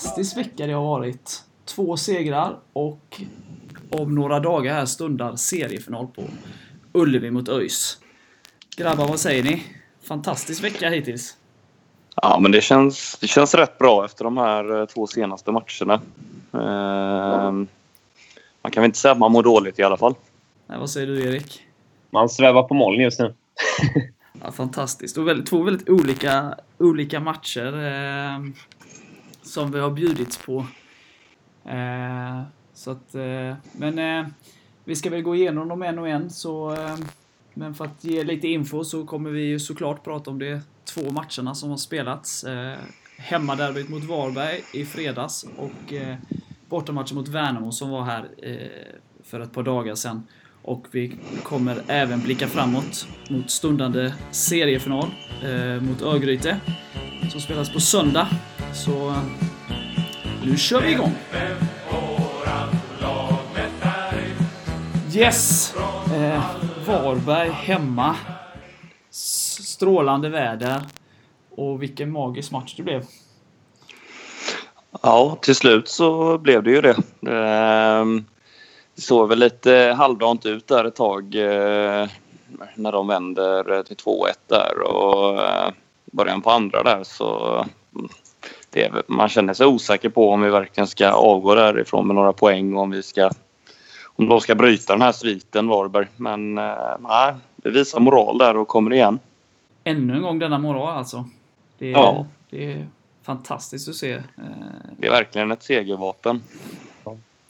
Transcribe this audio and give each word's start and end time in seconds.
fantastisk 0.00 0.36
vecka 0.36 0.66
det 0.66 0.72
har 0.72 0.82
varit. 0.82 1.42
Två 1.64 1.96
segrar 1.96 2.56
och 2.72 3.20
om 3.90 4.14
några 4.14 4.40
dagar 4.40 4.74
här 4.74 4.86
stundar 4.86 5.36
seriefinal 5.36 6.06
på 6.06 6.22
Ullevi 6.92 7.30
mot 7.30 7.48
ÖIS. 7.48 7.98
Grabbar, 8.76 9.08
vad 9.08 9.20
säger 9.20 9.42
ni? 9.42 9.62
Fantastisk 10.02 10.64
vecka 10.64 10.88
hittills. 10.88 11.36
Ja, 12.22 12.38
men 12.40 12.52
det 12.52 12.60
känns, 12.60 13.18
det 13.20 13.26
känns 13.26 13.54
rätt 13.54 13.78
bra 13.78 14.04
efter 14.04 14.24
de 14.24 14.36
här 14.36 14.80
eh, 14.80 14.86
två 14.86 15.06
senaste 15.06 15.52
matcherna. 15.52 16.00
Eh, 16.52 17.52
man 18.62 18.72
kan 18.72 18.80
väl 18.80 18.84
inte 18.84 18.98
säga 18.98 19.12
att 19.12 19.18
man 19.18 19.32
mår 19.32 19.42
dåligt 19.42 19.78
i 19.78 19.82
alla 19.82 19.96
fall. 19.96 20.14
Nej, 20.66 20.78
vad 20.78 20.90
säger 20.90 21.06
du, 21.06 21.28
Erik? 21.28 21.62
Man 22.10 22.28
svävar 22.28 22.62
på 22.62 22.74
moln 22.74 23.00
just 23.00 23.20
nu. 23.20 23.34
ja, 24.42 24.52
fantastiskt. 24.52 25.18
Och 25.18 25.28
väldigt, 25.28 25.46
två 25.46 25.62
väldigt 25.62 25.88
olika, 25.88 26.54
olika 26.78 27.20
matcher 27.20 27.86
eh, 27.86 28.38
som 29.50 29.70
vi 29.70 29.80
har 29.80 29.90
bjudits 29.90 30.38
på. 30.38 30.66
Eh, 31.64 32.42
så 32.74 32.90
att, 32.90 33.14
eh, 33.14 33.54
men 33.72 33.98
eh, 33.98 34.26
vi 34.84 34.96
ska 34.96 35.10
väl 35.10 35.22
gå 35.22 35.34
igenom 35.34 35.68
dem 35.68 35.82
en 35.82 35.98
och 35.98 36.08
en. 36.08 36.30
Så, 36.30 36.72
eh, 36.72 36.96
men 37.54 37.74
för 37.74 37.84
att 37.84 38.04
ge 38.04 38.24
lite 38.24 38.48
info 38.48 38.84
så 38.84 39.06
kommer 39.06 39.30
vi 39.30 39.42
ju 39.42 39.58
såklart 39.58 40.04
prata 40.04 40.30
om 40.30 40.38
de 40.38 40.60
två 40.84 41.10
matcherna 41.10 41.54
som 41.54 41.70
har 41.70 41.76
spelats. 41.76 42.44
Eh, 42.44 42.78
hemmaderbyt 43.16 43.88
mot 43.88 44.04
Varberg 44.04 44.60
i 44.74 44.84
fredags 44.84 45.46
och 45.56 45.92
eh, 45.92 46.16
bortamatchen 46.68 47.14
mot 47.14 47.28
Värnamo 47.28 47.72
som 47.72 47.90
var 47.90 48.02
här 48.02 48.28
eh, 48.42 48.56
för 49.24 49.40
ett 49.40 49.52
par 49.52 49.62
dagar 49.62 49.94
sedan. 49.94 50.26
Och 50.62 50.86
vi 50.90 51.16
kommer 51.42 51.82
även 51.86 52.20
blicka 52.20 52.48
framåt 52.48 53.06
mot 53.30 53.50
stundande 53.50 54.14
seriefinal 54.30 55.08
eh, 55.42 55.82
mot 55.82 56.02
Örgryte 56.02 56.60
som 57.30 57.40
spelas 57.40 57.72
på 57.72 57.80
söndag. 57.80 58.28
Så 58.74 59.14
nu 60.44 60.56
kör 60.56 60.80
vi 60.80 60.92
igång! 60.92 61.12
Yes! 65.14 65.74
Eh, 66.14 66.42
Varberg 66.86 67.50
hemma. 67.50 68.16
Strålande 69.10 70.28
väder. 70.28 70.82
Och 71.50 71.82
vilken 71.82 72.12
magisk 72.12 72.50
match 72.52 72.74
det 72.76 72.82
blev. 72.82 73.04
Ja, 75.02 75.38
till 75.40 75.54
slut 75.54 75.88
så 75.88 76.38
blev 76.38 76.62
det 76.62 76.70
ju 76.70 76.80
det. 76.80 76.96
Ehm, 77.30 78.24
det 78.94 79.02
såg 79.02 79.28
väl 79.28 79.38
lite 79.38 79.94
halvdant 79.98 80.46
ut 80.46 80.66
där 80.66 80.84
ett 80.84 80.96
tag 80.96 81.34
eh, 81.34 82.08
när 82.74 82.92
de 82.92 83.06
vänder 83.06 83.82
till 83.82 83.96
2-1 83.96 84.26
där 84.46 84.80
och 84.80 85.42
eh, 85.42 85.72
början 86.12 86.42
på 86.42 86.50
andra 86.50 86.82
där 86.82 87.04
så 87.04 87.56
mm, 87.94 88.08
det, 88.70 89.08
man 89.08 89.28
känner 89.28 89.54
sig 89.54 89.66
osäker 89.66 90.08
på 90.08 90.30
om 90.30 90.42
vi 90.42 90.50
verkligen 90.50 90.86
ska 90.86 91.10
avgå 91.10 91.54
därifrån 91.54 92.06
med 92.06 92.16
några 92.16 92.32
poäng 92.32 92.74
och 92.74 92.82
om 92.82 92.90
vi 92.90 93.02
ska 93.02 93.30
om 94.20 94.28
de 94.28 94.40
ska 94.40 94.54
bryta 94.54 94.92
den 94.92 95.02
här 95.02 95.12
sviten, 95.12 95.68
Varberg. 95.68 96.06
Men 96.16 96.58
eh, 96.58 96.96
nej, 97.00 97.34
det 97.56 97.70
visar 97.70 98.00
moral 98.00 98.38
där 98.38 98.56
och 98.56 98.68
kommer 98.68 98.92
igen. 98.92 99.18
Ännu 99.84 100.14
en 100.14 100.22
gång 100.22 100.38
denna 100.38 100.58
moral 100.58 100.98
alltså. 100.98 101.24
Det 101.78 101.86
är, 101.86 101.92
ja. 101.92 102.26
det 102.50 102.72
är 102.72 102.86
fantastiskt 103.22 103.88
att 103.88 103.94
se. 103.94 104.12
Eh, 104.12 104.20
det 104.96 105.06
är 105.06 105.10
verkligen 105.10 105.50
ett 105.50 105.62
segervapen. 105.62 106.42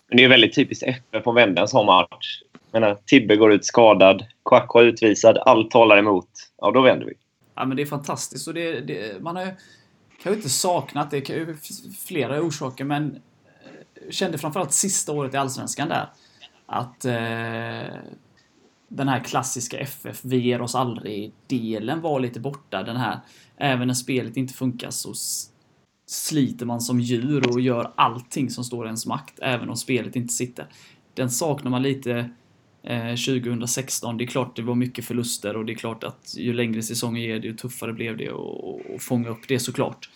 Men 0.08 0.16
det 0.16 0.24
är 0.24 0.28
väldigt 0.28 0.54
typiskt 0.54 0.82
FF 0.82 1.26
att 1.26 1.34
vända 1.34 1.62
en 1.62 1.68
sån 1.68 1.86
match. 1.86 2.42
menar, 2.72 2.98
Tibbe 3.04 3.36
går 3.36 3.52
ut 3.52 3.64
skadad, 3.64 4.24
Kwakwa 4.44 4.82
utvisad, 4.82 5.38
allt 5.38 5.70
talar 5.70 5.98
emot. 5.98 6.28
Ja, 6.58 6.70
då 6.70 6.80
vänder 6.80 7.06
vi. 7.06 7.12
Ja, 7.54 7.64
men 7.64 7.76
det 7.76 7.82
är 7.82 7.86
fantastiskt. 7.86 8.48
Och 8.48 8.54
det, 8.54 8.80
det, 8.80 9.22
man 9.22 9.36
har 9.36 9.44
ju 9.44 9.50
kanske 10.22 10.36
inte 10.36 10.50
saknat 10.50 11.10
det, 11.10 11.20
kan 11.20 11.36
ju 11.36 11.56
flera 11.98 12.42
orsaker, 12.42 12.84
men 12.84 13.14
eh, 13.14 14.10
kände 14.10 14.38
framförallt 14.38 14.72
sista 14.72 15.12
året 15.12 15.34
i 15.34 15.36
Allsvenskan 15.36 15.88
där 15.88 16.10
att 16.66 17.04
eh, 17.04 17.98
den 18.88 19.09
här 19.09 19.25
klassiska 19.25 19.78
FF, 19.78 20.20
vi 20.25 20.36
ger 20.36 20.60
oss 20.60 20.75
aldrig-delen 20.75 22.00
var 22.00 22.20
lite 22.20 22.41
borta. 22.41 22.82
Den 22.82 22.97
här, 22.97 23.20
även 23.56 23.86
när 23.86 23.94
spelet 23.94 24.36
inte 24.36 24.54
funkar 24.54 24.91
så 24.91 25.14
sliter 26.06 26.66
man 26.66 26.80
som 26.80 27.00
djur 27.00 27.53
och 27.53 27.60
gör 27.60 27.92
allting 27.94 28.50
som 28.50 28.64
står 28.64 28.84
i 28.84 28.88
ens 28.88 29.06
makt, 29.06 29.38
även 29.42 29.70
om 29.70 29.76
spelet 29.76 30.16
inte 30.16 30.34
sitter. 30.34 30.66
Den 31.14 31.30
saknar 31.30 31.70
man 31.70 31.82
lite 31.82 32.12
eh, 32.12 32.26
Eh, 32.82 33.14
2016. 33.14 34.16
Det 34.16 34.24
är 34.24 34.26
klart 34.26 34.56
det 34.56 34.62
var 34.62 34.74
mycket 34.74 35.04
förluster 35.04 35.56
och 35.56 35.64
det 35.64 35.72
är 35.72 35.74
klart 35.74 36.04
att 36.04 36.34
ju 36.36 36.52
längre 36.52 36.82
säsongen 36.82 37.22
ger, 37.22 37.41
ju 37.41 37.54
tuffare 37.54 37.92
blev 37.92 38.16
det 38.16 38.28
att 38.28 39.02
fånga 39.02 39.28
upp 39.28 39.48
det 39.48 39.58
såklart. 39.58 40.10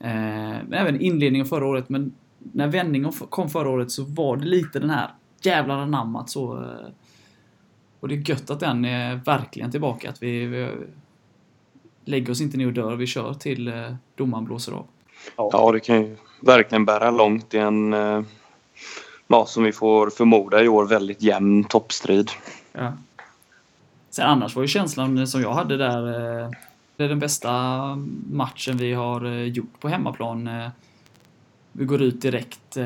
Eh, 0.00 0.08
men 0.08 0.72
även 0.72 1.00
inledningen 1.00 1.46
förra 1.46 1.66
året, 1.66 1.88
men 1.88 2.14
när 2.38 2.68
vändningen 2.68 3.12
kom 3.12 3.50
förra 3.50 3.70
året 3.70 3.90
så 3.90 4.04
var 4.04 4.36
det 4.36 4.44
lite 4.44 4.78
den 4.78 4.90
här 4.90 5.10
jävlar 5.42 5.78
anammat 5.78 6.30
så. 6.30 6.56
Eh, 6.56 6.88
och 8.00 8.08
det 8.08 8.14
är 8.14 8.30
gött 8.30 8.50
att 8.50 8.60
den 8.60 8.84
är 8.84 9.14
verkligen 9.14 9.70
tillbaka. 9.70 10.10
Att 10.10 10.22
vi, 10.22 10.46
vi 10.46 10.70
lägger 12.04 12.30
oss 12.30 12.40
inte 12.40 12.56
ner 12.56 12.66
och 12.66 12.72
dör. 12.72 12.96
Vi 12.96 13.06
kör 13.06 13.34
till 13.34 13.68
eh, 13.68 13.94
domaren 14.14 14.44
blåser 14.44 14.72
av. 14.72 14.86
Ja, 15.36 15.72
det 15.72 15.80
kan 15.80 16.02
ju 16.02 16.16
verkligen 16.42 16.84
bära 16.84 17.10
långt 17.10 17.54
i 17.54 17.58
en, 17.58 17.92
eh, 17.92 18.22
ja, 19.26 19.46
som 19.46 19.64
vi 19.64 19.72
får 19.72 20.10
förmoda 20.10 20.62
i 20.62 20.68
år, 20.68 20.86
väldigt 20.86 21.22
jämn 21.22 21.64
toppstrid. 21.64 22.30
Ja. 22.72 22.92
Sen 24.10 24.26
annars 24.26 24.56
var 24.56 24.62
ju 24.62 24.68
känslan 24.68 25.26
som 25.26 25.42
jag 25.42 25.54
hade 25.54 25.76
där, 25.76 26.08
eh, 26.08 26.50
det 26.96 27.04
är 27.04 27.08
den 27.08 27.18
bästa 27.18 27.82
matchen 28.30 28.76
vi 28.76 28.92
har 28.92 29.24
eh, 29.24 29.42
gjort 29.42 29.80
på 29.80 29.88
hemmaplan. 29.88 30.46
Eh, 30.46 30.68
vi 31.72 31.84
går 31.84 32.02
ut 32.02 32.22
direkt, 32.22 32.76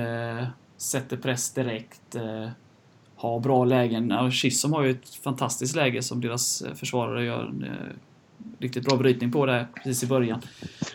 sätter 0.77 1.17
press 1.17 1.51
direkt, 1.51 2.17
har 3.17 3.41
bra 3.41 3.65
lägen. 3.65 4.11
Ja, 4.11 4.31
har 4.73 4.83
ju 4.83 4.91
ett 4.91 5.15
fantastiskt 5.15 5.77
läge 5.77 6.03
som 6.03 6.21
deras 6.21 6.63
försvarare 6.75 7.25
gör 7.25 7.43
en 7.43 7.67
riktigt 8.59 8.85
bra 8.85 8.97
brytning 8.97 9.33
på 9.33 9.47
där 9.47 9.67
precis 9.75 10.03
i 10.03 10.07
början. 10.07 10.41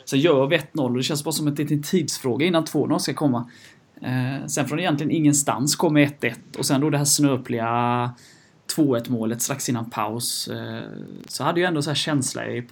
Så 0.05 0.17
gör 0.17 0.47
vi 0.47 0.57
1-0 0.57 0.79
och 0.79 0.97
det 0.97 1.03
känns 1.03 1.23
bara 1.23 1.31
som 1.31 1.47
en 1.47 1.55
liten 1.55 1.83
tidsfråga 1.83 2.45
innan 2.45 2.65
2-0 2.65 2.99
ska 2.99 3.13
komma. 3.13 3.49
Eh, 4.01 4.45
sen 4.47 4.67
från 4.67 4.79
egentligen 4.79 5.11
ingenstans 5.11 5.75
kommer 5.75 6.01
1-1 6.01 6.35
och 6.57 6.65
sen 6.65 6.81
då 6.81 6.89
det 6.89 6.97
här 6.97 7.05
snöpliga 7.05 8.11
2-1 8.75 9.11
målet 9.11 9.41
strax 9.41 9.69
innan 9.69 9.89
paus. 9.89 10.47
Eh, 10.47 10.81
så 11.27 11.43
hade 11.43 11.59
jag 11.59 11.67
ändå 11.67 11.81
så 11.81 11.89
här 11.89 11.95
känsla 11.95 12.47
i, 12.47 12.67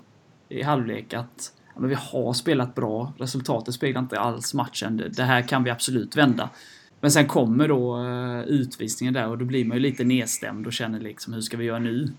i 0.50 0.62
halvlek 0.62 1.14
att 1.14 1.54
ja, 1.74 1.80
men 1.80 1.90
vi 1.90 1.96
har 2.00 2.34
spelat 2.34 2.76
bra. 2.76 3.14
Resultatet 3.18 3.74
speglar 3.74 4.02
inte 4.02 4.20
alls 4.20 4.54
matchen. 4.54 4.98
Det, 4.98 5.10
det 5.10 5.24
här 5.24 5.42
kan 5.42 5.64
vi 5.64 5.70
absolut 5.70 6.16
vända. 6.16 6.50
Men 7.02 7.12
sen 7.12 7.28
kommer 7.28 7.68
då 7.68 8.06
eh, 8.06 8.44
utvisningen 8.44 9.14
där 9.14 9.28
och 9.28 9.38
då 9.38 9.46
blir 9.46 9.66
man 9.66 9.78
ju 9.78 9.82
lite 9.82 10.04
nedstämd 10.04 10.68
och 10.68 10.74
känner 10.74 11.00
liksom 11.00 11.34
hur 11.34 11.42
ska 11.42 11.58
vi 11.58 11.66
göra 11.66 11.80
nu? 11.80 12.12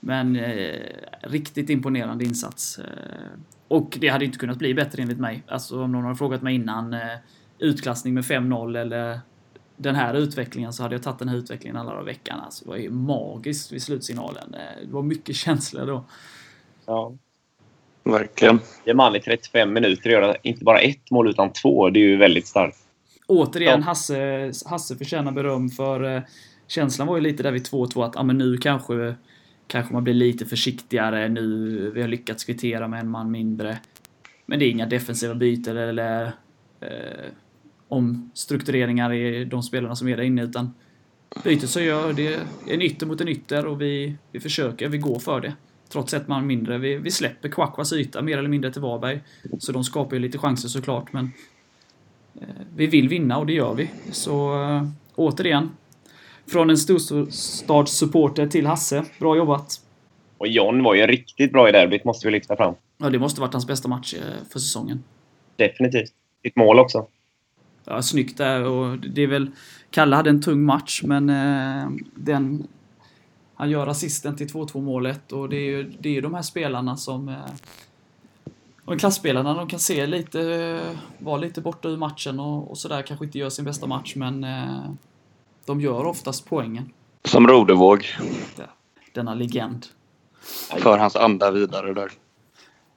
Men 0.00 0.36
eh, 0.36 0.80
riktigt 1.20 1.70
imponerande 1.70 2.24
insats. 2.24 2.78
Eh, 2.78 2.84
och 3.68 3.98
det 4.00 4.08
hade 4.08 4.24
inte 4.24 4.38
kunnat 4.38 4.58
bli 4.58 4.74
bättre 4.74 5.02
enligt 5.02 5.18
mig. 5.18 5.42
Alltså 5.48 5.82
om 5.82 5.92
någon 5.92 6.04
har 6.04 6.14
frågat 6.14 6.42
mig 6.42 6.54
innan 6.54 6.94
eh, 6.94 7.00
utklassning 7.58 8.14
med 8.14 8.24
5-0 8.24 8.78
eller 8.78 9.20
den 9.76 9.94
här 9.94 10.14
utvecklingen 10.14 10.72
så 10.72 10.82
hade 10.82 10.94
jag 10.94 11.02
tagit 11.02 11.18
den 11.18 11.28
här 11.28 11.36
utvecklingen 11.36 11.76
alla 11.76 11.90
dagar 11.90 12.02
i 12.02 12.04
veckan. 12.04 12.40
Alltså, 12.40 12.64
det 12.64 12.70
var 12.70 12.76
ju 12.76 12.90
magiskt 12.90 13.72
vid 13.72 13.82
slutsignalen. 13.82 14.56
Det 14.82 14.92
var 14.92 15.02
mycket 15.02 15.36
känslor 15.36 15.86
då. 15.86 16.04
Ja. 16.86 17.12
Verkligen. 18.04 18.60
Det 18.84 18.90
är 18.90 18.94
man 18.94 19.16
i 19.16 19.20
35 19.20 19.72
minuter 19.72 20.10
göra 20.10 20.36
inte 20.42 20.64
bara 20.64 20.78
ett 20.78 21.10
mål 21.10 21.30
utan 21.30 21.52
två. 21.52 21.90
Det 21.90 21.98
är 21.98 22.08
ju 22.08 22.16
väldigt 22.16 22.46
starkt. 22.46 22.78
Återigen, 23.26 23.82
Hasse, 23.82 24.52
Hasse 24.66 24.96
förtjänar 24.96 25.32
beröm 25.32 25.68
för 25.68 26.16
eh, 26.16 26.22
känslan 26.66 27.08
var 27.08 27.16
ju 27.16 27.22
lite 27.22 27.42
där 27.42 27.52
vid 27.52 27.66
2-2 27.66 28.04
att 28.04 28.16
ah, 28.16 28.22
men 28.22 28.38
nu 28.38 28.56
kanske, 28.56 29.14
kanske 29.66 29.92
man 29.92 30.04
blir 30.04 30.14
lite 30.14 30.46
försiktigare. 30.46 31.28
Nu 31.28 31.90
vi 31.94 32.00
har 32.00 32.08
lyckats 32.08 32.44
kvittera 32.44 32.88
med 32.88 33.00
en 33.00 33.08
man 33.08 33.30
mindre. 33.30 33.78
Men 34.46 34.58
det 34.58 34.64
är 34.64 34.70
inga 34.70 34.86
defensiva 34.86 35.34
byten 35.34 35.76
eller 35.76 36.32
eh, 36.80 37.30
omstruktureringar 37.88 39.12
i 39.12 39.44
de 39.44 39.62
spelarna 39.62 39.96
som 39.96 40.08
är 40.08 40.16
där 40.16 40.24
inne 40.24 40.42
utan 40.42 40.74
bytet 41.44 41.70
så 41.70 41.80
gör 41.80 42.12
det 42.12 42.40
en 42.68 42.82
ytter 42.82 43.06
mot 43.06 43.20
en 43.20 43.28
ytter 43.28 43.66
och 43.66 43.80
vi, 43.80 44.16
vi 44.32 44.40
försöker, 44.40 44.88
vi 44.88 44.98
går 44.98 45.18
för 45.18 45.40
det. 45.40 45.54
Trots 45.88 46.14
ett 46.14 46.28
man 46.28 46.46
mindre. 46.46 46.78
Vi, 46.78 46.96
vi 46.96 47.10
släpper 47.10 47.48
Kwakwas 47.48 47.92
yta 47.92 48.22
mer 48.22 48.38
eller 48.38 48.48
mindre 48.48 48.72
till 48.72 48.82
Varberg. 48.82 49.20
Så 49.58 49.72
de 49.72 49.84
skapar 49.84 50.16
ju 50.16 50.22
lite 50.22 50.38
chanser 50.38 50.68
såklart 50.68 51.12
men 51.12 51.30
Eh, 52.40 52.48
vi 52.76 52.86
vill 52.86 53.08
vinna 53.08 53.38
och 53.38 53.46
det 53.46 53.52
gör 53.52 53.74
vi. 53.74 53.90
Så 54.12 54.62
äh, 54.62 54.82
återigen, 55.14 55.70
från 56.46 56.70
en 56.70 56.78
storstadssupporter 56.78 58.46
till 58.46 58.66
Hasse. 58.66 59.04
Bra 59.18 59.36
jobbat! 59.36 59.80
Och 60.38 60.48
John 60.48 60.82
var 60.82 60.94
ju 60.94 61.06
riktigt 61.06 61.52
bra 61.52 61.68
i 61.68 61.72
derbyt, 61.72 62.04
måste 62.04 62.26
vi 62.26 62.32
lyfta 62.32 62.56
fram. 62.56 62.74
Ja, 62.98 63.10
det 63.10 63.18
måste 63.18 63.40
varit 63.40 63.52
hans 63.52 63.66
bästa 63.66 63.88
match 63.88 64.14
eh, 64.14 64.48
för 64.52 64.58
säsongen. 64.58 65.04
Definitivt. 65.56 66.12
Ett 66.42 66.56
mål 66.56 66.78
också. 66.78 67.06
Ja, 67.88 68.02
snyggt 68.02 68.38
där 68.38 68.64
och 68.64 68.98
det 68.98 69.22
är 69.22 69.26
väl... 69.26 69.50
Kalle 69.90 70.16
hade 70.16 70.30
en 70.30 70.42
tung 70.42 70.64
match, 70.64 71.02
men 71.04 71.30
eh, 71.30 71.90
den... 72.14 72.66
Han 73.54 73.70
gör 73.70 73.86
assisten 73.86 74.36
till 74.36 74.46
2-2 74.46 74.80
målet 74.82 75.32
och 75.32 75.48
det 75.48 75.56
är 75.56 75.70
ju 75.70 75.92
det 76.00 76.16
är 76.16 76.22
de 76.22 76.34
här 76.34 76.42
spelarna 76.42 76.96
som... 76.96 77.28
Eh, 77.28 77.34
Och 78.84 79.00
klassspelarna, 79.00 79.54
de 79.54 79.68
kan 79.68 79.80
se 79.80 80.06
lite, 80.06 80.80
vara 81.18 81.36
lite 81.36 81.60
borta 81.60 81.88
ur 81.88 81.96
matchen 81.96 82.40
och, 82.40 82.70
och 82.70 82.78
sådär, 82.78 83.02
kanske 83.02 83.24
inte 83.24 83.38
gör 83.38 83.50
sin 83.50 83.64
bästa 83.64 83.86
match, 83.86 84.14
men 84.16 84.44
eh, 84.44 84.90
de 85.66 85.80
gör 85.80 86.04
oftast 86.06 86.48
poängen. 86.48 86.90
Som 87.24 87.46
Rodevåg. 87.48 88.06
Denna 89.14 89.34
legend. 89.34 89.86
För 90.78 90.98
hans 90.98 91.16
anda 91.16 91.50
vidare 91.50 91.94
där. 91.94 92.10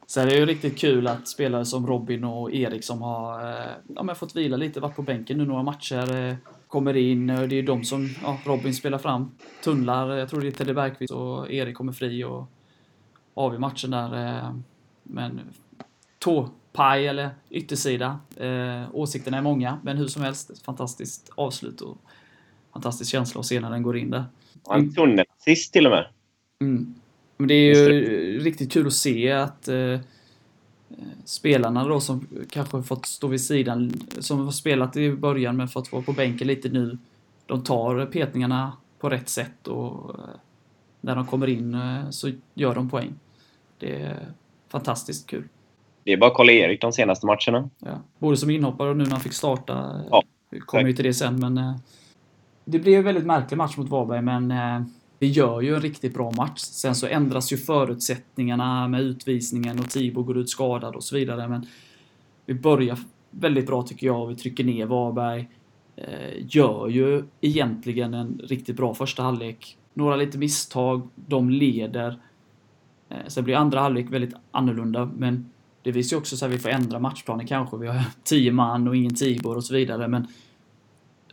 Så 0.10 0.26
det 0.26 0.32
är 0.32 0.40
ju 0.40 0.46
riktigt 0.46 0.78
kul 0.78 1.08
att 1.08 1.28
spelare 1.28 1.66
som 1.66 1.88
Robin 1.88 2.24
och 2.24 2.54
Erik 2.54 2.84
som 2.84 3.02
har 3.02 3.50
eh, 3.50 3.72
ja, 3.96 4.16
fått 4.16 4.36
vila 4.36 4.58
lite, 4.58 4.80
varit 4.80 4.96
på 4.96 5.02
bänken 5.02 5.38
nu 5.38 5.46
några 5.46 5.64
matcher, 5.64 6.16
eh, 6.16 6.36
kommer 6.68 6.98
in. 6.98 7.28
Det 7.28 7.34
är 7.34 7.54
ju 7.54 7.62
de 7.62 7.84
som 7.84 8.10
ja, 8.24 8.40
Robin 8.46 8.74
spelar 8.74 8.98
fram, 8.98 9.32
tunnlar. 9.64 10.16
Jag 10.16 10.30
tror 10.30 10.42
det 10.42 10.48
är 10.48 10.52
Teddy 10.52 10.74
Bergqvist 10.74 11.14
och 11.14 11.52
Erik 11.52 11.76
kommer 11.76 11.94
fri 11.94 12.24
och 12.24 12.48
avgör 13.34 13.60
matchen 13.60 13.92
där. 13.92 14.28
Eh, 14.28 14.56
men 15.04 15.42
tåpaj 16.20 17.08
eller 17.08 17.30
yttersida. 17.50 18.20
Åsikterna 18.94 19.38
är 19.38 19.42
många, 19.42 19.80
men 19.84 19.98
hur 19.98 20.08
som 20.08 20.22
helst, 20.22 20.50
ett 20.50 20.62
fantastiskt 20.62 21.32
avslut 21.36 21.82
och 21.82 21.98
fantastisk 22.74 23.12
känsla 23.12 23.40
att 23.40 23.46
se 23.46 23.60
när 23.60 23.70
den 23.70 23.84
går 23.84 23.98
in 23.98 24.10
där. 24.10 24.26
En 24.70 24.94
tunnelassist 24.94 25.74
till 25.74 25.86
och 25.86 25.92
med. 25.92 26.08
Mm. 26.62 26.96
Men 27.40 27.48
det 27.48 27.54
är 27.54 27.92
ju 27.92 28.40
riktigt 28.40 28.72
kul 28.72 28.88
att 28.88 28.94
se 28.94 29.32
att 29.32 29.68
eh, 29.68 30.00
spelarna 31.26 31.88
då 31.88 32.00
som 32.00 32.28
kanske 32.50 32.84
fått 32.84 33.06
stå 33.06 33.28
vid 33.28 33.42
sidan, 33.42 33.94
som 34.20 34.46
har 34.46 34.52
spelat 34.52 34.98
i 34.98 35.12
början 35.12 35.58
men 35.58 35.68
fått 35.68 35.92
vara 35.92 36.02
på 36.02 36.14
bänken 36.14 36.48
lite 36.48 36.70
nu, 36.70 36.98
de 37.46 37.64
tar 37.64 38.06
petningarna 38.06 38.74
på 39.00 39.10
rätt 39.10 39.30
sätt 39.30 39.68
och 39.68 40.10
eh, 40.10 40.26
när 41.02 41.16
de 41.16 41.26
kommer 41.26 41.48
in 41.48 41.74
eh, 41.74 42.10
så 42.10 42.32
gör 42.54 42.76
de 42.76 42.90
poäng. 42.90 43.14
Det 43.78 44.02
är 44.02 44.28
fantastiskt 44.68 45.28
kul. 45.28 45.44
Det 46.04 46.14
är 46.14 46.18
bara 46.18 46.34
Karl-Erik 46.34 46.82
de 46.82 46.94
senaste 46.94 47.26
matcherna. 47.26 47.70
Ja. 47.80 48.02
Både 48.20 48.38
som 48.38 48.50
inhoppare 48.50 48.90
och 48.90 48.98
nu 48.98 49.04
när 49.04 49.12
han 49.12 49.20
fick 49.20 49.34
starta. 49.34 50.02
Ja, 50.12 50.24
Vi 50.50 50.60
kommer 50.60 50.88
ju 50.88 50.94
till 50.94 51.06
det 51.06 51.14
sen 51.14 51.40
men 51.40 51.58
eh, 51.58 51.76
det 52.66 52.80
blev 52.80 53.00
en 53.00 53.06
väldigt 53.06 53.26
märklig 53.26 53.58
match 53.58 53.78
mot 53.78 53.90
Varberg 53.90 54.22
men 54.22 54.52
eh, 54.52 54.82
vi 55.20 55.28
gör 55.28 55.62
ju 55.62 55.76
en 55.76 55.82
riktigt 55.82 56.14
bra 56.14 56.32
match. 56.32 56.60
Sen 56.60 56.96
så 56.96 57.08
ändras 57.08 57.54
ju 57.54 57.58
förutsättningarna 57.58 58.88
med 58.88 59.02
utvisningen 59.02 59.80
och 59.80 59.90
Tibo 59.90 60.24
går 60.24 60.38
ut 60.38 60.50
skadad 60.50 60.96
och 60.96 61.04
så 61.04 61.16
vidare. 61.16 61.48
Men 61.48 61.66
vi 62.46 62.54
börjar 62.54 63.00
väldigt 63.32 63.68
bra 63.68 63.84
tycker 63.84 64.08
jag. 64.08 64.28
Vi 64.28 64.36
trycker 64.36 64.64
ner 64.64 64.86
Varberg. 64.86 65.50
Eh, 65.96 66.46
gör 66.48 66.88
ju 66.88 67.24
egentligen 67.42 68.14
en 68.14 68.42
riktigt 68.44 68.78
bra 68.78 68.94
första 68.94 69.24
halvlek. 69.24 69.78
Några 69.94 70.16
lite 70.16 70.38
misstag. 70.38 71.10
De 71.16 71.50
leder. 71.50 72.20
Eh, 73.10 73.18
sen 73.28 73.44
blir 73.44 73.56
andra 73.56 73.80
halvlek 73.80 74.12
väldigt 74.12 74.34
annorlunda. 74.52 75.12
Men 75.18 75.50
det 75.84 75.92
visar 75.92 76.18
ju 76.18 76.20
också 76.20 76.38
så 76.38 76.46
att 76.46 76.52
vi 76.52 76.60
får 76.60 76.70
ändra 76.70 77.00
matchplanen 77.00 77.48
kanske. 77.48 77.78
Vi 77.78 77.88
har 77.88 78.04
tio 78.24 78.52
man 78.52 78.88
och 78.88 78.96
ingen 78.96 79.16
Tibor 79.16 79.56
och 79.56 79.64
så 79.64 79.74
vidare. 79.74 80.08
Men 80.08 80.28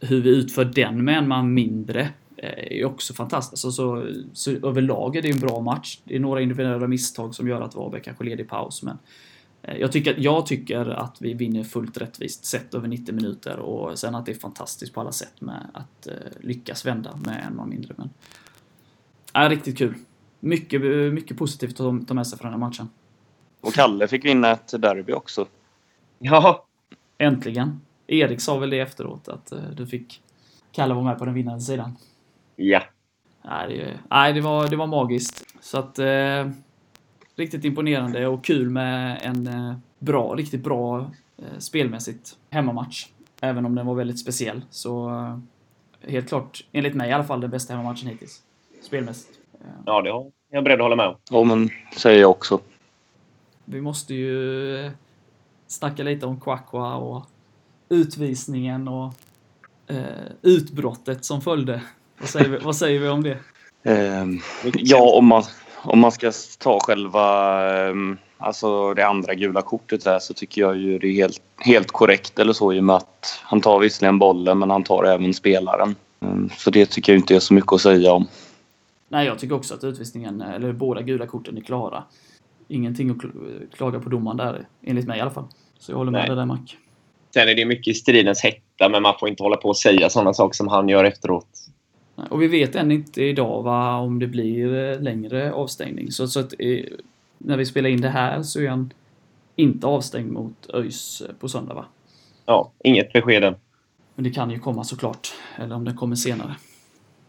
hur 0.00 0.20
vi 0.20 0.30
utför 0.30 0.64
den 0.64 1.04
med 1.04 1.18
en 1.18 1.28
man 1.28 1.54
mindre 1.54 2.08
är 2.36 2.84
också 2.84 3.14
fantastiskt. 3.14 3.62
Så, 3.62 3.72
så, 3.72 4.12
så 4.32 4.50
överlag 4.50 5.16
är 5.16 5.22
det 5.22 5.30
en 5.30 5.40
bra 5.40 5.60
match. 5.60 5.98
Det 6.04 6.16
är 6.16 6.20
några 6.20 6.40
individuella 6.40 6.86
misstag 6.86 7.34
som 7.34 7.48
gör 7.48 7.60
att 7.60 7.74
Varberg 7.74 8.02
kanske 8.02 8.24
leder 8.24 8.44
i 8.44 8.46
paus, 8.46 8.82
men 8.82 8.98
eh, 9.62 9.76
jag 9.76 9.92
tycker, 9.92 10.14
jag 10.18 10.46
tycker 10.46 10.90
att 10.90 11.16
vi 11.20 11.34
vinner 11.34 11.64
fullt 11.64 11.96
rättvist 11.96 12.44
sett 12.44 12.74
över 12.74 12.88
90 12.88 13.14
minuter 13.14 13.58
och 13.58 13.98
sen 13.98 14.14
att 14.14 14.26
det 14.26 14.32
är 14.32 14.36
fantastiskt 14.36 14.94
på 14.94 15.00
alla 15.00 15.12
sätt 15.12 15.40
med 15.40 15.66
att 15.72 16.08
uh, 16.08 16.14
lyckas 16.40 16.86
vända 16.86 17.16
med 17.16 17.44
en 17.46 17.56
man 17.56 17.68
mindre. 17.68 17.94
Men, 17.96 18.10
äh, 19.34 19.48
riktigt 19.48 19.78
kul. 19.78 19.94
Mycket, 20.40 20.82
mycket 21.12 21.38
positivt 21.38 21.80
att 21.80 22.08
ta 22.08 22.14
med 22.14 22.26
sig 22.26 22.38
från 22.38 22.50
den 22.52 22.60
här 22.60 22.68
matchen. 22.68 22.88
Och 23.60 23.72
Kalle 23.72 24.08
fick 24.08 24.24
vinna 24.24 24.50
ett 24.50 24.82
derby 24.82 25.12
också. 25.12 25.46
Ja. 26.18 26.66
Äntligen. 27.18 27.80
Erik 28.06 28.40
sa 28.40 28.58
väl 28.58 28.70
det 28.70 28.80
efteråt, 28.80 29.28
att 29.28 29.52
du 29.76 29.86
fick 29.86 30.22
Kalle 30.72 30.94
vara 30.94 31.04
med 31.04 31.18
på 31.18 31.24
den 31.24 31.34
vinnande 31.34 31.60
sidan. 31.60 31.96
Ja. 32.56 32.82
Nej, 33.42 33.68
det, 33.68 33.98
nej, 34.10 34.32
det, 34.32 34.40
var, 34.40 34.68
det 34.68 34.76
var 34.76 34.86
magiskt. 34.86 35.44
Så 35.60 35.78
att... 35.78 35.98
Eh, 35.98 36.46
riktigt 37.36 37.64
imponerande 37.64 38.26
och 38.26 38.44
kul 38.44 38.70
med 38.70 39.20
en 39.22 39.46
eh, 39.46 39.74
bra, 39.98 40.34
riktigt 40.34 40.64
bra 40.64 41.10
eh, 41.36 41.58
spelmässigt 41.58 42.36
hemmamatch. 42.50 43.06
Även 43.40 43.66
om 43.66 43.74
den 43.74 43.86
var 43.86 43.94
väldigt 43.94 44.20
speciell. 44.20 44.62
Så 44.70 45.08
eh, 45.10 45.38
helt 46.10 46.28
klart, 46.28 46.64
enligt 46.72 46.94
mig 46.94 47.10
i 47.10 47.12
alla 47.12 47.24
fall, 47.24 47.40
den 47.40 47.50
bästa 47.50 47.74
hemmamatchen 47.74 48.08
hittills. 48.08 48.42
Spelmässigt. 48.82 49.38
Ja, 49.86 50.02
det 50.02 50.10
är 50.10 50.30
jag 50.50 50.64
beredd 50.64 50.80
att 50.80 50.84
hålla 50.84 50.96
med 50.96 51.06
om. 51.06 51.16
Ja, 51.30 51.44
men 51.44 51.70
säger 51.96 52.20
jag 52.20 52.30
också. 52.30 52.60
Vi 53.64 53.80
måste 53.80 54.14
ju 54.14 54.76
eh, 54.76 54.92
snacka 55.66 56.02
lite 56.02 56.26
om 56.26 56.40
Kwakwa 56.40 56.96
och 56.96 57.26
utvisningen 57.88 58.88
och 58.88 59.14
eh, 59.86 60.26
utbrottet 60.42 61.24
som 61.24 61.40
följde. 61.40 61.82
Vad 62.18 62.28
säger 62.28 62.48
vi, 62.48 62.58
vad 62.58 62.76
säger 62.76 63.00
vi 63.00 63.08
om 63.08 63.22
det? 63.22 63.38
Eh, 63.82 64.26
ja, 64.74 65.10
om 65.18 65.26
man, 65.26 65.42
om 65.82 65.98
man 65.98 66.12
ska 66.12 66.32
ta 66.58 66.80
själva 66.80 67.88
eh, 67.88 67.94
alltså 68.38 68.94
det 68.94 69.06
andra 69.06 69.34
gula 69.34 69.62
kortet 69.62 70.04
där 70.04 70.18
så 70.18 70.34
tycker 70.34 70.60
jag 70.60 70.76
ju 70.76 70.98
det 70.98 71.06
är 71.06 71.12
helt, 71.12 71.42
helt 71.58 71.90
korrekt 71.90 72.38
eller 72.38 72.52
så 72.52 72.72
i 72.72 72.80
och 72.80 72.84
med 72.84 72.96
att 72.96 73.40
han 73.42 73.60
tar 73.60 73.78
visserligen 73.78 74.18
bollen 74.18 74.58
men 74.58 74.70
han 74.70 74.84
tar 74.84 75.04
även 75.04 75.34
spelaren. 75.34 75.94
Eh, 76.20 76.56
så 76.56 76.70
det 76.70 76.86
tycker 76.86 77.12
jag 77.12 77.20
inte 77.20 77.36
är 77.36 77.40
så 77.40 77.54
mycket 77.54 77.72
att 77.72 77.80
säga 77.80 78.12
om. 78.12 78.28
Nej, 79.08 79.26
jag 79.26 79.38
tycker 79.38 79.54
också 79.54 79.74
att 79.74 79.84
utvisningen, 79.84 80.40
eller 80.40 80.72
båda 80.72 81.02
gula 81.02 81.26
korten 81.26 81.56
är 81.56 81.60
klara. 81.60 82.04
Ingenting 82.68 83.10
att 83.10 83.16
klaga 83.76 84.00
på 84.00 84.08
domaren 84.08 84.36
där, 84.36 84.66
enligt 84.82 85.06
mig 85.06 85.18
i 85.18 85.20
alla 85.20 85.30
fall. 85.30 85.44
Så 85.78 85.92
jag 85.92 85.96
håller 85.96 86.12
med 86.12 86.28
dig 86.28 86.36
där, 86.36 86.44
Mac. 86.44 86.58
Sen 87.34 87.48
är 87.48 87.54
det 87.54 87.64
mycket 87.64 87.96
stridens 87.96 88.42
hetta, 88.42 88.88
men 88.88 89.02
man 89.02 89.14
får 89.20 89.28
inte 89.28 89.42
hålla 89.42 89.56
på 89.56 89.68
och 89.68 89.76
säga 89.76 90.10
sådana 90.10 90.34
saker 90.34 90.54
som 90.54 90.68
han 90.68 90.88
gör 90.88 91.04
efteråt. 91.04 91.48
Och 92.16 92.42
vi 92.42 92.46
vet 92.46 92.74
än 92.74 92.92
inte 92.92 93.22
idag 93.22 93.62
va, 93.62 93.96
om 93.96 94.18
det 94.18 94.26
blir 94.26 94.74
eh, 94.74 95.00
längre 95.00 95.52
avstängning. 95.52 96.12
Så, 96.12 96.28
så 96.28 96.40
att, 96.40 96.54
eh, 96.58 96.84
när 97.38 97.56
vi 97.56 97.66
spelar 97.66 97.90
in 97.90 98.00
det 98.00 98.08
här 98.08 98.42
så 98.42 98.60
är 98.60 98.68
han 98.68 98.92
inte 99.56 99.86
avstängd 99.86 100.32
mot 100.32 100.70
ÖIS 100.74 101.20
eh, 101.20 101.34
på 101.34 101.48
söndag 101.48 101.74
va? 101.74 101.84
Ja, 102.46 102.70
inget 102.84 103.12
besked 103.12 103.44
än. 103.44 103.54
Men 104.14 104.24
det 104.24 104.30
kan 104.30 104.50
ju 104.50 104.58
komma 104.58 104.84
såklart. 104.84 105.34
Eller 105.56 105.74
om 105.74 105.84
det 105.84 105.92
kommer 105.92 106.16
senare. 106.16 106.56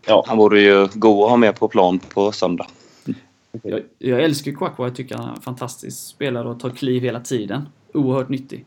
Ja. 0.07 0.23
Han 0.27 0.37
vore 0.37 0.61
ju 0.61 0.87
god 0.93 1.23
att 1.23 1.29
ha 1.29 1.37
med 1.37 1.59
på 1.59 1.67
plan 1.67 1.99
på 1.99 2.31
söndag. 2.31 2.67
Jag, 3.63 3.81
jag 3.97 4.23
älskar 4.23 4.51
Kwakwa. 4.51 4.85
Jag 4.85 4.95
tycker 4.95 5.15
han 5.15 5.29
är 5.29 5.35
en 5.35 5.41
fantastisk 5.41 6.07
spelare 6.07 6.49
och 6.49 6.59
tar 6.59 6.69
kliv 6.69 7.03
hela 7.03 7.19
tiden. 7.19 7.69
Oerhört 7.93 8.29
nyttig. 8.29 8.65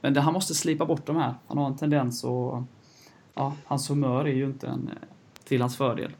Men 0.00 0.14
det, 0.14 0.20
han 0.20 0.34
måste 0.34 0.54
slipa 0.54 0.84
bort 0.84 1.06
de 1.06 1.16
här. 1.16 1.34
Han 1.46 1.58
har 1.58 1.66
en 1.66 1.76
tendens 1.76 2.24
att... 2.24 2.62
Ja, 3.34 3.52
hans 3.64 3.90
humör 3.90 4.24
är 4.24 4.32
ju 4.32 4.44
inte 4.44 4.66
en, 4.66 4.90
till 5.50 5.60
hans 5.60 5.76
fördel. 5.76 6.10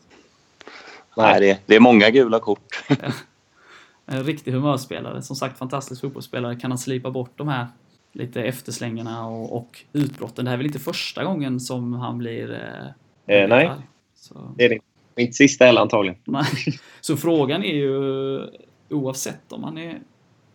Nej, 1.16 1.40
det, 1.40 1.60
det 1.66 1.76
är 1.76 1.80
många 1.80 2.10
gula 2.10 2.38
kort. 2.40 2.84
en 4.06 4.24
riktig 4.24 4.52
humörspelare. 4.52 5.22
Som 5.22 5.36
sagt, 5.36 5.58
fantastisk 5.58 6.00
fotbollsspelare. 6.00 6.56
Kan 6.56 6.70
han 6.70 6.78
slipa 6.78 7.10
bort 7.10 7.32
de 7.36 7.48
här 7.48 7.66
lite 8.12 8.42
efterslängarna 8.42 9.26
och, 9.26 9.56
och 9.56 9.84
utbrotten. 9.92 10.44
Det 10.44 10.50
här 10.50 10.54
är 10.54 10.58
väl 10.58 10.66
inte 10.66 10.78
första 10.78 11.24
gången 11.24 11.60
som 11.60 11.92
han 11.92 12.18
blir... 12.18 12.52
Eh, 12.52 13.36
eh, 13.36 13.48
nej, 13.48 13.70
Så. 14.14 14.54
det 14.56 14.64
är 14.64 14.68
det 15.14 15.22
inte 15.22 15.32
sista 15.32 15.64
heller 15.64 15.80
antagligen. 15.80 16.18
Nej. 16.24 16.44
Så 17.00 17.16
frågan 17.16 17.64
är 17.64 17.74
ju 17.74 18.40
oavsett 18.88 19.52
om 19.52 19.64
han 19.64 19.78
är 19.78 20.00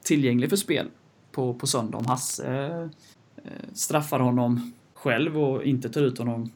tillgänglig 0.04 0.50
för 0.50 0.58
spel 0.58 0.88
på, 1.32 1.54
på 1.54 1.68
söndag, 1.68 1.98
om 1.98 2.06
Hasse 2.06 2.90
eh, 3.38 3.52
straffar 3.74 4.20
honom 4.20 4.74
själv 4.94 5.38
och 5.38 5.64
inte 5.64 5.90
tar 5.90 6.02
ut 6.02 6.18
honom. 6.18 6.52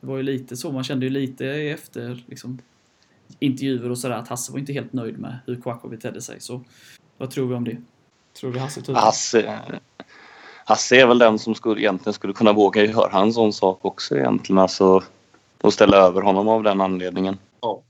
Det 0.00 0.06
var 0.06 0.16
ju 0.16 0.22
lite 0.22 0.56
så, 0.56 0.72
man 0.72 0.84
kände 0.84 1.06
ju 1.06 1.10
lite 1.10 1.46
efter 1.46 2.24
liksom, 2.26 2.58
intervjuer 3.38 3.90
och 3.90 3.98
sådär 3.98 4.14
att 4.14 4.28
Hasse 4.28 4.52
var 4.52 4.58
inte 4.58 4.72
helt 4.72 4.92
nöjd 4.92 5.18
med 5.18 5.38
hur 5.46 5.56
Kouakou 5.56 5.88
betedde 5.88 6.20
sig. 6.20 6.40
Så 6.40 6.60
vad 7.18 7.30
tror 7.30 7.48
vi 7.48 7.54
om 7.54 7.64
det? 7.64 7.76
Tror 8.40 8.50
vi 8.50 8.58
Hasse 8.58 8.82
tog 8.82 8.96
Hasse, 8.96 9.60
Hasse 10.64 11.00
är 11.00 11.06
väl 11.06 11.18
den 11.18 11.38
som 11.38 11.54
skulle, 11.54 11.80
egentligen 11.80 12.14
skulle 12.14 12.32
kunna 12.32 12.52
våga 12.52 12.84
göra 12.84 13.20
en 13.20 13.32
sån 13.32 13.52
sak 13.52 13.78
också 13.82 14.16
egentligen. 14.16 14.58
Alltså, 14.58 15.02
och 15.60 15.72
ställa 15.72 15.96
över 15.96 16.22
honom 16.22 16.48
av 16.48 16.62
den 16.62 16.80
anledningen. 16.80 17.38
Ja. 17.60 17.82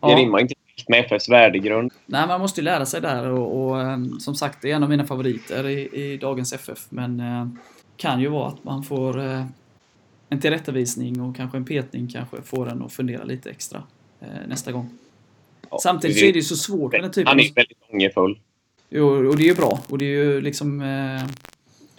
Det 0.00 0.14
rimmar 0.14 0.38
inte 0.38 0.54
med 0.88 1.04
FFs 1.04 1.28
värdegrund. 1.28 1.92
Nej, 2.06 2.26
man 2.26 2.40
måste 2.40 2.60
ju 2.60 2.64
lära 2.64 2.86
sig 2.86 3.00
där 3.00 3.28
och, 3.28 3.62
och 3.62 3.76
um, 3.76 4.20
som 4.20 4.34
sagt, 4.34 4.62
det 4.62 4.70
är 4.70 4.76
en 4.76 4.82
av 4.82 4.88
mina 4.88 5.04
favoriter 5.04 5.68
i, 5.68 6.12
i 6.12 6.16
dagens 6.16 6.52
FF. 6.52 6.86
Men 6.88 7.20
uh, 7.20 7.48
kan 7.96 8.20
ju 8.20 8.28
vara 8.28 8.48
att 8.48 8.64
man 8.64 8.82
får 8.82 9.18
uh, 9.18 9.44
en 10.30 10.40
tillrättavisning 10.40 11.20
och 11.20 11.36
kanske 11.36 11.56
en 11.58 11.64
petning 11.64 12.08
kanske 12.08 12.42
får 12.42 12.68
en 12.68 12.82
att 12.82 12.92
fundera 12.92 13.24
lite 13.24 13.50
extra 13.50 13.82
uh, 14.22 14.48
nästa 14.48 14.72
gång. 14.72 14.90
Ja, 15.70 15.78
Samtidigt 15.82 16.18
så 16.18 16.24
är 16.24 16.32
det 16.32 16.38
ju 16.38 16.42
så 16.42 16.56
svårt 16.56 16.92
med 16.92 17.02
den 17.02 17.10
typen 17.10 17.26
Han 17.26 17.40
är 17.40 17.54
väldigt 17.54 17.78
ångerfull. 17.88 18.40
Jo, 18.90 19.28
och 19.28 19.36
det 19.36 19.42
är 19.42 19.48
ju 19.48 19.54
bra. 19.54 19.80
Och 19.88 19.98
det 19.98 20.04
är 20.04 20.24
ju 20.24 20.40
liksom... 20.40 20.80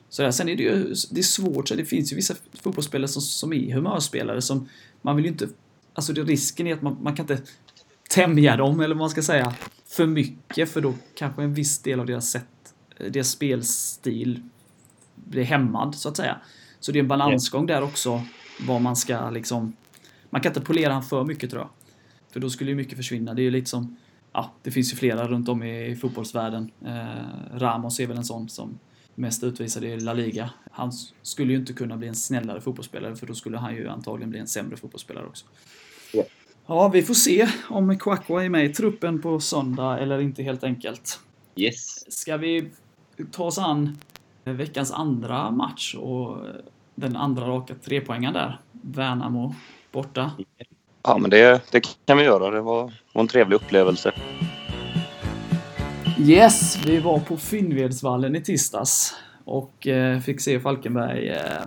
Sådär. 0.09 0.31
Sen 0.31 0.49
är 0.49 0.55
det 0.55 0.63
ju 0.63 0.93
det 1.11 1.19
är 1.19 1.23
svårt, 1.23 1.67
så 1.67 1.75
det 1.75 1.85
finns 1.85 2.11
ju 2.11 2.15
vissa 2.15 2.35
fotbollsspelare 2.53 3.07
som, 3.07 3.21
som 3.21 3.53
är 3.53 3.73
humörspelare 3.73 4.41
som 4.41 4.69
man 5.01 5.15
vill 5.15 5.25
ju 5.25 5.31
inte... 5.31 5.47
Alltså 5.93 6.13
det, 6.13 6.23
risken 6.23 6.67
är 6.67 6.73
att 6.73 6.81
man, 6.81 6.97
man 7.01 7.15
kan 7.15 7.23
inte 7.23 7.43
tämja 8.09 8.57
dem, 8.57 8.79
eller 8.79 8.95
vad 8.95 8.99
man 8.99 9.09
ska 9.09 9.21
säga, 9.21 9.55
för 9.87 10.05
mycket, 10.05 10.69
för 10.69 10.81
då 10.81 10.93
kanske 11.15 11.43
en 11.43 11.53
viss 11.53 11.79
del 11.79 11.99
av 11.99 12.05
deras 12.05 12.29
sätt 12.29 12.45
deras 13.09 13.29
spelstil 13.29 14.41
blir 15.15 15.43
hämmad 15.43 15.95
så 15.95 16.09
att 16.09 16.17
säga. 16.17 16.37
Så 16.81 16.91
det 16.91 16.99
är 16.99 17.01
en 17.01 17.07
balansgång 17.07 17.65
där 17.65 17.83
också. 17.83 18.23
Vad 18.67 18.81
man 18.81 18.95
ska 18.95 19.29
liksom... 19.29 19.73
Man 20.29 20.41
kan 20.41 20.49
inte 20.49 20.61
polera 20.61 20.93
han 20.93 21.03
för 21.03 21.23
mycket 21.23 21.49
tror 21.49 21.61
jag. 21.61 21.69
För 22.33 22.39
då 22.39 22.49
skulle 22.49 22.69
ju 22.69 22.75
mycket 22.75 22.97
försvinna. 22.97 23.33
Det 23.33 23.41
är 23.41 23.43
ju 23.43 23.51
lite 23.51 23.69
som... 23.69 23.97
Ja, 24.33 24.51
det 24.63 24.71
finns 24.71 24.93
ju 24.93 24.97
flera 24.97 25.27
runt 25.27 25.49
om 25.49 25.63
i 25.63 25.95
fotbollsvärlden. 25.95 26.71
Eh, 26.85 27.57
Ramos 27.57 27.99
är 27.99 28.07
väl 28.07 28.17
en 28.17 28.23
sån 28.23 28.49
som 28.49 28.79
mest 29.15 29.43
utvisad 29.43 29.83
i 29.83 29.99
La 29.99 30.13
Liga. 30.13 30.49
Han 30.71 30.91
skulle 31.21 31.53
ju 31.53 31.59
inte 31.59 31.73
kunna 31.73 31.97
bli 31.97 32.07
en 32.07 32.15
snällare 32.15 32.61
fotbollsspelare 32.61 33.15
för 33.15 33.27
då 33.27 33.33
skulle 33.33 33.57
han 33.57 33.75
ju 33.75 33.87
antagligen 33.87 34.29
bli 34.29 34.39
en 34.39 34.47
sämre 34.47 34.77
fotbollsspelare 34.77 35.25
också. 35.25 35.45
Ja. 36.13 36.23
Ja, 36.65 36.87
vi 36.87 37.01
får 37.01 37.13
se 37.13 37.49
om 37.69 37.99
Kwakwa 37.99 38.45
är 38.45 38.49
med 38.49 38.65
i 38.65 38.69
truppen 38.69 39.21
på 39.21 39.39
söndag 39.39 39.99
eller 39.99 40.19
inte 40.19 40.43
helt 40.43 40.63
enkelt. 40.63 41.19
Yes. 41.55 42.11
Ska 42.13 42.37
vi 42.37 42.69
ta 43.31 43.43
oss 43.43 43.57
an 43.57 43.97
veckans 44.43 44.91
andra 44.91 45.51
match 45.51 45.95
och 45.95 46.37
den 46.95 47.15
andra 47.15 47.47
raka 47.47 47.75
trepoängen 47.75 48.33
där? 48.33 48.59
Värnamo 48.71 49.55
borta. 49.91 50.31
Ja, 51.03 51.17
men 51.17 51.29
det, 51.29 51.71
det 51.71 51.81
kan 52.05 52.17
vi 52.17 52.23
göra. 52.23 52.51
Det 52.51 52.61
var, 52.61 52.93
var 53.13 53.21
en 53.21 53.27
trevlig 53.27 53.55
upplevelse. 53.55 54.11
Yes, 56.19 56.85
vi 56.85 56.99
var 56.99 57.19
på 57.19 57.37
Finnvedsvallen 57.37 58.35
i 58.35 58.41
tisdags 58.41 59.15
och 59.45 59.87
eh, 59.87 60.19
fick 60.19 60.41
se 60.41 60.59
Falkenberg 60.59 61.29
eh, 61.29 61.61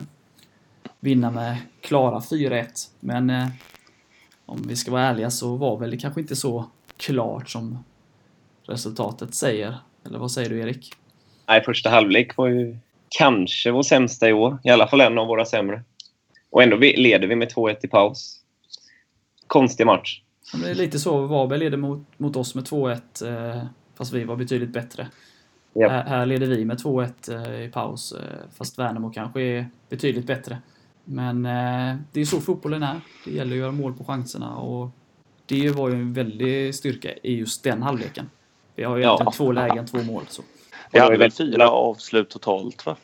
vinna 1.01 1.31
med 1.31 1.57
klara 1.81 2.19
4-1. 2.19 2.67
Men 3.01 3.31
eh, 3.31 3.47
om 4.47 4.63
vi 4.69 4.77
ska 4.77 4.91
vara 4.91 5.03
ärliga 5.03 5.31
så 5.31 5.57
var 5.57 5.79
väl 5.79 5.91
det 5.91 5.97
kanske 5.97 6.21
inte 6.21 6.37
så 6.37 6.65
klart 6.97 7.49
som 7.49 7.79
resultatet 8.63 9.35
säger. 9.35 9.79
Eller 10.05 10.19
vad 10.19 10.31
säger 10.31 10.51
du 10.51 10.61
Erik? 10.61 10.93
Nej, 11.49 11.65
första 11.65 11.91
halvlek 11.91 12.37
var 12.37 12.49
ju 12.49 12.77
kanske 13.09 13.71
vår 13.71 13.83
sämsta 13.83 14.29
i 14.29 14.33
år. 14.33 14.59
I 14.65 14.71
alla 14.71 14.87
fall 14.87 15.01
en 15.01 15.19
av 15.19 15.27
våra 15.27 15.45
sämre. 15.45 15.83
Och 16.51 16.63
ändå 16.63 16.77
leder 16.77 17.29
vi 17.29 17.37
med 17.37 17.53
2-1 17.53 17.77
i 17.83 17.89
paus. 17.89 18.41
Konstig 19.47 19.87
match. 19.87 20.21
Det 20.63 20.71
är 20.71 20.75
lite 20.75 20.99
så. 20.99 21.27
Varberg 21.27 21.59
leder 21.59 21.77
mot, 21.77 22.07
mot 22.17 22.37
oss 22.37 22.55
med 22.55 22.65
2-1 22.65 23.55
eh, 23.57 23.65
fast 23.95 24.13
vi 24.13 24.25
var 24.25 24.37
betydligt 24.37 24.71
bättre. 24.71 25.09
Yep. 25.75 25.91
Här, 25.91 26.05
här 26.05 26.27
leder 26.27 26.47
vi 26.47 26.65
med 26.65 26.77
2-1 26.77 27.11
eh, 27.33 27.65
i 27.65 27.69
paus 27.69 28.13
eh, 28.13 28.49
fast 28.59 28.79
Värnamo 28.79 29.11
kanske 29.11 29.41
är 29.41 29.67
betydligt 29.89 30.27
bättre. 30.27 30.59
Men 31.05 31.43
det 32.13 32.21
är 32.21 32.25
så 32.25 32.41
fotbollen 32.41 32.83
är. 32.83 33.01
Det 33.25 33.31
gäller 33.31 33.53
att 33.53 33.59
göra 33.59 33.73
mål 33.73 33.95
på 33.95 34.05
chanserna 34.05 34.57
och 34.57 34.91
det 35.47 35.71
var 35.71 35.89
ju 35.89 35.95
en 35.95 36.13
väldig 36.13 36.75
styrka 36.75 37.13
i 37.23 37.35
just 37.35 37.65
den 37.65 37.83
halvleken. 37.83 38.31
Vi 38.75 38.85
har 38.85 38.97
ju 38.97 39.03
egentligen 39.03 39.33
två 39.33 39.53
lägen, 39.53 39.87
två 39.87 40.03
mål. 40.03 40.23
Så. 40.29 40.43
Vi 40.93 40.99
hade 40.99 41.17
väl 41.17 41.31
fyra 41.31 41.71
avslut 41.71 42.31
totalt 42.31 42.87
va? 42.87 42.97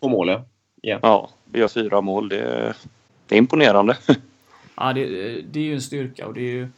På 0.00 0.08
mål 0.08 0.28
ja. 0.28 0.44
Yeah. 0.82 1.00
Ja, 1.02 1.30
vi 1.44 1.60
har 1.60 1.68
fyra 1.68 2.00
mål. 2.00 2.28
Det, 2.28 2.74
det 3.26 3.34
är 3.34 3.38
imponerande. 3.38 3.96
ja, 4.76 4.92
det, 4.92 5.06
det, 5.42 5.60
är 5.60 5.64
ju 5.64 5.74
en 5.74 5.82
styrka 5.82 6.26
och 6.26 6.34
det 6.34 6.40
är 6.40 6.52
ju 6.52 6.68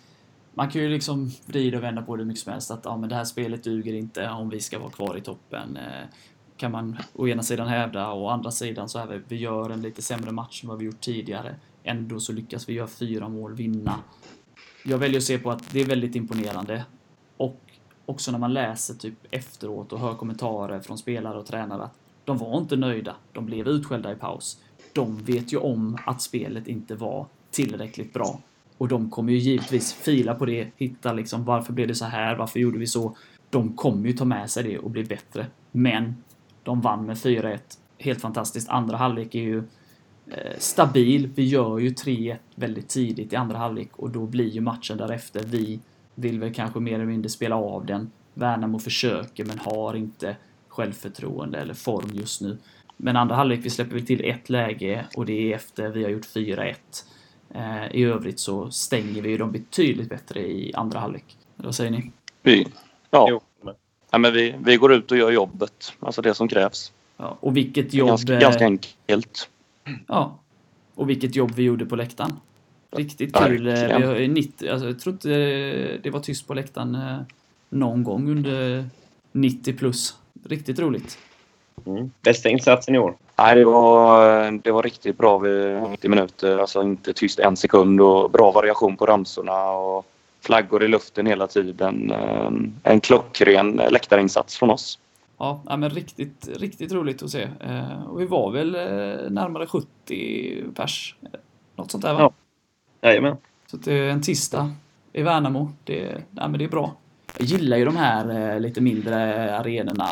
man 0.55 0.71
kan 0.71 0.83
ju 0.83 0.89
liksom 0.89 1.31
vrida 1.47 1.79
och 1.79 1.85
vända 1.85 2.03
på 2.03 2.17
det 2.17 2.23
hur 2.23 2.27
mycket 2.27 2.43
som 2.43 2.53
helst. 2.53 2.71
Att 2.71 2.85
ja, 2.85 2.97
men 2.97 3.09
det 3.09 3.15
här 3.15 3.25
spelet 3.25 3.65
duger 3.65 3.93
inte 3.93 4.29
om 4.29 4.49
vi 4.49 4.61
ska 4.61 4.79
vara 4.79 4.91
kvar 4.91 5.17
i 5.17 5.21
toppen. 5.21 5.77
Eh, 5.77 6.09
kan 6.57 6.73
man 6.73 6.97
å 7.13 7.29
ena 7.29 7.43
sidan 7.43 7.69
hävda 7.69 8.09
och 8.09 8.23
å 8.23 8.29
andra 8.29 8.51
sidan 8.51 8.89
så 8.89 8.99
här 8.99 9.23
vi 9.29 9.37
gör 9.37 9.71
en 9.71 9.83
lite 9.83 10.03
sämre 10.03 10.33
match 10.33 10.63
än 10.63 10.69
vad 10.69 10.79
vi 10.79 10.85
gjort 10.85 11.01
tidigare. 11.01 11.55
Ändå 11.85 12.21
så 12.21 12.33
lyckas 12.33 12.69
vi 12.69 12.73
göra 12.73 12.87
fyra 12.87 13.29
mål, 13.29 13.55
vinna. 13.55 13.99
Jag 14.85 14.99
väljer 14.99 15.19
att 15.19 15.25
se 15.25 15.39
på 15.39 15.51
att 15.51 15.73
det 15.73 15.81
är 15.81 15.87
väldigt 15.87 16.15
imponerande. 16.15 16.85
Och 17.37 17.61
också 18.07 18.33
när 18.33 18.39
man 18.39 18.53
läser 18.55 18.95
typ 18.95 19.15
efteråt 19.31 19.93
och 19.93 20.01
hör 20.01 20.15
kommentarer 20.15 20.81
från 20.81 20.99
spelare 20.99 21.39
och 21.39 21.47
tränare 21.47 21.83
att 21.83 21.99
de 22.25 22.39
var 22.39 22.59
inte 22.59 22.77
nöjda. 22.77 23.17
De 23.33 23.47
blev 23.47 23.69
utskällda 23.69 24.13
i 24.13 24.15
paus. 24.15 24.61
De 24.93 25.17
vet 25.17 25.53
ju 25.53 25.57
om 25.57 25.99
att 26.07 26.23
spelet 26.23 26.69
inte 26.69 26.95
var 26.95 27.27
tillräckligt 27.51 28.13
bra. 28.13 28.41
Och 28.79 28.89
de 28.89 29.11
kommer 29.11 29.33
ju 29.33 29.39
givetvis 29.39 29.93
fila 29.93 30.35
på 30.35 30.47
det, 30.47 30.69
hitta 30.77 31.13
liksom 31.13 31.45
varför 31.45 31.73
blev 31.73 31.89
det 31.89 31.95
så 31.95 32.05
här, 32.05 32.37
varför 32.37 32.61
gjorde 32.61 32.79
vi 32.79 32.87
så? 32.87 33.17
De 33.51 33.77
kommer 33.77 34.07
ju 34.07 34.13
ta 34.13 34.25
med 34.25 34.51
sig 34.51 34.63
det 34.63 34.79
och 34.79 34.91
bli 34.91 35.05
bättre. 35.05 35.47
Men 35.73 36.15
de 36.63 36.81
vann 36.81 37.07
med 37.07 37.17
4-1. 37.17 37.59
Helt 37.99 38.21
fantastiskt. 38.21 38.69
Andra 38.69 38.97
halvlek 38.97 39.35
är 39.35 39.43
ju 39.43 39.59
eh, 40.27 40.59
stabil. 40.59 41.31
Vi 41.35 41.45
gör 41.45 41.79
ju 41.79 41.91
3-1 41.91 42.37
väldigt 42.55 42.89
tidigt 42.89 43.33
i 43.33 43.37
andra 43.37 43.59
halvlek 43.59 43.91
och 43.97 44.11
då 44.11 44.27
blir 44.27 44.49
ju 44.49 44.61
matchen 44.61 44.97
därefter. 44.97 45.45
Vi 45.45 45.81
vill 46.17 46.41
väl 46.41 46.55
kanske 46.55 46.81
mer 46.81 46.95
eller 46.95 47.05
mindre 47.05 47.29
spela 47.29 47.57
av 47.57 47.87
den. 47.87 48.11
Värnamo 48.35 48.79
försöker 48.79 49.45
men 49.45 49.59
har 49.59 49.95
inte 49.95 50.37
självförtroende 50.69 51.59
eller 51.59 51.75
form 51.75 52.11
just 52.13 52.41
nu. 52.41 52.59
Men 52.97 53.17
andra 53.17 53.35
halvlek 53.35 53.61
vi 53.63 53.71
släpper 53.71 53.95
vi 53.95 54.07
till 54.07 54.25
ett 54.25 54.51
läge 54.51 55.07
och 55.17 55.27
det 55.27 55.53
är 55.53 55.57
efter 55.57 55.89
vi 55.89 56.05
har 56.05 56.11
gjort 56.11 56.27
4-1. 56.27 56.75
Eh, 57.55 57.87
I 57.93 58.05
övrigt 58.05 58.39
så 58.39 58.71
stänger 58.71 59.23
vi 59.23 59.29
ju 59.31 59.39
dem 59.39 59.53
betydligt 59.53 60.09
bättre 60.09 60.41
i 60.41 60.73
andra 60.75 60.99
halvlek. 60.99 61.37
Vad 61.57 61.75
säger 61.75 61.91
ni? 61.91 62.11
Vi, 62.43 62.67
ja. 63.11 63.27
Jo. 63.31 63.41
ja 64.11 64.19
men 64.19 64.33
vi, 64.33 64.55
vi 64.65 64.77
går 64.77 64.93
ut 64.93 65.11
och 65.11 65.19
gör 65.19 65.31
jobbet, 65.31 65.93
alltså 66.01 66.23
det 66.23 66.35
som 66.35 66.49
krävs. 66.49 66.93
Ja, 67.17 67.37
och 67.41 67.57
vilket 67.57 67.95
jobb... 67.95 68.09
Ganska, 68.09 68.39
ganska 68.39 68.65
enkelt. 68.65 69.49
Ja. 70.07 70.39
Och 70.95 71.11
vilket 71.11 71.37
jobb 71.37 71.53
vi 71.55 71.63
gjorde 71.63 71.87
på 71.87 71.97
läktaren. 71.97 72.33
Riktigt 72.97 73.35
kul. 73.35 73.67
Eh, 73.69 73.75
vi 73.75 74.05
har 74.05 74.29
90, 74.29 74.71
alltså, 74.71 74.87
jag 74.87 75.01
tror 75.01 75.13
inte 75.13 75.29
det 76.03 76.11
var 76.11 76.21
tyst 76.21 76.47
på 76.47 76.55
läktaren 76.55 76.95
eh, 76.95 77.19
någon 77.69 78.05
gång 78.05 78.31
under 78.31 78.85
90 79.33 79.77
plus. 79.77 80.17
Riktigt 80.45 80.79
roligt. 80.79 81.19
Mm. 81.87 82.11
Bästa 82.23 82.49
insatsen 82.49 82.95
i 82.95 82.99
år? 82.99 83.15
Nej, 83.39 83.55
det 83.55 83.65
var, 83.65 84.51
det 84.63 84.71
var 84.71 84.83
riktigt 84.83 85.19
bra 85.19 85.39
vid 85.39 85.83
90 85.91 86.11
minuter. 86.11 86.59
Alltså 86.59 86.83
inte 86.83 87.13
tyst 87.13 87.39
en 87.39 87.57
sekund 87.57 88.01
och 88.01 88.31
bra 88.31 88.53
variation 88.53 88.97
på 88.97 89.07
ramsorna 89.07 89.71
och 89.71 90.07
flaggor 90.41 90.85
i 90.85 90.89
luften 90.89 91.27
hela 91.27 91.47
tiden. 91.47 92.11
Eh, 92.11 92.51
en 92.93 93.01
klockren 93.01 93.81
läktarinsats 93.91 94.57
från 94.57 94.71
oss. 94.71 94.99
Ja, 95.39 95.63
men 95.65 95.91
riktigt, 95.91 96.49
riktigt 96.57 96.93
roligt 96.93 97.23
att 97.23 97.31
se. 97.31 97.49
Och 98.09 98.21
vi 98.21 98.27
var 98.27 98.51
väl 98.51 98.71
närmare 99.33 99.67
70 99.67 100.65
pers. 100.75 101.15
Något 101.77 101.91
sånt 101.91 102.05
där 102.05 102.15
va? 102.15 102.21
Ja. 102.21 102.33
Jajamän. 103.07 103.37
Så 103.67 103.77
det 103.77 103.93
är 103.93 104.07
eh, 104.07 104.13
en 104.13 104.23
tisdag 104.23 104.73
i 105.13 105.23
Värnamo. 105.23 105.73
Det, 105.85 106.13
nej, 106.31 106.49
men 106.49 106.53
det 106.53 106.65
är 106.65 106.69
bra. 106.69 106.97
Jag 107.39 107.47
gillar 107.47 107.77
ju 107.77 107.85
de 107.85 107.97
här 107.97 108.55
eh, 108.55 108.61
lite 108.61 108.81
mindre 108.81 109.57
arenorna. 109.59 110.09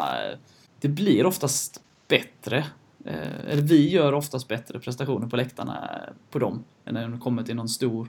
Det 0.80 0.88
blir 0.88 1.26
oftast 1.26 1.80
bättre 2.08 2.64
Eh, 3.04 3.46
eller 3.48 3.62
vi 3.62 3.90
gör 3.90 4.12
oftast 4.12 4.48
bättre 4.48 4.78
prestationer 4.78 5.26
på 5.26 5.36
läktarna 5.36 5.90
eh, 5.92 6.14
på 6.30 6.38
dem 6.38 6.64
än 6.84 6.94
när 6.94 7.08
de 7.08 7.20
kommer 7.20 7.42
till 7.42 7.56
någon 7.56 7.68
stor 7.68 8.08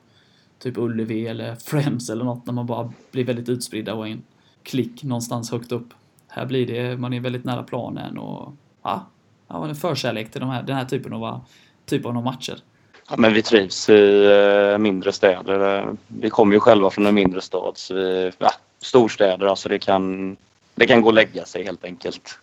typ 0.59 0.77
Ullevi 0.77 1.27
eller 1.27 1.55
Friends 1.55 2.09
eller 2.09 2.25
något 2.25 2.45
när 2.45 2.53
man 2.53 2.65
bara 2.65 2.93
blir 3.11 3.25
väldigt 3.25 3.49
utspridda 3.49 3.93
och 3.93 4.07
en 4.07 4.23
klick 4.63 5.03
någonstans 5.03 5.51
högt 5.51 5.71
upp. 5.71 5.93
Här 6.27 6.45
blir 6.45 6.67
det, 6.67 6.97
man 6.97 7.13
är 7.13 7.19
väldigt 7.19 7.43
nära 7.43 7.63
planen 7.63 8.17
och 8.17 8.53
ja, 8.83 9.07
ja 9.47 9.57
har 9.57 9.67
en 9.67 9.75
förkärlek 9.75 10.31
till 10.31 10.41
de 10.41 10.49
här, 10.49 10.63
den 10.63 10.75
här 10.75 10.85
typen 10.85 11.13
av, 11.13 11.41
typen 11.85 12.17
av 12.17 12.23
matcher. 12.23 12.59
Ja, 13.09 13.15
men 13.17 13.33
vi 13.33 13.41
trivs 13.41 13.89
i 13.89 14.25
eh, 14.71 14.77
mindre 14.77 15.11
städer. 15.11 15.87
Vi 16.07 16.29
kommer 16.29 16.53
ju 16.53 16.59
själva 16.59 16.89
från 16.89 17.05
en 17.05 17.15
mindre 17.15 17.41
stad. 17.41 17.77
Så 17.77 17.93
vi, 17.93 18.31
ja, 18.37 18.51
storstäder, 18.79 19.45
alltså 19.45 19.69
det 19.69 19.79
kan, 19.79 20.37
det 20.75 20.85
kan 20.85 21.01
gå 21.01 21.09
att 21.09 21.15
lägga 21.15 21.45
sig 21.45 21.63
helt 21.63 21.83
enkelt. 21.83 22.39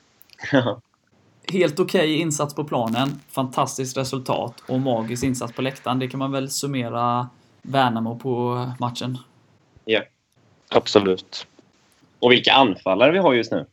helt 1.52 1.80
okej 1.80 2.00
okay 2.00 2.14
insats 2.16 2.54
på 2.54 2.64
planen, 2.64 3.20
fantastiskt 3.28 3.96
resultat 3.96 4.62
och 4.66 4.80
magisk 4.80 5.24
insats 5.24 5.52
på 5.52 5.62
läktaren. 5.62 5.98
Det 5.98 6.08
kan 6.08 6.18
man 6.18 6.32
väl 6.32 6.50
summera 6.50 7.28
Värnamo 7.62 8.18
på 8.18 8.66
matchen? 8.78 9.18
Ja. 9.84 10.02
Absolut. 10.74 11.46
Och 12.18 12.32
vilka 12.32 12.52
anfallare 12.52 13.12
vi 13.12 13.18
har 13.18 13.34
just 13.34 13.52
nu. 13.52 13.66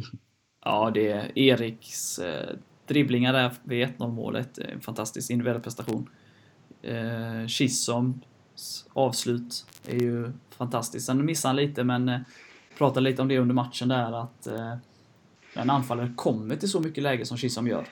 ja, 0.64 0.90
det 0.94 1.10
är 1.10 1.38
Eriks 1.38 2.18
eh, 2.18 2.56
dribblingar 2.86 3.32
där 3.32 3.50
vid 3.62 3.88
1-0 3.88 4.12
målet. 4.12 4.58
En 4.58 4.80
fantastisk 4.80 5.30
individuell 5.30 5.60
prestation. 5.60 6.10
Eh, 6.88 7.46
Chisholms 7.46 8.86
avslut 8.92 9.66
är 9.86 10.02
ju 10.02 10.32
fantastiskt. 10.50 11.06
Sen 11.06 11.24
missade 11.24 11.48
han 11.48 11.56
lite, 11.56 11.84
men 11.84 12.08
eh, 12.08 12.20
pratade 12.78 13.10
lite 13.10 13.22
om 13.22 13.28
det 13.28 13.38
under 13.38 13.54
matchen 13.54 13.88
där 13.88 14.22
att 14.22 14.46
eh, 14.46 14.74
när 15.54 15.62
en 15.62 15.70
anfallare 15.70 16.12
kommer 16.16 16.56
till 16.56 16.70
så 16.70 16.80
mycket 16.80 17.02
läge 17.02 17.26
som 17.26 17.36
Chisholm 17.36 17.66
gör 17.66 17.88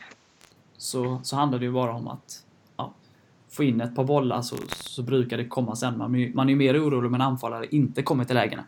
så, 0.76 1.20
så 1.22 1.36
handlar 1.36 1.58
det 1.58 1.64
ju 1.64 1.72
bara 1.72 1.94
om 1.94 2.08
att 2.08 2.44
ja, 2.76 2.94
få 3.48 3.64
in 3.64 3.80
ett 3.80 3.94
par 3.94 4.04
bollar 4.04 4.42
så, 4.42 4.56
så 4.76 5.02
brukar 5.02 5.36
det 5.36 5.46
komma 5.46 5.76
sen. 5.76 5.98
Man, 5.98 6.32
man 6.34 6.46
är 6.46 6.50
ju 6.50 6.56
mer 6.56 6.84
orolig 6.84 7.08
om 7.08 7.14
en 7.14 7.20
anfallare 7.20 7.66
inte 7.70 8.02
kommer 8.02 8.24
till 8.24 8.34
lägena. 8.34 8.64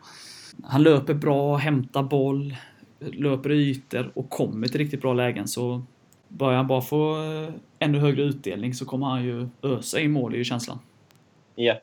Han 0.63 0.83
löper 0.83 1.13
bra, 1.13 1.57
hämtar 1.57 2.03
boll, 2.03 2.55
löper 2.99 3.51
ytor 3.51 4.11
och 4.15 4.29
kommer 4.29 4.67
till 4.67 4.77
riktigt 4.77 5.01
bra 5.01 5.13
lägen 5.13 5.47
så 5.47 5.83
börjar 6.29 6.57
han 6.57 6.67
bara 6.67 6.81
få 6.81 7.23
eh, 7.23 7.49
ännu 7.79 7.99
högre 7.99 8.21
utdelning 8.23 8.73
så 8.73 8.85
kommer 8.85 9.07
han 9.07 9.23
ju 9.23 9.47
ösa 9.63 9.99
in 9.99 10.11
mål, 10.11 10.33
är 10.33 10.37
ju 10.37 10.43
känslan. 10.43 10.79
Ja. 11.55 11.73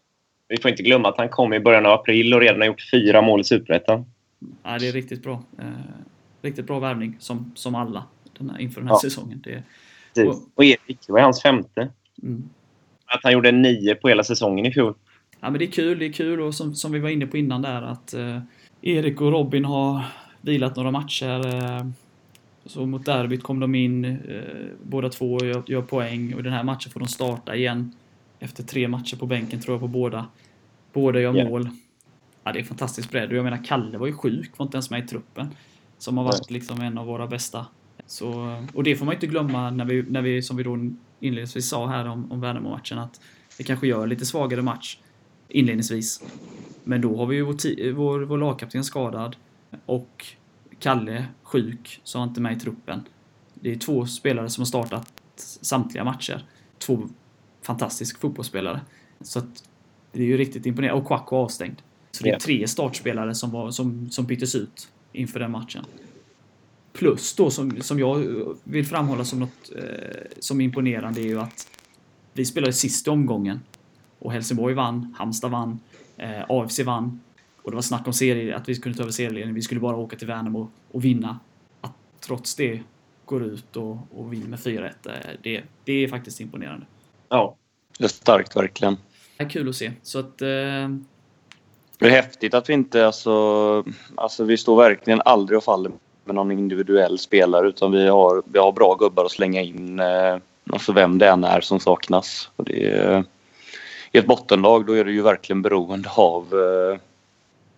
Vi 0.48 0.56
får 0.56 0.70
inte 0.70 0.82
glömma 0.82 1.08
att 1.08 1.18
han 1.18 1.28
kom 1.28 1.52
i 1.52 1.60
början 1.60 1.86
av 1.86 1.92
april 1.92 2.34
och 2.34 2.40
redan 2.40 2.60
har 2.60 2.66
gjort 2.66 2.90
fyra 2.90 3.22
mål 3.22 3.40
i 3.40 3.44
Superettan. 3.44 4.04
Ja, 4.62 4.78
det 4.78 4.88
är 4.88 4.92
riktigt 4.92 5.22
bra. 5.22 5.42
Eh, 5.58 5.64
riktigt 6.42 6.66
bra 6.66 6.78
värvning 6.78 7.16
som, 7.18 7.52
som 7.54 7.74
alla 7.74 8.04
den 8.38 8.50
här, 8.50 8.58
inför 8.58 8.80
den 8.80 8.88
här 8.88 8.94
Ja. 8.94 9.00
säsongen. 9.00 9.40
Det, 9.44 9.62
Precis. 10.14 10.42
Och 10.54 10.64
Erik, 10.64 10.98
det 11.06 11.12
var 11.12 11.20
hans 11.20 11.42
femte. 11.42 11.88
mm. 12.22 12.48
Att 13.06 13.20
han 13.22 13.32
gjorde 13.32 13.52
nio 13.52 13.94
på 13.94 14.08
hela 14.08 14.24
säsongen 14.24 14.66
i 14.66 14.72
fjol. 14.72 14.94
Ja, 15.40 15.50
men 15.50 15.58
det 15.58 15.64
är 15.64 15.70
kul, 15.70 15.98
det 15.98 16.06
är 16.06 16.12
kul 16.12 16.40
och 16.40 16.54
som, 16.54 16.74
som 16.74 16.92
vi 16.92 16.98
var 16.98 17.08
inne 17.08 17.26
på 17.26 17.36
innan 17.36 17.62
där 17.62 17.82
att 17.82 18.14
eh, 18.14 18.40
Erik 18.82 19.20
och 19.20 19.32
Robin 19.32 19.64
har 19.64 20.02
vilat 20.40 20.76
några 20.76 20.90
matcher. 20.90 21.46
Eh, 21.54 21.86
så 22.66 22.86
mot 22.86 23.04
derbyt 23.04 23.42
kom 23.42 23.60
de 23.60 23.74
in, 23.74 24.04
eh, 24.04 24.40
båda 24.82 25.08
två 25.08 25.34
och 25.34 25.46
gör, 25.46 25.62
gör 25.66 25.82
poäng 25.82 26.34
och 26.34 26.40
i 26.40 26.42
den 26.42 26.52
här 26.52 26.64
matchen 26.64 26.92
får 26.92 27.00
de 27.00 27.08
starta 27.08 27.56
igen. 27.56 27.92
Efter 28.38 28.62
tre 28.62 28.88
matcher 28.88 29.16
på 29.16 29.26
bänken 29.26 29.60
tror 29.60 29.74
jag 29.74 29.80
på 29.80 29.88
båda. 29.88 30.26
Båda 30.92 31.20
gör 31.20 31.34
Ja. 31.36 31.44
mål. 31.48 31.68
Ja, 32.44 32.52
det 32.52 32.60
är 32.60 32.64
fantastiskt 32.64 33.10
bredd 33.10 33.30
och 33.30 33.36
jag 33.36 33.44
menar 33.44 33.64
Kalle 33.64 33.98
var 33.98 34.06
ju 34.06 34.12
sjuk, 34.12 34.58
var 34.58 34.66
inte 34.66 34.76
ens 34.76 34.90
med 34.90 35.04
i 35.04 35.06
truppen. 35.06 35.48
Som 35.98 36.16
har 36.18 36.24
varit 36.24 36.50
liksom 36.50 36.80
en 36.80 36.98
av 36.98 37.06
våra 37.06 37.26
bästa. 37.26 37.66
Så, 38.06 38.56
och 38.74 38.82
det 38.84 38.96
får 38.96 39.06
man 39.06 39.14
inte 39.14 39.26
glömma 39.26 39.70
när 39.70 39.84
vi, 39.84 40.02
när 40.08 40.22
vi 40.22 40.42
som 40.42 40.56
vi 40.56 40.62
då 40.62 40.76
inledningsvis 41.20 41.68
sa 41.68 41.86
här 41.86 42.08
om, 42.08 42.32
om 42.32 42.40
Värnamo-matchen 42.40 42.98
att 42.98 43.20
det 43.58 43.64
kanske 43.64 43.86
gör 43.86 44.06
lite 44.06 44.26
svagare 44.26 44.62
match 44.62 44.98
inledningsvis. 45.48 46.22
Men 46.84 47.00
då 47.00 47.16
har 47.16 47.26
vi 47.26 47.36
ju 47.36 47.42
vår, 47.42 47.92
vår, 47.92 48.20
vår 48.20 48.38
lagkapten 48.38 48.84
skadad 48.84 49.36
och 49.86 50.26
Kalle 50.78 51.26
sjuk, 51.42 52.00
så 52.04 52.18
han 52.18 52.28
inte 52.28 52.40
med 52.40 52.56
i 52.56 52.60
truppen. 52.60 53.08
Det 53.54 53.72
är 53.72 53.76
två 53.76 54.06
spelare 54.06 54.50
som 54.50 54.60
har 54.60 54.66
startat 54.66 55.12
samtliga 55.60 56.04
matcher. 56.04 56.44
Två 56.78 57.08
fantastiska 57.62 58.18
fotbollsspelare. 58.18 58.80
Så 59.20 59.38
att 59.38 59.68
det 60.12 60.22
är 60.22 60.26
ju 60.26 60.36
riktigt 60.36 60.66
imponerande. 60.66 61.00
Och 61.00 61.06
Kwako 61.06 61.36
avstängd. 61.36 61.82
Så 62.10 62.24
det 62.24 62.30
är 62.30 62.38
tre 62.38 62.68
startspelare 62.68 63.34
som, 63.34 63.50
var, 63.50 63.70
som, 63.70 64.10
som 64.10 64.24
byttes 64.24 64.54
ut 64.54 64.88
inför 65.12 65.40
den 65.40 65.50
matchen. 65.50 65.84
Plus 66.92 67.34
då 67.34 67.50
som, 67.50 67.82
som 67.82 67.98
jag 67.98 68.26
vill 68.64 68.86
framhålla 68.86 69.24
som 69.24 69.38
något 69.38 69.72
eh, 69.76 70.26
som 70.38 70.60
imponerande 70.60 71.20
är 71.20 71.26
ju 71.26 71.40
att 71.40 71.68
vi 72.32 72.44
spelade 72.44 72.72
sist 72.72 73.06
i 73.06 73.10
omgången 73.10 73.60
och 74.18 74.32
Helsingborg 74.32 74.74
vann, 74.74 75.14
Halmstad 75.18 75.50
vann, 75.50 75.80
eh, 76.16 76.44
AFC 76.48 76.80
vann 76.80 77.20
och 77.66 77.72
det 77.72 77.74
var 77.74 77.82
snack 77.82 78.06
om 78.06 78.12
serie, 78.12 78.56
att 78.56 78.68
vi 78.68 78.74
kunde 78.76 78.98
ta 78.98 79.02
över 79.02 79.12
serieledningen. 79.12 79.54
Vi 79.54 79.62
skulle 79.62 79.80
bara 79.80 79.96
åka 79.96 80.16
till 80.16 80.26
Värnamo 80.26 80.70
och 80.92 81.04
vinna. 81.04 81.38
Att 81.80 81.92
trots 82.20 82.54
det 82.54 82.80
går 83.24 83.42
ut 83.44 83.76
och, 83.76 83.98
och 84.14 84.32
vinner 84.32 84.46
med 84.48 84.58
4-1, 84.58 84.84
eh, 85.04 85.12
det, 85.42 85.62
det 85.84 85.92
är 85.92 86.08
faktiskt 86.08 86.40
imponerande. 86.40 86.86
Ja. 87.28 87.56
Det 87.98 88.04
är 88.04 88.08
starkt 88.08 88.56
verkligen. 88.56 88.96
Det 89.36 89.44
är 89.44 89.48
kul 89.48 89.68
att 89.68 89.74
se. 89.76 89.92
Så 90.02 90.18
att... 90.18 90.42
Eh, 90.42 90.88
Det 91.98 92.06
är 92.06 92.10
häftigt 92.10 92.54
att 92.54 92.68
vi 92.68 92.72
inte, 92.72 93.06
alltså, 93.06 93.84
alltså 94.14 94.44
vi 94.44 94.56
står 94.56 94.76
verkligen 94.76 95.22
aldrig 95.24 95.58
och 95.58 95.64
faller 95.64 95.92
med 96.24 96.34
någon 96.34 96.50
individuell 96.52 97.18
spelare 97.18 97.68
utan 97.68 97.92
vi 97.92 98.08
har, 98.08 98.42
vi 98.52 98.58
har 98.58 98.72
bra 98.72 98.94
gubbar 98.94 99.24
att 99.24 99.30
slänga 99.30 99.62
in, 99.62 100.00
eh, 100.00 100.36
alltså 100.70 100.92
vem 100.92 101.18
det 101.18 101.28
än 101.28 101.44
är 101.44 101.60
som 101.60 101.80
saknas. 101.80 102.50
Och 102.56 102.64
det 102.64 103.24
I 104.12 104.18
ett 104.18 104.26
bottenlag 104.26 104.86
då 104.86 104.92
är 104.92 105.04
det 105.04 105.12
ju 105.12 105.22
verkligen 105.22 105.62
beroende 105.62 106.08
av, 106.10 106.42
eh, 106.42 106.98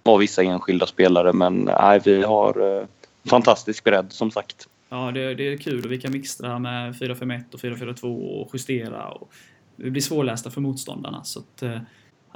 av 0.02 0.18
vissa 0.18 0.42
enskilda 0.42 0.86
spelare 0.86 1.32
men 1.32 1.54
nej, 1.80 2.00
vi 2.04 2.22
har 2.22 2.78
eh, 2.80 2.86
fantastisk 3.24 3.84
bredd 3.84 4.12
som 4.12 4.30
sagt. 4.30 4.68
Ja, 4.88 5.10
det, 5.12 5.34
det 5.34 5.52
är 5.52 5.56
kul 5.56 5.84
och 5.84 5.92
vi 5.92 6.00
kan 6.00 6.12
mixtra 6.12 6.58
med 6.58 6.94
4-5-1 6.94 7.54
och 7.54 7.60
4-4-2 7.60 8.42
och 8.42 8.50
justera. 8.52 9.08
Och 9.08 9.32
vi 9.76 9.90
blir 9.90 10.02
svårlästa 10.02 10.50
för 10.50 10.60
motståndarna. 10.60 11.24
Så 11.24 11.38
att, 11.40 11.62
eh, 11.62 11.80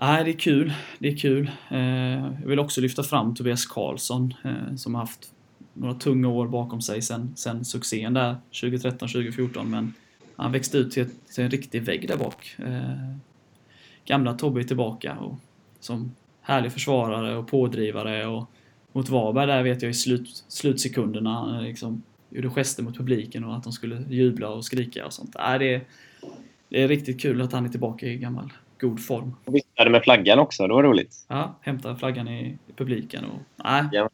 nej, 0.00 0.24
det 0.24 0.30
är 0.30 0.38
kul. 0.38 0.72
Det 0.98 1.08
är 1.08 1.16
kul. 1.16 1.50
Eh, 1.70 1.80
jag 2.40 2.46
vill 2.48 2.58
också 2.58 2.80
lyfta 2.80 3.02
fram 3.02 3.34
Tobias 3.34 3.66
Karlsson 3.66 4.34
eh, 4.44 4.76
som 4.76 4.94
har 4.94 5.02
haft 5.02 5.32
några 5.74 5.94
tunga 5.94 6.28
år 6.28 6.48
bakom 6.48 6.80
sig 6.82 7.02
sen, 7.02 7.32
sen 7.36 7.64
succén 7.64 8.14
där 8.14 8.36
2013-2014. 8.52 9.64
Men 9.64 9.94
han 10.36 10.52
växte 10.52 10.78
ut 10.78 10.90
till, 10.90 11.02
ett, 11.02 11.34
till 11.34 11.44
en 11.44 11.50
riktig 11.50 11.82
vägg 11.82 12.08
där 12.08 12.16
bak. 12.16 12.56
Eh, 12.58 13.16
gamla 14.04 14.34
Tobbe 14.34 14.60
är 14.60 14.64
tillbaka 14.64 15.16
och 15.16 15.34
som 15.80 16.14
härlig 16.42 16.72
försvarare 16.72 17.36
och 17.36 17.48
pådrivare. 17.48 18.26
Och 18.26 18.50
mot 18.92 19.08
Varberg 19.08 19.46
där 19.46 19.62
vet 19.62 19.82
jag 19.82 19.90
i 19.90 19.94
slut, 19.94 20.44
slutsekunderna 20.48 21.30
han 21.30 21.64
liksom 21.64 22.02
gjorde 22.30 22.48
gester 22.50 22.82
mot 22.82 22.96
publiken 22.96 23.44
och 23.44 23.56
att 23.56 23.62
de 23.62 23.72
skulle 23.72 24.02
jubla 24.08 24.48
och 24.48 24.64
skrika 24.64 25.06
och 25.06 25.12
sånt. 25.12 25.36
Äh, 25.36 25.58
det, 25.58 25.74
är, 25.74 25.80
det 26.68 26.82
är 26.82 26.88
riktigt 26.88 27.20
kul 27.20 27.40
att 27.42 27.52
han 27.52 27.64
är 27.64 27.68
tillbaka 27.68 28.06
i 28.06 28.16
gammal 28.16 28.52
god 28.80 29.04
form. 29.04 29.34
Och 29.44 29.54
viftade 29.54 29.90
med 29.90 30.02
flaggan 30.02 30.38
också. 30.38 30.66
Det 30.66 30.74
var 30.74 30.82
roligt. 30.82 31.16
Ja, 31.28 31.58
hämta 31.60 31.96
flaggan 31.96 32.28
i, 32.28 32.46
i 32.46 32.72
publiken 32.76 33.24
och... 33.24 33.64
Nej. 33.64 33.84
Ja. 33.92 34.10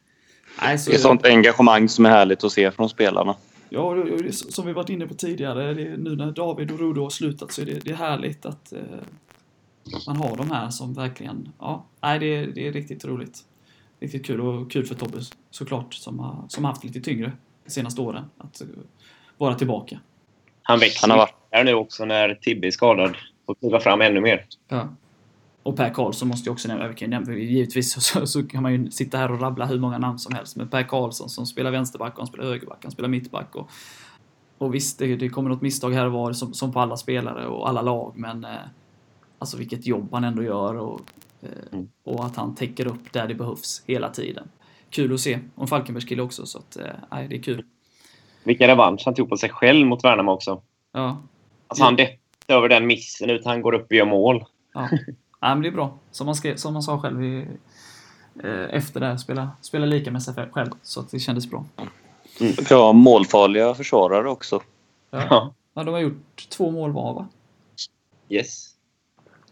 Nej, 0.63 0.79
så, 0.79 0.91
Det 0.91 0.97
är 0.97 1.01
sånt 1.01 1.27
engagemang 1.27 1.89
som 1.89 2.07
är 2.07 2.11
härligt 2.11 2.45
att 2.45 2.53
se 2.53 2.71
från 2.71 2.89
spelarna. 2.89 3.35
Ja, 3.71 3.95
som 4.33 4.67
vi 4.67 4.73
varit 4.73 4.89
inne 4.89 5.07
på 5.07 5.15
tidigare, 5.15 5.75
det, 5.75 5.83
är- 5.83 5.97
nu 5.97 6.17
när 6.17 6.33
David 6.33 6.71
och 6.73 6.79
Rudo 6.79 7.03
har 7.03 7.11
slutat 7.11 7.53
så 7.53 7.63
är 7.63 7.67
det, 7.67 7.85
det 7.85 7.91
är 7.91 7.95
härligt 7.95 8.47
att 8.47 8.73
eh, 8.73 8.79
man 10.07 10.17
har 10.17 10.37
de 10.37 10.51
här 10.51 10.71
som 10.71 10.95
verkligen, 10.95 11.49
ja, 11.59 11.85
nej, 12.01 12.19
det, 12.19 12.27
är- 12.37 12.47
det 12.47 12.69
är 12.69 12.73
riktigt 12.73 13.05
roligt. 13.05 13.39
Riktigt 14.01 14.27
kul 14.27 14.41
och 14.41 14.71
kul 14.73 14.87
för 14.87 14.95
Tobbe 14.95 15.19
såklart 15.51 15.95
som 15.95 16.19
har, 16.19 16.45
som 16.49 16.65
haft 16.65 16.85
lite 16.85 17.01
tyngre 17.01 17.33
de 17.65 17.71
senaste 17.71 18.01
åren 18.01 18.25
att 18.39 18.61
eh, 18.61 18.67
vara 19.39 19.55
tillbaka. 19.55 20.01
Han 20.63 20.79
växer 20.79 21.01
Han 21.01 21.11
har 21.11 21.19
varit- 21.19 21.35
här 21.51 21.65
nu 21.65 21.75
också 21.75 22.05
när 22.05 22.35
Tibbe 22.35 22.67
är 22.67 22.71
skadad. 22.71 23.17
Och 23.47 23.61
kliva 23.61 23.81
fram 23.81 24.01
ännu 24.01 24.21
mer. 24.21 24.47
Ja. 24.69 24.89
Och 25.63 25.77
Per 25.77 25.91
Karlsson 25.95 26.29
måste 26.29 26.49
jag 26.49 26.53
också 26.53 26.69
nämna. 26.69 27.33
Givetvis 27.35 27.93
så, 27.93 28.01
så, 28.01 28.27
så 28.27 28.43
kan 28.47 28.63
man 28.63 28.73
ju 28.73 28.91
sitta 28.91 29.19
här 29.19 29.33
och 29.33 29.41
rabbla 29.41 29.67
hur 29.67 29.79
många 29.79 29.99
namn 29.99 30.19
som 30.19 30.35
helst. 30.35 30.57
Men 30.57 30.69
Per 30.69 30.83
Karlsson 30.83 31.29
som 31.29 31.47
spelar 31.47 31.71
vänsterback, 31.71 32.13
och 32.13 32.19
han 32.19 32.27
spelar 32.27 32.45
högerback, 32.45 32.79
han 32.83 32.91
spelar 32.93 33.09
mittback. 33.09 33.55
Och, 33.57 33.71
och 34.59 34.75
visst, 34.75 34.99
det, 34.99 35.17
det 35.17 35.29
kommer 35.29 35.51
något 35.51 35.63
misstag 35.63 35.91
här 35.91 36.07
och 36.07 36.13
var 36.13 36.33
som, 36.33 36.55
som 36.55 36.73
på 36.73 36.81
alla 36.81 36.97
spelare 36.97 37.47
och 37.47 37.69
alla 37.69 37.83
lag. 37.83 38.13
Men 38.17 38.45
eh, 38.45 38.51
alltså 39.39 39.57
vilket 39.57 39.87
jobb 39.87 40.09
han 40.13 40.25
ändå 40.25 40.43
gör 40.43 40.75
och, 40.75 41.01
eh, 41.43 41.49
Mm. 41.73 41.89
och 42.05 42.25
att 42.25 42.37
han 42.37 42.55
täcker 42.55 42.87
upp 42.87 43.13
där 43.13 43.29
det 43.29 43.35
behövs 43.35 43.83
hela 43.87 44.09
tiden. 44.11 44.49
Kul 44.91 45.15
att 45.15 45.21
se. 45.21 45.39
Och 45.55 45.63
en 45.63 45.69
Falkenbergs 45.69 46.05
kille 46.07 46.23
också. 46.23 46.47
Så 46.47 46.59
att, 46.59 46.77
eh, 46.77 46.85
nej, 47.11 47.29
det 47.29 47.37
är 47.37 47.43
kul. 47.43 47.65
Vilken 48.45 48.67
revansch 48.69 49.03
han 49.05 49.15
tog 49.15 49.29
på 49.29 49.37
sig 49.37 49.51
själv 49.51 49.87
mot 49.87 50.05
Värnamo 50.05 50.33
också. 50.33 50.63
Ja, 50.93 51.23
Alltså 51.69 51.85
han 51.85 51.97
deppade 51.97 52.19
över 52.49 52.69
den 52.69 52.87
missen 52.87 53.31
utan 53.31 53.51
han 53.51 53.63
går 53.63 53.75
upp 53.75 53.87
och 53.87 53.93
gör 53.93 54.05
mål. 54.07 54.45
Ja. 54.75 54.89
ja, 55.41 55.55
men 55.55 55.63
det 55.63 55.69
är 55.69 55.73
bra. 55.73 55.99
Som 56.11 56.27
man, 56.27 56.35
skrev, 56.35 56.57
som 56.57 56.73
man 56.73 56.83
sa 56.83 57.01
själv 57.01 57.25
i, 57.25 57.47
eh, 58.45 58.51
efter 58.71 59.01
det, 59.01 59.07
här, 59.07 59.17
spela, 59.17 59.51
spela 59.61 59.87
lika 59.87 60.11
med 60.11 60.23
sig 60.23 60.35
själv. 60.53 60.71
Så 60.83 61.01
att 61.01 61.11
det 61.11 61.19
kändes 61.19 61.51
bra. 61.51 61.65
Vi 62.41 62.75
har 62.75 62.93
målfarliga 62.93 63.75
försvarare 63.75 64.29
också. 64.31 64.61
Ja. 65.11 65.27
Ja. 65.31 65.55
Ja, 65.75 65.85
de 65.85 65.95
har 65.95 66.01
gjort 66.01 66.49
två 66.49 66.71
mål 66.71 66.93
var, 66.93 67.15
va? 67.15 67.29
Yes. 68.29 68.68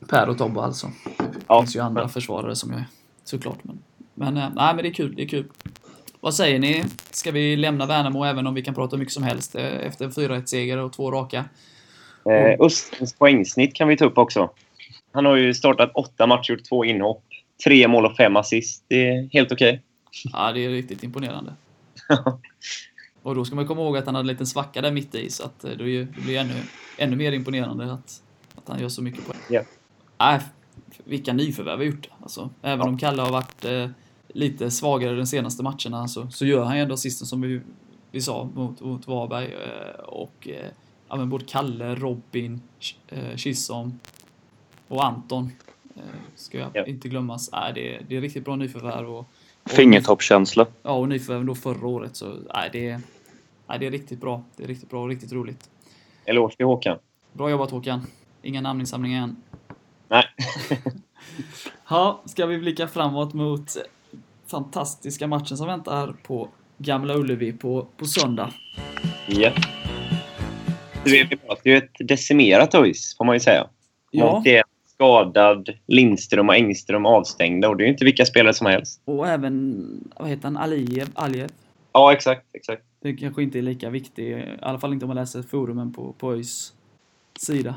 Per 0.08 0.28
och 0.28 0.38
Tobbe 0.38 0.60
alltså. 0.60 0.86
Det 1.18 1.24
Ja. 1.48 1.60
finns 1.62 1.76
ju 1.76 1.80
andra 1.80 2.08
försvarare 2.08 2.56
som 2.56 2.72
jag 2.72 2.82
såklart. 3.24 3.58
Men, 3.64 3.78
men, 4.14 4.36
eh, 4.36 4.48
nej, 4.54 4.74
men 4.74 4.76
det 4.84 4.88
är 4.88 4.94
kul. 4.94 5.14
Det 5.16 5.22
är 5.22 5.28
kul. 5.28 5.46
Vad 6.20 6.34
säger 6.34 6.58
ni? 6.58 6.84
Ska 7.10 7.30
vi 7.30 7.56
lämna 7.56 7.86
Värnamo 7.86 8.24
även 8.24 8.46
om 8.46 8.54
vi 8.54 8.62
kan 8.62 8.74
prata 8.74 8.96
mycket 8.96 9.14
som 9.14 9.22
helst 9.22 9.54
eh, 9.54 9.64
efter 9.64 10.04
en 10.04 10.10
4-1-seger 10.10 10.78
och 10.78 10.92
två 10.92 11.10
raka? 11.10 11.44
Eh, 12.30 12.60
Östens 12.60 13.14
poängsnitt 13.14 13.74
kan 13.74 13.88
vi 13.88 13.96
ta 13.96 14.04
upp 14.04 14.18
också. 14.18 14.50
Han 15.12 15.24
har 15.24 15.36
ju 15.36 15.54
startat 15.54 15.90
åtta 15.94 16.26
matcher, 16.26 16.50
gjort 16.52 16.64
två 16.68 16.84
inhopp. 16.84 17.22
Tre 17.64 17.88
mål 17.88 18.06
och 18.06 18.16
fem 18.16 18.36
assist. 18.36 18.84
Det 18.88 19.08
är 19.08 19.28
helt 19.32 19.52
okej. 19.52 19.82
Ja, 20.32 20.52
det 20.52 20.64
är 20.64 20.68
riktigt 20.70 21.02
imponerande. 21.04 21.52
Och 23.22 23.34
då 23.34 23.44
ska 23.44 23.54
man 23.56 23.66
komma 23.66 23.80
ihåg 23.82 23.96
att 23.96 24.06
han 24.06 24.14
hade 24.14 24.22
en 24.22 24.26
liten 24.26 24.46
svacka 24.46 24.80
där 24.80 24.92
mitt 24.92 25.14
i, 25.14 25.30
så 25.30 25.44
att 25.44 25.64
eh, 25.64 25.70
det 25.70 25.76
blir 25.84 26.08
det 26.26 26.36
ännu, 26.36 26.54
ännu 26.98 27.16
mer 27.16 27.32
imponerande 27.32 27.92
att, 27.92 28.22
att 28.54 28.68
han 28.68 28.80
gör 28.80 28.88
så 28.88 29.02
mycket 29.02 29.26
poäng. 29.26 29.38
Ja. 29.50 29.62
Nej, 30.18 30.40
f- 30.90 31.00
vilka 31.04 31.32
nyförvärv 31.32 31.78
vi 31.78 31.86
har 31.86 31.92
gjort. 31.92 32.08
Alltså, 32.22 32.50
även 32.62 32.88
om 32.88 32.98
Kalle 32.98 33.22
har 33.22 33.30
varit 33.32 33.64
eh, 33.64 33.88
lite 34.28 34.70
svagare 34.70 35.16
de 35.16 35.26
senaste 35.26 35.62
matcherna 35.62 36.08
så, 36.08 36.30
så 36.30 36.46
gör 36.46 36.64
han 36.64 36.76
ju 36.76 36.82
ändå 36.82 36.94
assisten 36.94 37.26
som 37.26 37.40
vi, 37.40 37.60
vi 38.10 38.20
sa 38.20 38.48
mot, 38.54 38.80
mot 38.80 39.06
Varberg. 39.06 39.44
Eh, 39.54 40.04
och 40.04 40.48
eh, 40.48 40.66
ja, 41.08 41.16
både 41.26 41.44
Kalle, 41.44 41.94
Robin, 41.94 42.60
eh, 43.08 43.36
och 44.88 45.04
Anton. 45.04 45.50
Eh, 45.96 46.02
ska 46.34 46.58
jag 46.58 46.70
Ja. 46.74 46.86
inte 46.86 47.08
glömmas. 47.08 47.50
Nej, 47.52 47.72
det, 47.74 47.94
är- 47.96 48.02
det 48.08 48.16
är 48.16 48.20
riktigt 48.20 48.44
bra 48.44 48.56
nyförvärv. 48.56 49.10
Och, 49.10 49.18
och 49.62 49.70
Fingertoppskänsla. 49.70 50.66
Ja, 50.82 50.90
och 50.90 51.08
nyförvärven 51.08 51.46
då 51.46 51.54
förra 51.54 51.86
året. 51.86 52.16
Så 52.16 52.36
nej, 52.54 52.70
det, 52.72 52.88
är, 52.88 53.00
nej, 53.66 53.78
det 53.78 53.86
är 53.86 53.90
riktigt 53.90 54.20
bra. 54.20 54.42
Det 54.56 54.62
är 54.64 54.68
riktigt 54.68 54.90
bra 54.90 55.02
och 55.02 55.08
riktigt 55.08 55.32
roligt. 55.32 55.70
Eloge 56.24 56.56
till 56.56 56.66
Håkan. 56.66 56.98
Bra 57.32 57.50
jobbat 57.50 57.70
Håkan. 57.70 58.06
Inga 58.42 58.60
namninsamlingar 58.60 59.22
än. 59.22 59.36
Nej. 60.08 60.24
Ja, 61.88 62.22
ska 62.24 62.46
vi 62.46 62.58
blicka 62.58 62.88
framåt 62.88 63.34
mot 63.34 63.76
fantastiska 64.46 65.26
matchen 65.26 65.56
som 65.56 65.66
väntar 65.66 66.14
på 66.22 66.48
Gamla 66.78 67.14
Ullevi 67.14 67.52
på, 67.52 67.86
på 67.96 68.04
söndag. 68.04 68.50
Ja. 69.28 69.52
Det 71.04 71.20
är 71.20 71.68
ju 71.68 71.76
ett 71.76 71.92
decimerat 71.98 72.74
ÖIS, 72.74 73.16
får 73.16 73.24
man 73.24 73.36
ju 73.36 73.40
säga. 73.40 73.66
Ja, 74.10 74.42
är 74.44 74.62
skadad 74.86 75.68
Lindström 75.86 76.48
och 76.48 76.54
Engström 76.54 77.06
avstängda 77.06 77.68
och 77.68 77.76
det 77.76 77.82
är 77.82 77.86
ju 77.86 77.92
inte 77.92 78.04
vilka 78.04 78.24
spelare 78.24 78.54
som 78.54 78.66
helst. 78.66 79.02
och 79.04 79.28
även, 79.28 80.10
vad 80.16 80.28
heter 80.28 80.44
han, 80.44 80.56
Aliyev? 80.56 81.08
Aliyev? 81.14 81.50
Ja, 81.92 82.12
exakt. 82.12 82.54
exakt. 82.54 82.82
Det 83.00 83.12
kanske 83.12 83.42
inte 83.42 83.58
är 83.58 83.62
lika 83.62 83.90
viktigt, 83.90 84.18
i 84.18 84.44
alla 84.62 84.78
fall 84.78 84.92
inte 84.92 85.04
om 85.04 85.08
man 85.08 85.16
läser 85.16 85.42
forumen 85.42 85.92
på, 85.92 86.12
på 86.12 86.32
ÖIS 86.32 86.72
sida. 87.38 87.74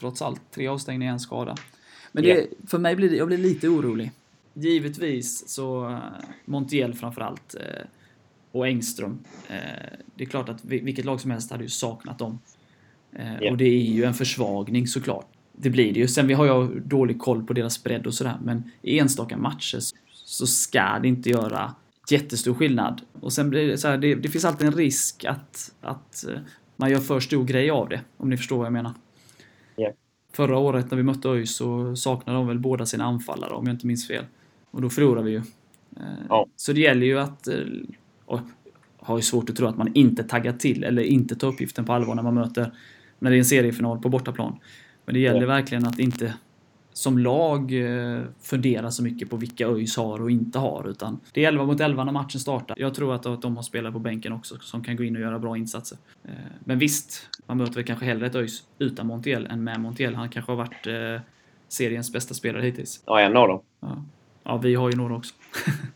Trots 0.00 0.22
allt, 0.22 0.40
tre 0.50 0.66
avstängningar, 0.66 1.12
en 1.12 1.20
skada. 1.20 1.56
Men 2.12 2.24
det, 2.24 2.46
för 2.66 2.78
mig 2.78 2.96
blir 2.96 3.10
det, 3.10 3.16
jag 3.16 3.26
blir 3.26 3.38
lite 3.38 3.68
orolig. 3.68 4.10
Givetvis 4.54 5.48
så 5.48 5.88
uh, 5.88 5.98
Montiel 6.44 6.94
framförallt 6.94 7.54
uh, 7.54 7.84
och 8.52 8.66
Engström. 8.66 9.18
Uh, 9.50 9.56
det 10.14 10.24
är 10.24 10.28
klart 10.28 10.48
att 10.48 10.64
vilket 10.64 11.04
lag 11.04 11.20
som 11.20 11.30
helst 11.30 11.50
hade 11.50 11.62
ju 11.62 11.68
saknat 11.68 12.18
dem. 12.18 12.38
Yeah. 13.18 13.52
Och 13.52 13.56
det 13.56 13.64
är 13.64 13.92
ju 13.92 14.04
en 14.04 14.14
försvagning 14.14 14.86
såklart. 14.86 15.26
Det 15.52 15.70
blir 15.70 15.92
det 15.92 16.00
ju. 16.00 16.08
Sen 16.08 16.26
vi 16.26 16.34
har 16.34 16.46
jag 16.46 16.82
dålig 16.82 17.18
koll 17.18 17.46
på 17.46 17.52
deras 17.52 17.82
bredd 17.82 18.06
och 18.06 18.14
sådär, 18.14 18.36
men 18.42 18.70
i 18.82 18.98
enstaka 18.98 19.36
matcher 19.36 19.78
så 20.12 20.46
ska 20.46 20.98
det 21.02 21.08
inte 21.08 21.30
göra 21.30 21.74
jättestor 22.10 22.54
skillnad. 22.54 23.00
Och 23.20 23.32
sen 23.32 23.50
blir 23.50 23.68
det 23.68 23.78
så 23.78 23.88
här, 23.88 23.98
det, 23.98 24.14
det, 24.14 24.28
finns 24.28 24.44
alltid 24.44 24.66
en 24.66 24.72
risk 24.72 25.24
att, 25.24 25.72
att 25.80 26.24
man 26.76 26.90
gör 26.90 27.00
för 27.00 27.20
stor 27.20 27.44
grej 27.44 27.70
av 27.70 27.88
det, 27.88 28.00
om 28.16 28.30
ni 28.30 28.36
förstår 28.36 28.56
vad 28.56 28.66
jag 28.66 28.72
menar. 28.72 28.92
Förra 30.32 30.58
året 30.58 30.90
när 30.90 30.96
vi 30.96 31.02
mötte 31.02 31.28
ÖIS 31.28 31.56
så 31.56 31.96
saknade 31.96 32.38
de 32.38 32.46
väl 32.46 32.58
båda 32.58 32.86
sina 32.86 33.04
anfallare, 33.04 33.50
om 33.50 33.66
jag 33.66 33.74
inte 33.74 33.86
minns 33.86 34.08
fel. 34.08 34.24
Och 34.70 34.82
då 34.82 34.90
förlorade 34.90 35.26
vi 35.26 35.30
ju. 35.30 35.42
Ja. 36.28 36.46
Så 36.56 36.72
det 36.72 36.80
gäller 36.80 37.06
ju 37.06 37.18
att... 37.18 37.48
Och 38.24 38.40
har 38.96 39.18
ju 39.18 39.22
svårt 39.22 39.50
att 39.50 39.56
tro 39.56 39.66
att 39.66 39.76
man 39.76 39.94
inte 39.94 40.22
taggar 40.22 40.52
till 40.52 40.84
eller 40.84 41.02
inte 41.02 41.36
tar 41.36 41.48
uppgiften 41.48 41.84
på 41.84 41.92
allvar 41.92 42.14
när 42.14 42.22
man 42.22 42.34
möter... 42.34 42.72
När 43.18 43.30
det 43.30 43.36
är 43.36 43.38
en 43.38 43.44
seriefinal 43.44 43.98
på 43.98 44.08
bortaplan. 44.08 44.58
Men 45.04 45.14
det 45.14 45.20
gäller 45.20 45.40
ja. 45.40 45.46
verkligen 45.46 45.86
att 45.86 45.98
inte 45.98 46.34
som 47.00 47.18
lag 47.18 47.72
fundera 48.42 48.90
så 48.90 49.02
mycket 49.02 49.30
på 49.30 49.36
vilka 49.36 49.68
ÖIS 49.68 49.96
har 49.96 50.22
och 50.22 50.30
inte 50.30 50.58
har. 50.58 50.88
Utan 50.88 51.20
det 51.32 51.44
är 51.44 51.48
11 51.48 51.64
mot 51.64 51.80
11 51.80 52.04
när 52.04 52.12
matchen 52.12 52.40
startar. 52.40 52.76
Jag 52.78 52.94
tror 52.94 53.14
att 53.14 53.42
de 53.42 53.56
har 53.56 53.62
spelare 53.62 53.92
på 53.92 53.98
bänken 53.98 54.32
också 54.32 54.58
som 54.60 54.84
kan 54.84 54.96
gå 54.96 55.04
in 55.04 55.16
och 55.16 55.22
göra 55.22 55.38
bra 55.38 55.56
insatser. 55.56 55.98
Men 56.60 56.78
visst, 56.78 57.28
man 57.46 57.56
möter 57.56 57.74
väl 57.74 57.84
kanske 57.84 58.04
hellre 58.04 58.26
ett 58.26 58.34
ÖIS 58.34 58.62
utan 58.78 59.06
Montiel 59.06 59.46
än 59.46 59.64
med 59.64 59.80
Montiel. 59.80 60.14
Han 60.14 60.28
kanske 60.28 60.52
har 60.52 60.56
varit 60.56 60.86
seriens 61.68 62.12
bästa 62.12 62.34
spelare 62.34 62.62
hittills. 62.62 63.02
Ja, 63.06 63.20
en 63.20 63.36
av 63.36 63.48
dem. 63.48 63.60
Ja. 63.80 64.04
Ja, 64.42 64.56
vi 64.56 64.74
har 64.74 64.90
ju 64.90 64.96
några 64.96 65.16
också. 65.16 65.34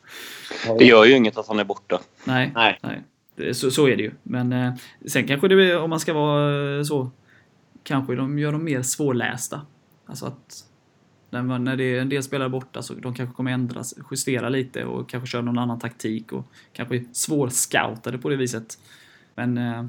det 0.78 0.84
gör 0.84 1.04
ju 1.04 1.16
inget 1.16 1.38
att 1.38 1.48
han 1.48 1.58
är 1.58 1.64
borta. 1.64 2.00
Nej, 2.24 2.52
nej. 2.54 2.78
nej. 2.82 3.54
Så, 3.54 3.70
så 3.70 3.88
är 3.88 3.96
det 3.96 4.02
ju. 4.02 4.12
Men 4.22 4.52
eh, 4.52 4.74
sen 5.06 5.26
kanske 5.26 5.48
det, 5.48 5.76
om 5.76 5.90
man 5.90 6.00
ska 6.00 6.12
vara 6.12 6.84
så, 6.84 7.10
kanske 7.82 8.14
de 8.14 8.38
gör 8.38 8.52
dem 8.52 8.64
mer 8.64 8.82
svårlästa. 8.82 9.60
Alltså 10.06 10.26
att 10.26 10.64
när, 11.42 11.76
det 11.76 11.84
är 11.84 12.00
en 12.00 12.08
del 12.08 12.22
spelare 12.22 12.48
borta 12.48 12.82
så 12.82 12.94
de 12.94 13.14
kanske 13.14 13.34
kommer 13.34 13.52
ändras, 13.52 13.94
justera 14.10 14.48
lite 14.48 14.84
och 14.84 15.08
kanske 15.08 15.26
köra 15.26 15.42
någon 15.42 15.58
annan 15.58 15.78
taktik 15.78 16.32
och 16.32 16.44
kanske 16.72 17.04
svårscoutade 17.12 18.18
på 18.18 18.28
det 18.28 18.36
viset. 18.36 18.78
Men 19.34 19.58
eh, 19.58 19.84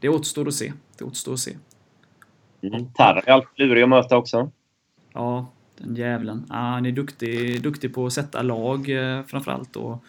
det 0.00 0.08
återstår 0.08 0.48
att 0.48 0.54
se. 0.54 0.72
Det 0.98 1.04
återstår 1.04 1.32
att 1.32 1.38
se. 1.38 1.56
Mm. 2.62 2.86
Tarra 2.92 3.20
är 3.20 3.32
alltid 3.32 3.66
lurig 3.66 3.82
att 3.82 3.88
möta 3.88 4.16
också. 4.16 4.50
Ja, 5.12 5.46
den 5.76 5.96
jävlen. 5.96 6.44
Ah, 6.48 6.70
han 6.70 6.86
är 6.86 6.92
duktig, 6.92 7.62
duktig 7.62 7.94
på 7.94 8.06
att 8.06 8.12
sätta 8.12 8.42
lag 8.42 8.90
eh, 8.90 9.24
framförallt 9.24 9.76
och 9.76 10.04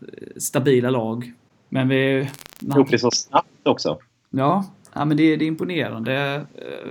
eh, 0.00 0.36
stabila 0.36 0.90
lag. 0.90 1.32
Men 1.68 1.88
vi... 1.88 2.28
Gjort 2.60 2.90
det 2.90 2.98
så 2.98 3.10
snabbt 3.10 3.66
också. 3.66 3.98
Ja, 4.30 4.64
ja 4.92 5.04
men 5.04 5.16
det, 5.16 5.36
det 5.36 5.44
är 5.44 5.48
imponerande. 5.48 6.46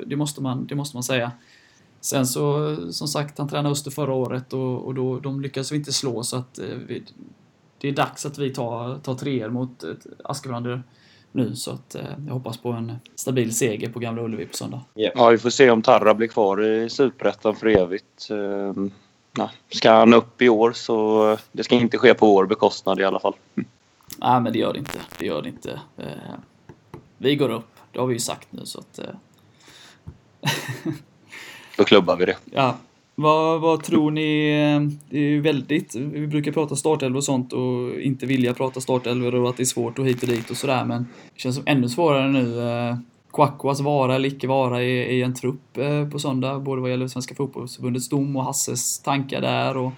Det 0.05 0.15
måste, 0.15 0.41
man, 0.41 0.65
det 0.65 0.75
måste 0.75 0.95
man 0.95 1.03
säga. 1.03 1.31
Sen 2.03 2.27
så, 2.27 2.75
som 2.91 3.07
sagt, 3.07 3.37
han 3.37 3.49
tränade 3.49 3.69
Öster 3.69 3.91
förra 3.91 4.13
året 4.13 4.53
och, 4.53 4.85
och 4.85 4.93
då, 4.93 5.19
de 5.19 5.41
lyckades 5.41 5.71
vi 5.71 5.75
inte 5.75 5.93
slå 5.93 6.23
så 6.23 6.37
att 6.37 6.59
vi, 6.87 7.03
det 7.77 7.87
är 7.87 7.91
dags 7.91 8.25
att 8.25 8.37
vi 8.37 8.49
tar, 8.49 8.99
tar 8.99 9.15
treor 9.15 9.49
mot 9.49 9.83
Askebrander 10.23 10.83
nu 11.31 11.55
så 11.55 11.71
att 11.71 11.95
eh, 11.95 12.01
jag 12.27 12.33
hoppas 12.33 12.57
på 12.57 12.71
en 12.71 12.95
stabil 13.15 13.55
seger 13.55 13.89
på 13.89 13.99
Gamla 13.99 14.21
Ullevi 14.21 14.45
på 14.45 14.53
söndag. 14.53 14.81
Yeah. 14.95 15.13
Ja, 15.15 15.29
vi 15.29 15.37
får 15.37 15.49
se 15.49 15.69
om 15.69 15.81
Tarra 15.81 16.13
blir 16.13 16.27
kvar 16.27 16.63
i 16.63 16.89
Superettan 16.89 17.55
för 17.55 17.67
evigt. 17.67 18.29
Eh, 18.29 18.73
ja, 19.37 19.51
ska 19.69 19.91
han 19.91 20.13
upp 20.13 20.41
i 20.41 20.49
år 20.49 20.71
så 20.71 21.37
det 21.51 21.63
ska 21.63 21.75
inte 21.75 21.97
ske 21.97 22.13
på 22.13 22.25
vår 22.25 22.45
bekostnad 22.45 22.99
i 22.99 23.03
alla 23.03 23.19
fall. 23.19 23.33
Mm. 23.55 23.67
Nej, 24.17 24.41
men 24.41 24.53
det 24.53 24.59
gör 24.59 24.73
det 24.73 24.79
inte. 24.79 24.99
Det 25.19 25.25
gör 25.25 25.41
det 25.41 25.49
inte. 25.49 25.81
Eh, 25.97 26.33
vi 27.17 27.35
går 27.35 27.49
upp, 27.49 27.75
det 27.91 27.99
har 27.99 28.07
vi 28.07 28.13
ju 28.13 28.19
sagt 28.19 28.47
nu 28.51 28.65
så 28.65 28.79
att... 28.79 28.99
Eh... 28.99 29.05
Då 31.77 31.83
klubbar 31.83 32.15
vi 32.15 32.25
det. 32.25 32.37
Ja, 32.51 32.77
vad, 33.15 33.61
vad, 33.61 33.83
tror 33.83 34.11
ni? 34.11 34.49
Eh, 34.49 34.97
det 35.09 35.17
är 35.17 35.29
ju 35.29 35.41
väldigt, 35.41 35.95
vi 35.95 36.27
brukar 36.27 36.51
prata 36.51 36.75
startelvor 36.75 37.17
och 37.17 37.23
sånt 37.23 37.53
och 37.53 38.01
inte 38.01 38.25
vilja 38.25 38.53
prata 38.53 38.81
startelvor 38.81 39.35
och 39.35 39.49
att 39.49 39.57
det 39.57 39.63
är 39.63 39.65
svårt 39.65 39.99
och 39.99 40.07
hit 40.07 40.23
och 40.23 40.29
dit 40.29 40.49
och 40.49 40.57
sådär 40.57 40.85
men 40.85 41.07
det 41.33 41.39
känns 41.39 41.55
som 41.55 41.63
ännu 41.67 41.89
svårare 41.89 42.31
nu. 42.31 42.61
Eh, 42.61 42.97
Kwakwas 43.33 43.81
vara 43.81 44.15
eller 44.15 44.29
icke 44.29 44.47
vara 44.47 44.83
i, 44.83 45.17
i 45.17 45.21
en 45.21 45.33
trupp 45.33 45.77
eh, 45.77 46.09
på 46.09 46.19
söndag, 46.19 46.59
både 46.59 46.81
vad 46.81 46.89
gäller 46.91 47.07
Svenska 47.07 47.35
Fotbollförbundets 47.35 48.09
dom 48.09 48.35
och 48.35 48.43
Hasses 48.43 48.99
tankar 48.99 49.41
där. 49.41 49.77
Och 49.77 49.91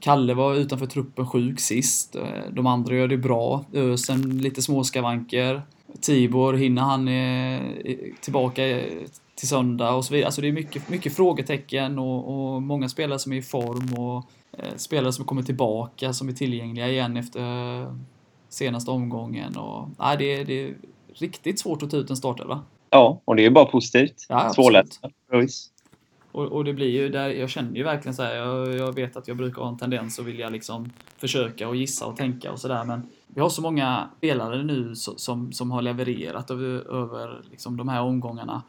Kalle 0.00 0.34
var 0.34 0.54
utanför 0.54 0.86
truppen 0.86 1.26
sjuk 1.26 1.60
sist. 1.60 2.16
De 2.50 2.66
andra 2.66 2.94
gör 2.94 3.08
det 3.08 3.16
bra. 3.16 3.64
Ösen 3.72 4.38
lite 4.38 4.62
småskavanker. 4.62 5.62
Tibor, 6.00 6.54
hinner 6.54 6.82
han 6.82 7.08
tillbaka 8.20 8.62
till 9.38 9.48
söndag 9.48 9.94
och 9.94 10.04
så 10.04 10.14
vidare. 10.14 10.26
Alltså 10.26 10.40
det 10.40 10.48
är 10.48 10.52
mycket, 10.52 10.88
mycket 10.88 11.16
frågetecken 11.16 11.98
och, 11.98 12.54
och 12.54 12.62
många 12.62 12.88
spelare 12.88 13.18
som 13.18 13.32
är 13.32 13.36
i 13.36 13.42
form 13.42 13.94
och 13.94 14.24
eh, 14.52 14.76
spelare 14.76 15.12
som 15.12 15.24
kommer 15.24 15.42
tillbaka 15.42 16.12
som 16.12 16.28
är 16.28 16.32
tillgängliga 16.32 16.88
igen 16.88 17.16
efter 17.16 17.42
senaste 18.48 18.90
omgången. 18.90 19.56
Och, 19.56 19.88
nej, 19.98 20.16
det, 20.18 20.44
det 20.44 20.68
är 20.68 20.74
riktigt 21.14 21.58
svårt 21.58 21.82
att 21.82 21.90
ta 21.90 21.96
ut 21.96 22.10
en 22.10 22.16
startelva. 22.16 22.62
Ja, 22.90 23.20
och 23.24 23.36
det 23.36 23.46
är 23.46 23.50
bara 23.50 23.64
positivt. 23.64 24.26
Ja, 24.28 24.50
Svårläst. 24.54 25.00
Och, 26.32 26.44
och, 26.44 26.64
det 26.64 26.72
blir 26.72 26.90
ju 26.90 27.08
där, 27.08 27.28
jag 27.28 27.50
känner 27.50 27.76
ju 27.76 27.82
verkligen 27.82 28.14
så 28.14 28.22
här, 28.22 28.34
jag, 28.34 28.74
jag, 28.74 28.94
vet 28.94 29.16
att 29.16 29.28
jag 29.28 29.36
brukar 29.36 29.62
ha 29.62 29.68
en 29.68 29.78
tendens 29.78 30.18
att 30.18 30.24
vilja 30.24 30.48
liksom 30.48 30.92
försöka 31.16 31.68
och 31.68 31.76
gissa 31.76 32.06
och 32.06 32.16
tänka 32.16 32.52
och 32.52 32.58
sådär 32.58 32.84
men 32.84 33.08
vi 33.26 33.40
har 33.40 33.48
så 33.48 33.62
många 33.62 34.10
spelare 34.18 34.62
nu 34.62 34.94
som, 34.94 35.52
som 35.52 35.70
har 35.70 35.82
levererat 35.82 36.50
över, 36.50 36.94
över 37.02 37.42
liksom 37.50 37.76
de 37.76 37.88
här 37.88 38.02
omgångarna 38.02 38.62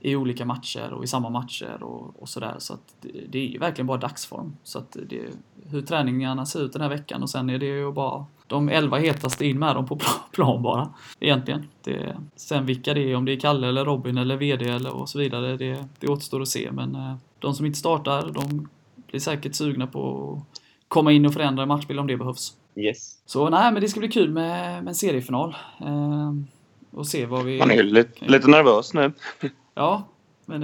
i 0.00 0.16
olika 0.16 0.44
matcher 0.44 0.92
och 0.92 1.04
i 1.04 1.06
samma 1.06 1.30
matcher 1.30 1.82
och, 1.82 2.22
och 2.22 2.28
sådär. 2.28 2.54
Så 2.58 2.74
att 2.74 2.94
det, 3.00 3.12
det, 3.28 3.38
är 3.38 3.46
ju 3.46 3.58
verkligen 3.58 3.86
bara 3.86 3.98
dagsform. 3.98 4.56
Så 4.62 4.78
att 4.78 4.96
det, 5.08 5.20
hur 5.70 5.82
träningarna 5.82 6.46
ser 6.46 6.62
ut 6.62 6.72
den 6.72 6.82
här 6.82 6.88
veckan 6.88 7.22
och 7.22 7.30
sen 7.30 7.50
är 7.50 7.58
det 7.58 7.66
ju 7.66 7.92
bara 7.92 8.26
de 8.46 8.68
elva 8.68 8.98
hetaste 8.98 9.46
in 9.46 9.58
med 9.58 9.74
dem 9.74 9.86
på 9.86 9.98
plan 10.32 10.62
bara. 10.62 10.94
Egentligen. 11.20 11.66
Det, 11.84 12.16
sen 12.36 12.66
vilka 12.66 12.94
det 12.94 13.12
är, 13.12 13.16
om 13.16 13.24
det 13.24 13.32
är 13.32 13.40
Kalle 13.40 13.68
eller 13.68 13.84
Robin 13.84 14.18
eller 14.18 14.36
VD 14.36 14.64
eller 14.64 14.96
och 14.96 15.08
så 15.08 15.18
vidare, 15.18 15.56
det, 15.56 15.84
det 15.98 16.08
återstår 16.08 16.42
att 16.42 16.48
se. 16.48 16.72
Men 16.72 16.94
eh, 16.94 17.14
de 17.38 17.54
som 17.54 17.66
inte 17.66 17.78
startar, 17.78 18.30
de 18.30 18.68
blir 19.10 19.20
säkert 19.20 19.54
sugna 19.54 19.86
på 19.86 20.32
att 20.32 20.60
komma 20.88 21.12
in 21.12 21.26
och 21.26 21.32
förändra 21.32 21.62
en 21.62 21.68
matchbild 21.68 22.00
om 22.00 22.06
det 22.06 22.16
behövs. 22.16 22.56
Yes. 22.76 23.18
Så 23.26 23.50
nej, 23.50 23.72
men 23.72 23.82
det 23.82 23.88
ska 23.88 24.00
bli 24.00 24.08
kul 24.08 24.30
med, 24.30 24.82
med 24.84 24.88
en 24.88 24.94
seriefinal. 24.94 25.56
Eh, 25.80 26.32
och 26.90 27.06
se 27.06 27.26
vad 27.26 27.44
vi... 27.44 27.58
Man 27.58 27.70
är 27.70 27.82
lite, 27.82 28.24
lite 28.24 28.48
nervös 28.48 28.94
nu. 28.94 29.12
Ja, 29.78 29.94
eh, 29.94 30.02
men 30.46 30.60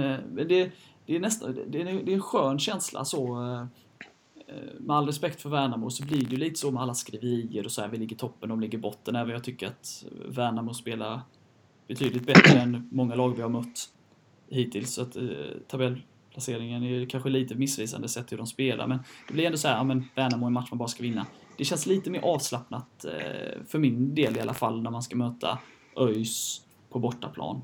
det, 0.47 0.71
det, 1.05 1.15
är 1.15 1.19
nästan, 1.19 1.57
det, 1.67 1.81
är, 1.81 1.85
det 1.85 2.11
är 2.11 2.15
en 2.15 2.21
skön 2.21 2.59
känsla 2.59 3.05
så. 3.05 3.43
Eh, 3.43 3.61
eh, 4.47 4.79
med 4.79 4.97
all 4.97 5.05
respekt 5.05 5.41
för 5.41 5.49
Värnamo 5.49 5.89
så 5.89 6.05
blir 6.05 6.25
det 6.25 6.31
ju 6.31 6.37
lite 6.37 6.59
så 6.59 6.71
med 6.71 6.83
alla 6.83 6.93
skriverier 6.93 7.65
och 7.65 7.71
så 7.71 7.81
här. 7.81 7.87
Vi 7.87 7.97
ligger 7.97 8.15
toppen, 8.15 8.49
de 8.49 8.59
ligger 8.59 8.77
botten. 8.77 9.15
Även 9.15 9.33
jag 9.33 9.43
tycker 9.43 9.67
att 9.67 10.05
Värnamo 10.25 10.73
spelar 10.73 11.21
betydligt 11.87 12.25
bättre 12.25 12.59
än 12.59 12.89
många 12.91 13.15
lag 13.15 13.35
vi 13.35 13.41
har 13.41 13.49
mött 13.49 13.89
hittills. 14.49 14.93
Så 14.93 15.01
att 15.01 15.15
eh, 15.15 15.23
tabellplaceringen 15.67 16.83
är 16.83 17.05
kanske 17.05 17.29
lite 17.29 17.55
missvisande 17.55 18.07
sett 18.07 18.31
hur 18.31 18.37
de 18.37 18.47
spelar. 18.47 18.87
Men 18.87 18.99
det 19.27 19.33
blir 19.33 19.45
ändå 19.45 19.57
så 19.57 19.67
här, 19.67 19.75
ja 19.75 19.83
men 19.83 20.03
Värnamo 20.15 20.45
är 20.45 20.47
en 20.47 20.53
match 20.53 20.71
man 20.71 20.77
bara 20.77 20.87
ska 20.87 21.03
vinna. 21.03 21.25
Det 21.57 21.65
känns 21.65 21.85
lite 21.85 22.09
mer 22.09 22.21
avslappnat, 22.21 23.05
eh, 23.05 23.63
för 23.67 23.79
min 23.79 24.15
del 24.15 24.37
i 24.37 24.39
alla 24.39 24.53
fall, 24.53 24.81
när 24.81 24.91
man 24.91 25.03
ska 25.03 25.15
möta 25.15 25.59
ÖIS 25.97 26.61
på 26.89 26.99
bortaplan 26.99 27.61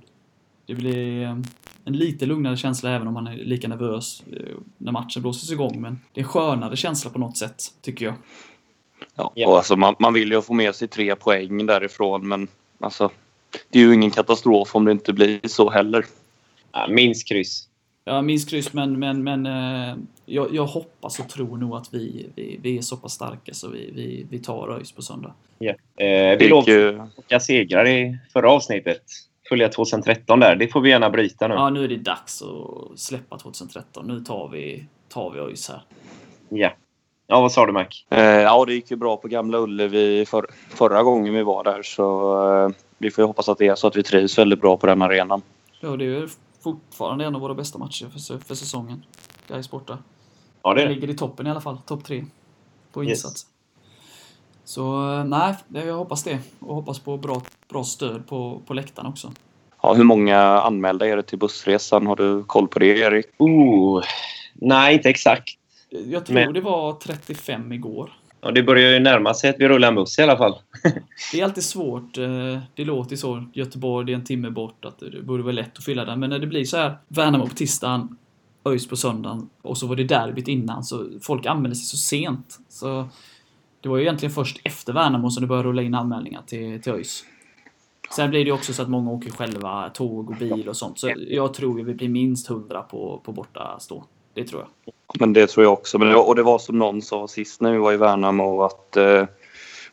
det 0.66 0.76
blir 0.76 1.24
eh, 1.24 1.38
en 1.86 1.94
lite 1.94 2.26
lugnare 2.26 2.58
känsla 2.58 2.92
även 2.92 3.08
om 3.08 3.14
man 3.14 3.28
är 3.28 3.36
lika 3.36 3.68
nervös 3.68 4.24
eh, 4.32 4.56
när 4.78 4.92
matchen 4.92 5.22
blåses 5.22 5.52
igång. 5.52 5.82
Men 5.82 6.00
det 6.14 6.20
är 6.20 6.24
en 6.24 6.30
skönare 6.30 6.76
känsla 6.76 7.12
på 7.12 7.20
något 7.20 7.38
sätt, 7.38 7.64
tycker 7.82 8.06
jag. 8.06 8.16
Ja, 9.16 9.48
och 9.48 9.58
alltså 9.58 9.76
man, 9.76 9.96
man 10.00 10.14
vill 10.14 10.32
ju 10.32 10.42
få 10.42 10.54
med 10.54 10.76
sig 10.76 10.88
tre 10.88 11.16
poäng 11.16 11.66
därifrån 11.66 12.28
men 12.28 12.48
alltså 12.80 13.10
det 13.70 13.80
är 13.80 13.84
ju 13.84 13.94
ingen 13.94 14.12
katastrof 14.12 14.76
om 14.76 14.86
det 14.86 14.92
inte 14.92 15.14
blir 15.14 15.40
så 15.48 15.70
heller. 15.70 16.06
Ja, 16.72 16.88
minst 16.90 17.28
kryss. 17.28 17.68
Ja, 18.06 18.22
minst 18.22 18.50
kryss, 18.50 18.74
men, 18.74 19.00
men, 19.00 19.24
men 19.24 19.46
eh, 19.46 19.96
jag, 20.26 20.56
jag, 20.56 20.66
hoppas 20.66 21.20
och 21.20 21.30
tror 21.30 21.58
nog 21.58 21.76
att 21.76 21.94
vi, 21.94 22.30
vi, 22.36 22.60
vi 22.62 22.78
är 22.78 22.82
så 22.82 22.98
pass 22.98 23.14
starka 23.14 23.54
så 23.54 23.70
vi, 23.70 23.92
vi, 23.96 24.26
vi 24.30 24.40
tar 24.40 24.78
ÖIS 24.78 24.92
på 24.92 25.02
söndag. 25.02 25.34
Ja. 25.60 25.74
Eh, 26.06 26.38
vi 26.38 26.48
lovade 26.48 26.72
ju... 27.30 27.40
segrar 27.40 27.88
i 27.88 28.18
förra 28.34 28.52
avsnittet 28.52 29.04
följa 29.52 29.70
2013 29.70 30.40
där. 30.40 30.56
Det 30.56 30.68
får 30.68 30.82
vi 30.82 30.90
gärna 30.90 31.10
bryta 31.10 31.48
nu. 31.48 31.54
Ja, 31.54 31.70
nu 31.70 31.84
är 31.84 31.88
det 31.88 31.98
dags 31.98 32.42
att 32.42 33.00
släppa 33.00 33.38
2013. 33.38 34.08
Nu 34.08 34.20
tar 34.20 34.48
vi, 34.48 34.86
tar 35.10 35.32
vi 35.32 35.40
ÖIS 35.40 35.70
här. 35.70 35.82
Ja. 36.50 36.72
Ja, 37.28 37.42
vad 37.42 37.52
sa 37.52 37.66
du 37.66 37.72
Mac? 37.72 37.86
Eh, 38.10 38.20
ja, 38.22 38.66
det 38.66 38.74
gick 38.74 38.92
ju 38.92 38.98
bra 38.98 39.18
på 39.18 39.28
Gamla 39.28 39.58
Ullevi 39.60 40.26
för, 40.26 40.46
förra 40.70 41.04
gången 41.04 41.34
vi 41.34 41.44
var 41.44 41.64
där. 41.64 41.84
Så 41.84 42.34
eh, 42.66 42.70
vi 42.98 43.12
får 43.12 43.22
ju 43.22 43.28
hoppas 43.28 43.50
att 43.50 43.58
det 43.58 43.68
är 43.68 43.76
så 43.76 43.88
att 43.88 43.96
vi 43.96 44.04
trivs 44.04 44.38
väldigt 44.38 44.62
bra 44.62 44.78
på 44.78 44.88
den 44.88 45.02
arenan. 45.02 45.42
Ja, 45.80 45.90
det 45.90 46.06
är 46.06 46.10
ju 46.10 46.30
fortfarande 46.64 47.26
en 47.26 47.36
av 47.36 47.42
våra 47.42 47.54
bästa 47.54 47.78
matcher 47.80 48.08
för, 48.10 48.38
för 48.48 48.56
säsongen. 48.56 49.06
Gais 49.48 49.72
borta. 49.72 49.98
Ja, 50.64 50.70
det 50.74 50.76
Vi 50.76 50.82
är 50.82 50.88
det. 50.88 50.94
ligger 50.96 51.10
i 51.10 51.18
toppen 51.18 51.48
i 51.48 51.50
alla 51.50 51.62
fall. 51.62 51.78
Topp 51.78 52.04
tre. 52.04 52.26
På 52.94 53.04
Yes. 53.04 53.46
Så 54.72 55.24
nej, 55.24 55.56
jag 55.70 55.96
hoppas 55.98 56.24
det. 56.24 56.40
Och 56.60 56.76
hoppas 56.76 57.00
på 57.00 57.18
bra, 57.18 57.42
bra 57.70 57.84
stöd 57.84 58.28
på, 58.28 58.62
på 58.68 58.74
läktaren 58.74 59.08
också. 59.10 59.32
Ja, 59.82 59.94
hur 59.94 60.04
många 60.04 60.38
anmälda 60.40 61.08
är 61.08 61.16
det 61.16 61.24
till 61.24 61.40
bussresan? 61.40 62.08
Har 62.08 62.16
du 62.16 62.44
koll 62.44 62.68
på 62.68 62.80
det 62.80 62.86
Erik? 63.00 63.26
Oh, 63.38 64.04
nej, 64.54 64.94
inte 64.96 65.10
exakt. 65.10 65.50
Jag 65.90 66.26
tror 66.26 66.34
Men- 66.36 66.54
det 66.54 66.62
var 66.62 66.94
35 66.94 67.72
igår. 67.72 68.12
Ja, 68.42 68.52
det 68.52 68.64
börjar 68.64 68.92
ju 68.92 69.00
närma 69.00 69.34
sig 69.34 69.50
att 69.50 69.56
vi 69.60 69.68
rullar 69.68 69.88
en 69.88 69.96
buss 69.96 70.20
i 70.20 70.22
alla 70.22 70.38
fall. 70.38 70.56
Det 71.32 71.40
är 71.40 71.44
alltid 71.44 71.64
svårt. 71.64 72.18
eh, 72.18 72.60
Det 72.76 72.86
låter 72.86 73.16
så. 73.16 73.46
Göteborg, 73.54 74.06
det 74.06 74.12
är 74.12 74.16
en 74.16 74.26
timme 74.26 74.50
bort. 74.50 74.86
Att 74.86 75.00
det 75.00 75.22
borde 75.24 75.44
vara 75.44 75.54
lätt 75.54 75.78
att 75.78 75.84
fylla 75.86 76.06
den. 76.06 76.20
Men 76.20 76.30
när 76.30 76.40
det 76.40 76.48
blir 76.48 76.66
så 76.66 76.78
här 76.78 76.98
Värnamo 77.08 77.48
på 77.48 77.56
tisdagen, 77.56 78.18
ÖIS 78.66 78.88
på 78.88 78.96
söndagen 78.96 79.50
och 79.62 79.78
så 79.78 79.88
var 79.88 79.96
det 79.96 80.04
derbyt 80.04 80.48
innan. 80.48 80.84
Så 80.84 81.06
folk 81.22 81.46
anmälde 81.46 81.76
sig 81.76 81.86
så 81.86 81.98
sent. 81.98 82.60
Så 82.70 83.10
det 83.82 83.90
var 83.90 83.98
ju 83.98 84.04
egentligen 84.04 84.34
först 84.34 84.62
efter 84.64 84.94
Värnamo 84.94 85.30
som 85.30 85.42
det 85.42 85.48
började 85.48 85.70
rulla 85.70 85.82
in 85.82 85.96
anmälningar 85.96 86.42
till, 86.48 86.82
till 86.82 86.94
ÖIS. 86.94 87.26
Sen 88.16 88.30
blir 88.30 88.40
det 88.40 88.46
ju 88.46 88.52
också 88.52 88.74
så 88.74 88.82
att 88.82 88.90
många 88.90 89.12
åker 89.12 89.30
själva, 89.30 89.90
tåg 89.90 90.30
och 90.30 90.36
bil 90.36 90.70
och 90.70 90.78
sånt. 90.78 91.00
Så 91.00 91.14
jag 91.28 91.54
tror 91.54 91.80
ju 91.80 91.86
vi 91.86 91.94
blir 91.94 92.10
minst 92.10 92.50
100 92.50 92.82
på, 92.82 93.22
på 93.24 93.32
borta 93.32 93.80
stå. 93.80 94.04
Det 94.34 94.44
tror 94.44 94.62
jag. 94.62 94.94
Men 95.20 95.34
det 95.34 95.48
tror 95.48 95.64
jag 95.64 95.74
också. 95.74 96.00
Men 96.00 96.08
det 96.08 96.16
var, 96.16 96.28
och 96.28 96.36
det 96.36 96.44
var 96.44 96.60
som 96.60 96.80
någon 96.80 97.02
sa 97.02 97.28
sist 97.28 97.62
när 97.62 97.72
vi 97.72 97.78
var 97.78 97.94
i 97.94 97.98
Värnamo 97.98 98.62
att 98.62 98.98
eh, 98.98 99.26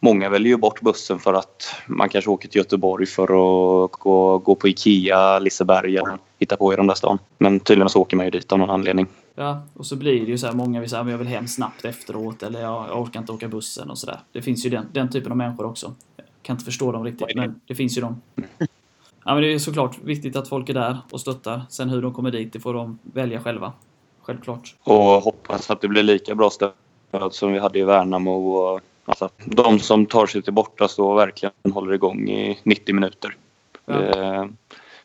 många 0.00 0.28
väljer 0.28 0.50
ju 0.50 0.56
bort 0.56 0.80
bussen 0.80 1.18
för 1.18 1.34
att 1.34 1.74
man 1.86 2.08
kanske 2.08 2.30
åker 2.30 2.48
till 2.48 2.58
Göteborg 2.58 3.06
för 3.06 3.22
att 3.24 3.92
gå, 3.92 4.38
gå 4.38 4.54
på 4.54 4.68
Ikea, 4.68 5.38
Liseberg 5.38 5.96
eller 5.96 6.18
hitta 6.38 6.56
på 6.56 6.72
i 6.72 6.76
den 6.76 6.86
där 6.86 6.94
stan. 6.94 7.18
Men 7.38 7.60
tydligen 7.60 7.88
så 7.88 8.00
åker 8.00 8.16
man 8.16 8.26
ju 8.26 8.30
dit 8.30 8.52
av 8.52 8.58
någon 8.58 8.70
anledning. 8.70 9.06
Ja, 9.40 9.62
och 9.74 9.86
så 9.86 9.96
blir 9.96 10.20
det 10.20 10.26
ju 10.26 10.38
så 10.38 10.46
här, 10.46 10.54
många 10.54 10.80
vill 10.80 10.90
säga 10.90 11.10
jag 11.10 11.18
vill 11.18 11.26
hem 11.26 11.48
snabbt 11.48 11.84
efteråt 11.84 12.42
eller 12.42 12.60
jag, 12.60 12.88
jag 12.88 13.00
orkar 13.00 13.20
inte 13.20 13.32
åka 13.32 13.48
bussen 13.48 13.90
och 13.90 13.98
sådär. 13.98 14.20
Det 14.32 14.42
finns 14.42 14.66
ju 14.66 14.70
den, 14.70 14.86
den 14.92 15.10
typen 15.10 15.32
av 15.32 15.38
människor 15.38 15.66
också. 15.66 15.94
Jag 16.16 16.26
kan 16.42 16.54
inte 16.54 16.64
förstå 16.64 16.92
dem 16.92 17.04
riktigt, 17.04 17.34
men 17.34 17.60
det 17.66 17.74
finns 17.74 17.96
ju 17.96 18.00
dem. 18.00 18.22
Ja, 19.24 19.34
men 19.34 19.42
det 19.42 19.54
är 19.54 19.58
såklart 19.58 19.98
viktigt 19.98 20.36
att 20.36 20.48
folk 20.48 20.68
är 20.68 20.74
där 20.74 20.98
och 21.10 21.20
stöttar. 21.20 21.62
Sen 21.68 21.90
hur 21.90 22.02
de 22.02 22.14
kommer 22.14 22.30
dit, 22.30 22.52
det 22.52 22.60
får 22.60 22.74
de 22.74 22.98
välja 23.02 23.40
själva. 23.40 23.72
Självklart. 24.22 24.74
Och 24.82 24.94
hoppas 24.94 25.70
att 25.70 25.80
det 25.80 25.88
blir 25.88 26.02
lika 26.02 26.34
bra 26.34 26.50
stöd 26.50 26.72
som 27.30 27.52
vi 27.52 27.58
hade 27.58 27.78
i 27.78 27.82
Värnamo. 27.82 28.30
Och, 28.30 28.80
alltså, 29.04 29.28
de 29.44 29.78
som 29.78 30.06
tar 30.06 30.26
sig 30.26 30.42
till 30.42 30.52
borta 30.52 30.88
så 30.88 31.14
verkligen 31.14 31.52
håller 31.72 31.94
igång 31.94 32.28
i 32.28 32.58
90 32.62 32.94
minuter. 32.94 33.36
Ja. 33.84 33.94
Det, 33.94 34.48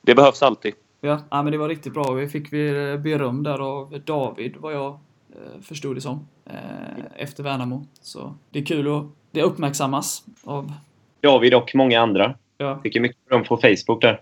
det 0.01 0.15
behövs 0.15 0.43
alltid. 0.43 0.73
Ja, 1.05 1.19
ja, 1.29 1.43
men 1.43 1.51
det 1.51 1.57
var 1.57 1.69
riktigt 1.69 1.93
bra. 1.93 2.13
Vi 2.13 2.27
fick 2.27 2.53
vi 2.53 2.91
eh, 2.91 2.97
beröm 2.97 3.43
där 3.43 3.59
av 3.59 4.01
David, 4.05 4.55
vad 4.59 4.73
jag 4.73 4.87
eh, 5.29 5.61
förstod 5.61 5.95
det 5.95 6.01
som. 6.01 6.27
Eh, 6.45 6.53
efter 7.15 7.43
Värnamo. 7.43 7.85
Så 8.01 8.33
det 8.49 8.59
är 8.59 8.65
kul 8.65 8.87
och 8.87 9.05
det 9.31 9.41
uppmärksammas 9.41 10.25
av... 10.43 10.73
David 11.21 11.53
och 11.53 11.71
många 11.75 12.01
andra. 12.01 12.35
Ja, 12.57 12.79
Fick 12.83 12.95
ju 12.95 13.01
mycket 13.01 13.25
beröm 13.29 13.43
på 13.43 13.57
Facebook 13.57 14.01
där. 14.01 14.21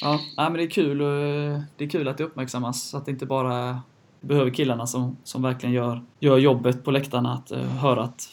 Ja, 0.00 0.20
men 0.36 0.52
det 0.52 0.62
är 0.62 0.70
kul. 0.70 1.00
eh, 1.00 1.60
Det 1.76 1.84
är 1.84 1.88
kul 1.88 2.08
att 2.08 2.18
det 2.18 2.24
uppmärksammas. 2.24 2.82
Så 2.82 2.96
att 2.96 3.04
det 3.04 3.10
inte 3.10 3.26
bara 3.26 3.80
behöver 4.20 4.50
killarna 4.50 4.86
som, 4.86 5.16
som 5.24 5.42
verkligen 5.42 5.74
gör, 5.74 6.02
gör 6.20 6.38
jobbet 6.38 6.84
på 6.84 6.90
läktarna 6.90 7.32
att 7.34 7.52
uh, 7.52 7.58
höra 7.58 8.02
att 8.02 8.28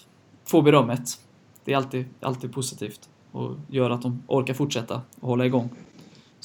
få 0.45 0.61
berömmet. 0.61 1.09
Det 1.65 1.73
är 1.73 1.77
alltid, 1.77 2.05
alltid 2.21 2.53
positivt 2.53 3.09
och 3.31 3.55
gör 3.67 3.89
att 3.89 4.01
de 4.01 4.23
orkar 4.27 4.53
fortsätta 4.53 5.01
och 5.19 5.27
hålla 5.27 5.45
igång. 5.45 5.69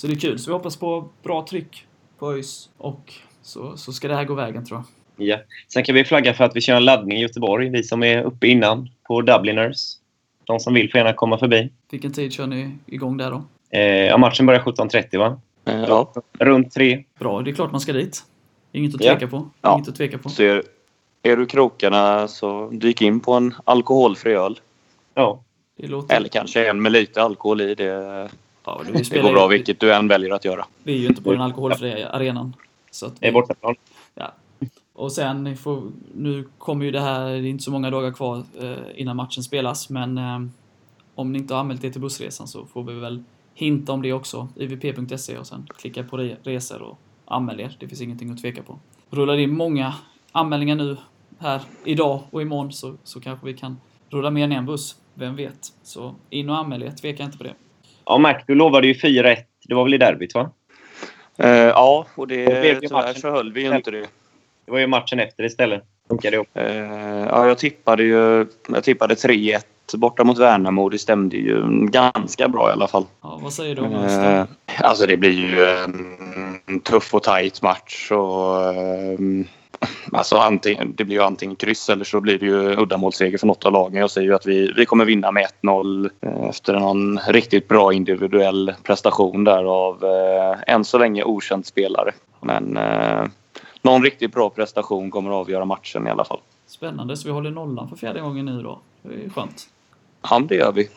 Så 0.01 0.07
det 0.07 0.13
är 0.13 0.17
kul. 0.19 0.39
Så 0.39 0.51
vi 0.51 0.53
hoppas 0.53 0.77
på 0.77 1.09
bra 1.23 1.47
tryck 1.51 1.87
på 2.19 2.33
ÖIS 2.33 2.71
och 2.79 3.13
så, 3.43 3.77
så 3.77 3.93
ska 3.93 4.09
det 4.09 4.15
här 4.15 4.25
gå 4.25 4.35
vägen 4.35 4.67
tror 4.67 4.83
jag. 5.17 5.27
Ja. 5.29 5.39
Sen 5.69 5.85
kan 5.85 5.95
vi 5.95 6.05
flagga 6.05 6.35
för 6.35 6.45
att 6.45 6.57
vi 6.57 6.61
kör 6.61 6.75
en 6.77 6.85
laddning 6.85 7.19
i 7.19 7.23
Göteborg. 7.23 7.69
Vi 7.69 7.83
som 7.83 8.03
är 8.03 8.23
uppe 8.23 8.47
innan 8.49 8.89
på 9.07 9.21
Dubliners. 9.23 9.97
De 10.45 10.61
som 10.61 10.75
vill 10.75 10.91
får 10.91 10.99
gärna 10.99 11.13
komma 11.13 11.39
förbi. 11.39 11.71
Vilken 11.91 12.13
tid 12.13 12.33
kör 12.33 12.47
ni 12.47 12.71
igång 12.87 13.17
där 13.17 13.31
då? 13.31 13.43
Eh, 13.71 13.81
ja, 13.83 14.19
matchen 14.19 14.47
börjar 14.47 14.61
17.30 14.61 15.19
va? 15.19 15.41
Eh, 15.65 15.81
Ja. 15.89 16.13
Runt 16.39 16.73
tre. 16.73 17.05
Bra, 17.19 17.43
det 17.43 17.51
är 17.51 17.55
klart 17.55 17.73
man 17.73 17.81
ska 17.81 17.93
dit. 17.93 18.25
Inget 18.73 18.95
att 18.95 19.05
Ja. 19.05 19.13
tveka 19.13 19.27
på. 19.31 19.49
Ja. 19.63 19.75
Inget 19.75 19.89
att 19.89 19.97
tveka 19.97 20.19
på. 20.19 20.29
Så 20.29 20.43
är, 20.43 20.63
är 21.23 21.37
du 21.37 21.47
krokarna 21.47 22.29
så 22.29 22.69
dyk 22.73 23.03
in 23.03 23.21
på 23.21 23.33
en 23.33 23.55
alkoholfri 23.65 24.33
öl. 24.35 24.61
Ja. 25.15 25.43
Det 25.77 25.87
låter... 25.87 26.17
Eller 26.17 26.29
kanske 26.29 26.71
en 26.71 26.83
med 26.83 26.93
lite 26.93 27.23
alkohol 27.23 27.61
i. 27.61 27.75
Det, 27.75 28.29
Ja, 28.79 28.93
det, 28.93 29.11
det 29.11 29.21
går 29.23 29.33
bra 29.33 29.47
vilket 29.47 29.81
du 29.81 29.93
än 29.95 30.09
väljer 30.09 30.31
att 30.31 30.45
göra. 30.45 30.67
Vi 30.83 30.95
är 30.95 30.99
ju 30.99 31.07
inte 31.07 31.23
på 31.23 31.33
den 31.33 31.41
alkoholfria 31.41 32.09
arenan. 32.09 32.57
Så 32.91 33.07
att 33.07 33.21
Det 33.21 33.27
är 33.27 33.31
vi, 33.31 33.35
bortaplan. 33.35 33.75
ja. 34.15 34.33
Och 34.93 35.13
sen, 35.13 35.57
får, 35.57 35.83
nu 36.15 36.49
kommer 36.59 36.85
ju 36.85 36.91
det 36.91 37.01
här, 37.01 37.25
det 37.29 37.33
är 37.37 37.47
inte 37.47 37.65
så 37.65 37.71
många 37.71 37.91
dagar 37.91 38.13
kvar 38.13 38.43
eh, 38.61 38.75
innan 38.97 39.17
matchen 39.17 39.43
spelas, 39.43 39.91
men 39.91 40.19
eh, 40.19 40.41
om 41.15 41.33
ni 41.33 41.39
inte 41.39 41.55
har 41.55 41.61
anmält 41.61 41.85
er 41.85 41.91
till 41.91 42.01
bussresan 42.01 42.49
så 42.49 42.67
får 42.67 42.83
vi 42.85 42.95
väl 42.95 43.23
hinta 43.55 43.93
om 43.93 44.03
det 44.03 44.13
också. 44.13 44.49
ivp.se 44.57 45.39
och 45.39 45.47
sen 45.47 45.69
klicka 45.79 46.05
på 46.05 46.17
re- 46.19 46.37
resor 46.43 46.83
och 46.83 46.99
anmäl 47.25 47.61
er. 47.61 47.77
Det 47.81 47.89
finns 47.89 48.01
ingenting 48.01 48.31
att 48.31 48.41
tveka 48.41 48.63
på. 48.63 48.79
Rullar 49.11 49.37
in 49.39 49.55
många 49.57 49.95
anmälningar 50.33 50.75
nu 50.77 50.97
här 51.39 51.61
idag 51.85 52.21
och 52.31 52.43
imorgon 52.43 52.73
så, 52.73 52.95
så 53.05 53.21
kanske 53.21 53.47
vi 53.47 53.55
kan 53.55 53.77
rulla 54.11 54.31
mer 54.31 54.47
ner 54.47 54.57
en 54.59 54.67
buss. 54.67 54.97
Vem 55.15 55.37
vet? 55.37 55.73
Så 55.83 56.15
in 56.31 56.51
och 56.51 56.57
anmäl 56.57 56.83
er, 56.83 56.91
tveka 56.91 57.23
inte 57.23 57.39
på 57.39 57.45
det. 57.45 57.55
Ja, 58.11 58.19
Mac, 58.19 58.35
du 58.47 58.55
lovade 58.55 58.87
ju 58.87 58.93
4-1. 58.93 59.37
Det 59.69 59.75
var 59.75 59.85
väl 59.85 59.95
i 59.95 59.99
derbyt 59.99 60.35
va? 60.35 60.51
Eh, 61.39 61.49
ja, 61.51 62.07
och 62.15 62.29
Det 62.29 62.45
det, 62.45 62.81
tyvärr 62.81 62.91
matchen. 62.93 63.15
så 63.21 63.31
höll 63.31 63.53
vi 63.53 63.63
ju 63.63 63.77
inte 63.77 63.91
det. 63.91 64.07
Det 64.65 64.73
var 64.73 64.79
ju 64.79 64.87
matchen 64.87 65.21
efter 65.21 65.45
istället. 65.45 65.83
Funkade 66.09 66.37
ihop. 66.37 66.49
Eh, 66.55 66.77
ja, 66.77 67.47
jag 67.49 67.59
tippade 67.59 68.03
ju 68.03 68.47
jag 68.69 68.85
tippade 68.85 69.15
3-1 69.15 69.61
borta 69.95 70.25
mot 70.25 70.39
Värnamo. 70.39 70.89
Det 70.89 70.99
stämde 70.99 71.37
ju 71.37 71.87
ganska 71.87 72.49
bra 72.49 72.69
i 72.69 72.73
alla 72.73 72.89
fall. 72.89 73.05
Ja, 73.23 73.41
vad 73.43 73.53
säger 73.53 73.75
du 73.75 73.83
om 73.83 73.95
Eh, 73.95 74.45
alltså 74.79 75.07
det 75.07 75.17
blir 75.17 75.33
ju 75.33 75.65
en 76.67 76.81
tuff 76.81 77.15
och 77.15 77.23
tajt 77.23 77.63
match. 77.63 78.11
Och, 78.11 78.65
eh, 78.75 79.19
alltså 80.13 80.37
antingen, 80.37 80.95
det 80.97 81.05
blir 81.05 81.17
ju 81.17 81.23
antingen 81.23 81.57
kryss 81.57 81.89
eller 81.89 82.05
så 82.05 82.21
blir 82.21 82.39
det 82.39 82.47
ju 82.47 82.81
uddamålsseger 82.81 83.39
för 83.39 83.47
något 83.47 83.65
av 83.65 83.73
lagen. 83.73 84.01
Jag 84.01 84.11
säger 84.11 84.29
ju 84.29 84.35
att 84.35 84.47
vi, 84.47 84.73
vi 84.77 84.87
kommer 84.87 85.05
vinna 85.05 85.31
med 85.31 85.47
1-0 85.63 86.11
eh, 86.21 86.49
efter 86.49 86.79
någon 86.79 87.19
riktigt 87.19 87.69
bra 87.69 87.93
individuell 87.93 88.75
prestation 88.83 89.45
där 89.45 89.65
av 89.65 90.05
eh, 90.05 90.75
än 90.75 90.85
så 90.85 90.99
länge 90.99 91.25
okänd 91.25 91.67
spelare. 91.67 92.13
Men 92.41 92.77
eh, 92.77 93.25
någon 93.83 94.03
riktigt 94.03 94.33
bra 94.33 94.51
prestation 94.51 95.11
kommer 95.11 95.31
att 95.31 95.37
avgöra 95.37 95.65
matchen 95.65 96.07
i 96.07 96.11
alla 96.11 96.25
fall. 96.25 96.41
Spännande, 96.67 97.17
så 97.17 97.29
vi 97.29 97.35
håller 97.35 97.51
nollan 97.51 97.89
för 97.89 97.97
fjärde 97.97 98.21
gången 98.21 98.47
nu 98.47 98.63
då. 98.63 98.79
Det 99.03 99.15
är 99.15 99.19
ju 99.19 99.31
skönt. 99.31 99.69
Ja, 100.23 100.41
det 100.49 100.55
gör 100.55 100.73
vi. 100.73 100.89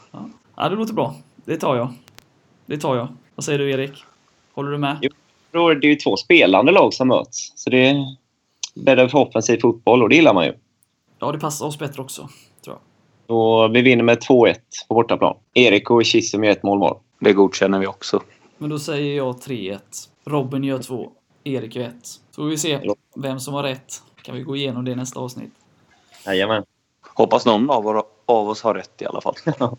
Ja, 0.56 0.70
det 0.70 0.76
låter 0.76 0.94
bra. 0.94 1.16
Det 1.36 1.58
tar 1.58 1.76
jag. 1.76 1.94
Det 2.66 2.78
tar 2.78 2.96
jag. 2.96 3.08
Vad 3.36 3.44
säger 3.44 3.60
du 3.60 3.72
Erik? 3.72 4.04
Håller 4.54 4.72
du 4.72 4.78
med? 4.78 4.98
Jo. 5.02 5.10
Jag 5.52 5.60
tror 5.60 5.76
Det 5.76 5.88
är 5.88 5.90
ju 5.90 5.96
två 5.96 6.18
spelande 6.18 6.72
lag 6.72 6.94
som 6.94 7.08
möts. 7.08 7.52
Så 7.56 7.70
det 7.70 8.06
bäddar 8.74 9.08
för 9.08 9.18
offensiv 9.18 9.60
fotboll 9.62 10.04
och 10.04 10.10
det 10.10 10.16
gillar 10.16 10.34
man 10.34 10.46
ju. 10.46 10.54
Ja, 11.20 11.32
det 11.32 11.40
passar 11.40 11.66
oss 11.66 11.80
bättre 11.80 12.02
också, 12.02 12.30
tror 12.64 12.76
jag. 12.76 12.80
Så 13.28 13.68
vi 13.68 13.82
vinner 13.82 14.04
med 14.04 14.18
2-1 14.18 14.56
på 14.88 14.96
bortaplan. 14.96 15.36
Erik 15.54 15.92
och 15.92 16.06
Chisholm 16.06 16.44
gör 16.44 16.52
ett 16.52 16.64
mål 16.64 16.80
var. 16.80 17.00
Det 17.20 17.34
godkänner 17.34 17.80
vi 17.80 17.88
också. 17.88 18.22
Men 18.58 18.70
då 18.70 18.80
säger 18.80 19.18
jag 19.18 19.36
3-1. 19.36 19.80
Robin 20.26 20.64
gör 20.64 20.80
2. 20.80 21.12
Erik 21.44 21.76
gör 21.76 21.84
1. 21.84 21.94
Så 22.06 22.42
får 22.42 22.44
vi 22.44 22.58
se 22.58 22.80
vem 23.16 23.40
som 23.40 23.54
har 23.54 23.64
rätt. 23.64 24.02
Kan 24.22 24.36
vi 24.36 24.42
gå 24.42 24.56
igenom 24.56 24.86
det 24.86 24.92
i 24.92 24.96
nästa 24.96 25.20
avsnitt. 25.20 25.54
Jajamän. 26.26 26.64
Hoppas 27.14 27.46
någon 27.46 27.70
av, 27.70 28.06
oss 28.26 28.64
har 28.64 28.74
rätt 28.74 29.02
i 29.02 29.06
alla 29.06 29.22
fall. 29.22 29.36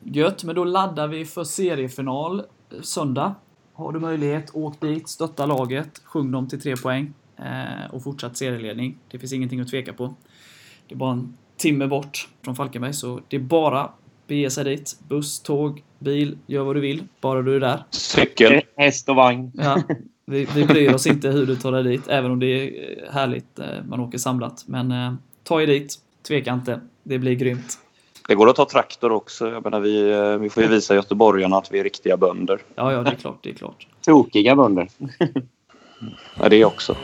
Gött, 0.00 0.44
men 0.44 0.54
då 0.54 0.64
laddar 0.64 1.08
vi 1.08 1.24
för 1.24 1.44
seriefinal 1.44 2.42
söndag. 2.82 3.34
Har 3.72 3.92
du 3.92 4.00
möjlighet, 4.00 4.50
åk 4.54 4.80
dit, 4.80 5.08
stötta 5.08 5.46
laget, 5.46 6.00
sjung 6.04 6.32
dem 6.32 6.48
till 6.48 6.60
tre 6.60 6.76
poäng 6.76 7.14
och 7.90 8.02
fortsatt 8.02 8.36
serieledning. 8.36 8.98
Det 9.10 9.18
finns 9.18 9.32
ingenting 9.32 9.60
att 9.60 9.68
tveka 9.68 9.92
på. 9.92 10.14
Det 10.88 10.94
är 10.94 10.96
bara 10.96 11.12
en 11.12 11.36
timme 11.56 11.86
bort 11.86 12.28
från 12.44 12.56
Falkenberg, 12.56 12.92
så 12.92 13.20
det 13.28 13.36
är 13.36 13.40
bara 13.40 13.90
bege 14.26 14.50
sig 14.50 14.64
dit. 14.64 14.98
Buss, 15.08 15.40
tåg, 15.40 15.82
bil, 15.98 16.38
gör 16.46 16.64
vad 16.64 16.76
du 16.76 16.80
vill, 16.80 17.04
bara 17.20 17.42
du 17.42 17.56
är 17.56 17.60
där. 17.60 17.84
Cykel. 17.90 18.62
Häst 18.76 19.08
och 19.08 19.16
vagn. 19.16 19.52
Ja, 19.54 19.82
vi, 20.24 20.44
vi 20.54 20.64
bryr 20.64 20.94
oss 20.94 21.06
inte 21.06 21.28
hur 21.28 21.46
du 21.46 21.56
tar 21.56 21.72
dig 21.72 21.82
dit, 21.82 22.08
även 22.08 22.30
om 22.30 22.38
det 22.38 22.46
är 22.46 22.66
eh, 22.66 23.12
härligt, 23.12 23.58
eh, 23.58 23.66
man 23.88 24.00
åker 24.00 24.18
samlat. 24.18 24.64
Men 24.66 24.92
eh, 24.92 25.12
ta 25.44 25.62
er 25.62 25.66
dit, 25.66 25.94
tveka 26.28 26.52
inte, 26.52 26.80
det 27.02 27.18
blir 27.18 27.34
grymt. 27.34 27.78
Det 28.28 28.34
går 28.34 28.50
att 28.50 28.56
ta 28.56 28.64
traktor 28.64 29.12
också. 29.12 29.50
Jag 29.50 29.64
menar, 29.64 29.80
vi, 29.80 30.10
eh, 30.10 30.36
vi 30.36 30.50
får 30.50 30.62
ju 30.62 30.68
visa 30.68 30.94
göteborgarna 30.94 31.56
att 31.56 31.72
vi 31.72 31.78
är 31.78 31.84
riktiga 31.84 32.16
bönder. 32.16 32.60
Ja, 32.74 32.92
ja, 32.92 33.02
det 33.02 33.10
är 33.10 33.14
klart, 33.14 33.38
det 33.42 33.50
är 33.50 33.54
klart. 33.54 33.86
Tokiga 34.04 34.56
bönder. 34.56 34.88
Ja, 36.34 36.48
det 36.48 36.64
också. 36.64 36.96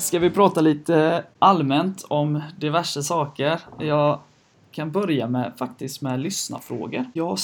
Ska 0.00 0.18
vi 0.18 0.30
prata 0.30 0.60
lite 0.60 1.24
allmänt 1.38 2.04
om 2.08 2.42
diverse 2.58 3.02
saker? 3.02 3.60
Jag 3.78 4.20
kan 4.70 4.90
börja 4.90 5.28
med 5.28 5.52
faktiskt 5.58 6.02
med 6.02 6.20
lyssnarfrågor. 6.20 7.04
Jag 7.14 7.26
har 7.26 7.38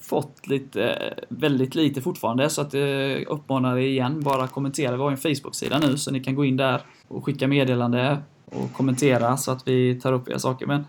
fått 0.00 0.46
lite, 0.46 1.14
väldigt 1.28 1.74
lite 1.74 2.00
fortfarande, 2.00 2.50
så 2.50 2.60
att 2.60 2.74
jag 2.74 3.22
uppmanar 3.28 3.76
er 3.78 3.86
igen, 3.86 4.20
bara 4.20 4.46
kommentera. 4.46 4.96
Vi 4.96 5.02
har 5.02 5.10
en 5.10 5.16
Facebook-sida 5.16 5.78
nu, 5.78 5.98
så 5.98 6.10
ni 6.10 6.20
kan 6.20 6.34
gå 6.34 6.44
in 6.44 6.56
där 6.56 6.80
och 7.08 7.24
skicka 7.24 7.48
meddelande 7.48 8.18
och 8.44 8.72
kommentera 8.72 9.36
så 9.36 9.50
att 9.50 9.68
vi 9.68 10.00
tar 10.00 10.12
upp 10.12 10.28
era 10.28 10.38
saker. 10.38 10.66
Men 10.66 10.86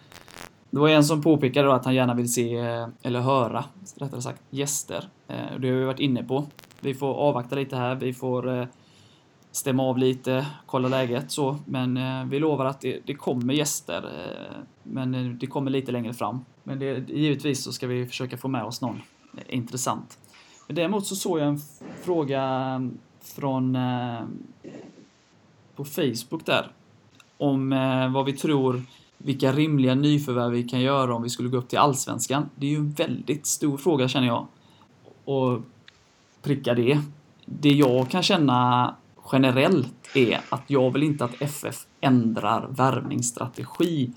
det 0.69 0.80
var 0.80 0.89
en 0.89 1.04
som 1.04 1.21
påpekade 1.21 1.67
då 1.67 1.73
att 1.73 1.86
han 1.86 1.95
gärna 1.95 2.13
vill 2.13 2.34
se, 2.34 2.58
eh, 2.58 2.88
eller 3.04 3.19
höra, 3.19 3.65
rättare 3.95 4.21
sagt, 4.21 4.41
gäster. 4.49 5.10
Eh, 5.28 5.60
det 5.60 5.69
har 5.69 5.75
vi 5.75 5.86
varit 5.86 5.99
inne 5.99 6.23
på. 6.23 6.45
Vi 6.86 6.93
får 6.93 7.13
avvakta 7.13 7.56
lite 7.56 7.76
här, 7.76 7.95
vi 7.95 8.13
får 8.13 8.60
eh, 8.60 8.67
stämma 9.52 9.84
av 9.84 9.98
lite, 9.98 10.45
kolla 10.65 10.88
läget 10.88 11.32
så. 11.32 11.58
Men 11.65 11.98
eh, 11.98 12.26
vi 12.26 12.39
lovar 12.39 12.65
att 12.65 12.82
det, 12.82 13.00
det 13.06 13.13
kommer 13.13 13.54
gäster. 13.54 14.04
Eh, 14.04 14.58
men 14.84 15.15
eh, 15.15 15.26
det 15.26 15.48
kommer 15.48 15.71
lite 15.71 15.91
längre 15.91 16.13
fram. 16.13 16.45
Men 16.63 16.80
det, 16.80 17.10
givetvis 17.10 17.63
så 17.63 17.74
ska 17.74 17.88
vi 17.88 18.06
försöka 18.06 18.38
få 18.38 18.48
med 18.48 18.63
oss 18.63 18.82
någon 18.82 19.02
eh, 19.38 19.56
intressant. 19.56 20.17
Men 20.67 20.76
däremot 20.76 21.08
så 21.08 21.15
såg 21.15 21.39
jag 21.39 21.48
en 21.48 21.60
fråga 22.04 22.43
eh, 22.43 22.88
från 23.21 23.76
eh, 23.76 24.21
på 25.76 25.86
Facebook 25.86 26.45
där. 26.45 26.71
Om 27.38 27.74
eh, 27.74 28.13
vad 28.13 28.26
vi 28.26 28.34
tror 28.34 28.82
vilka 29.17 29.52
rimliga 29.52 29.95
nyförvärv 29.95 30.52
vi 30.52 30.63
kan 30.63 30.82
göra 30.82 31.15
om 31.15 31.24
vi 31.24 31.30
skulle 31.30 31.50
gå 31.50 31.58
upp 31.58 31.69
till 31.69 31.80
Allsvenskan. 31.80 32.50
Det 32.56 32.65
är 32.65 32.71
ju 32.71 32.78
en 32.78 32.91
väldigt 32.91 33.45
stor 33.45 33.78
fråga 33.78 34.08
känner 34.08 34.28
jag. 34.28 34.48
Och 35.26 35.62
pricka 36.45 36.73
det. 36.73 36.99
Det 37.45 37.69
jag 37.69 38.10
kan 38.10 38.23
känna 38.23 38.95
generellt 39.31 40.10
är 40.15 40.41
att 40.49 40.63
jag 40.67 40.91
vill 40.91 41.03
inte 41.03 41.25
att 41.25 41.41
FF 41.41 41.86
ändrar 42.01 42.67
värvningsstrategi 42.69 44.12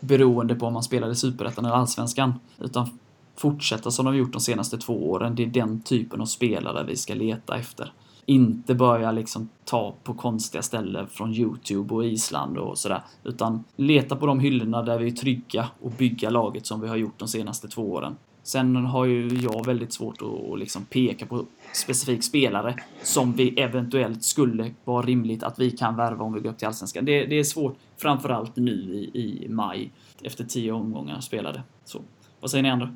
beroende 0.00 0.54
på 0.54 0.66
om 0.66 0.72
man 0.72 0.82
spelar 0.82 1.10
i 1.10 1.14
Superettan 1.14 1.64
eller 1.64 1.74
Allsvenskan. 1.74 2.34
Utan 2.58 2.98
fortsätta 3.36 3.90
som 3.90 4.04
de 4.04 4.16
gjort 4.16 4.32
de 4.32 4.40
senaste 4.40 4.78
två 4.78 5.10
åren. 5.10 5.34
Det 5.34 5.42
är 5.42 5.46
den 5.46 5.80
typen 5.80 6.20
av 6.20 6.26
spelare 6.26 6.84
vi 6.84 6.96
ska 6.96 7.14
leta 7.14 7.56
efter. 7.56 7.92
Inte 8.26 8.74
börja 8.74 9.12
liksom 9.12 9.48
ta 9.64 9.94
på 10.04 10.14
konstiga 10.14 10.62
ställen 10.62 11.06
från 11.06 11.34
Youtube 11.34 11.94
och 11.94 12.04
Island 12.04 12.58
och 12.58 12.78
sådär. 12.78 13.02
Utan 13.24 13.64
leta 13.76 14.16
på 14.16 14.26
de 14.26 14.40
hyllorna 14.40 14.82
där 14.82 14.98
vi 14.98 15.06
är 15.06 15.10
trygga 15.10 15.68
och 15.80 15.90
bygga 15.90 16.30
laget 16.30 16.66
som 16.66 16.80
vi 16.80 16.88
har 16.88 16.96
gjort 16.96 17.18
de 17.18 17.28
senaste 17.28 17.68
två 17.68 17.92
åren. 17.92 18.16
Sen 18.42 18.76
har 18.76 19.04
ju 19.04 19.28
jag 19.28 19.66
väldigt 19.66 19.92
svårt 19.92 20.16
att 20.22 20.58
liksom 20.58 20.84
peka 20.84 21.26
på 21.26 21.44
specifik 21.72 22.24
spelare 22.24 22.74
som 23.02 23.32
vi 23.32 23.60
eventuellt 23.60 24.24
skulle 24.24 24.70
vara 24.84 25.02
rimligt 25.02 25.42
att 25.42 25.58
vi 25.58 25.70
kan 25.70 25.96
värva 25.96 26.24
om 26.24 26.32
vi 26.32 26.40
går 26.40 26.50
upp 26.50 26.58
till 26.58 26.66
Allsvenskan. 26.66 27.04
Det, 27.04 27.24
det 27.24 27.38
är 27.38 27.44
svårt, 27.44 27.76
framförallt 27.96 28.56
nu 28.56 28.72
i, 28.72 29.10
i 29.14 29.46
maj, 29.48 29.90
efter 30.22 30.44
tio 30.44 30.72
omgångar 30.72 31.20
spelade. 31.20 31.62
Så, 31.84 32.00
vad 32.40 32.50
säger 32.50 32.62
ni 32.62 32.70
andra? 32.70 32.94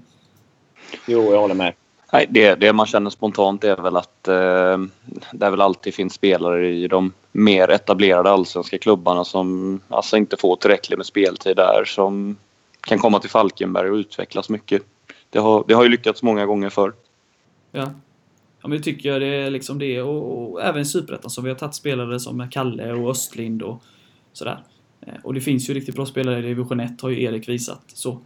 Jo, 1.06 1.32
jag 1.32 1.40
håller 1.40 1.54
med. 1.54 1.72
Nej, 2.12 2.26
det, 2.30 2.54
det 2.54 2.72
man 2.72 2.86
känner 2.86 3.10
spontant 3.10 3.64
är 3.64 3.76
väl 3.76 3.96
att 3.96 4.28
eh, 4.28 4.78
det 5.32 5.50
väl 5.50 5.60
alltid 5.60 5.94
finns 5.94 6.14
spelare 6.14 6.68
i 6.68 6.88
de 6.88 7.12
mer 7.32 7.70
etablerade 7.70 8.30
allsvenska 8.30 8.78
klubbarna 8.78 9.24
som 9.24 9.80
alltså 9.88 10.16
inte 10.16 10.36
får 10.36 10.56
tillräckligt 10.56 10.98
med 10.98 11.06
speltid 11.06 11.56
där 11.56 11.84
som 11.84 12.36
kan 12.80 12.98
komma 12.98 13.18
till 13.18 13.30
Falkenberg 13.30 13.90
och 13.90 13.94
utvecklas 13.94 14.48
mycket. 14.48 14.82
Det 15.34 15.40
har, 15.40 15.64
det 15.68 15.74
har 15.74 15.82
ju 15.82 15.88
lyckats 15.88 16.22
många 16.22 16.46
gånger 16.46 16.70
förr. 16.70 16.92
Ja. 17.72 17.90
Ja, 18.62 18.68
men 18.68 18.70
det 18.70 18.84
tycker 18.84 19.08
jag 19.08 19.20
det 19.20 19.26
är 19.26 19.50
liksom 19.50 19.78
det 19.78 20.02
och, 20.02 20.52
och 20.52 20.62
även 20.62 20.82
i 20.82 20.84
Superettan 20.84 21.30
så 21.30 21.42
vi 21.42 21.48
har 21.48 21.56
tagit 21.56 21.74
spelare 21.74 22.20
som 22.20 22.50
Kalle 22.50 22.92
och 22.92 23.10
Östlind 23.10 23.62
och 23.62 23.82
sådär. 24.32 24.62
Eh, 25.00 25.14
och 25.22 25.34
det 25.34 25.40
finns 25.40 25.70
ju 25.70 25.74
riktigt 25.74 25.94
bra 25.94 26.06
spelare 26.06 26.38
i 26.38 26.42
division 26.42 26.80
1 26.80 27.00
har 27.00 27.10
ju 27.10 27.22
Erik 27.22 27.48
visat. 27.48 27.82
Så, 27.86 28.18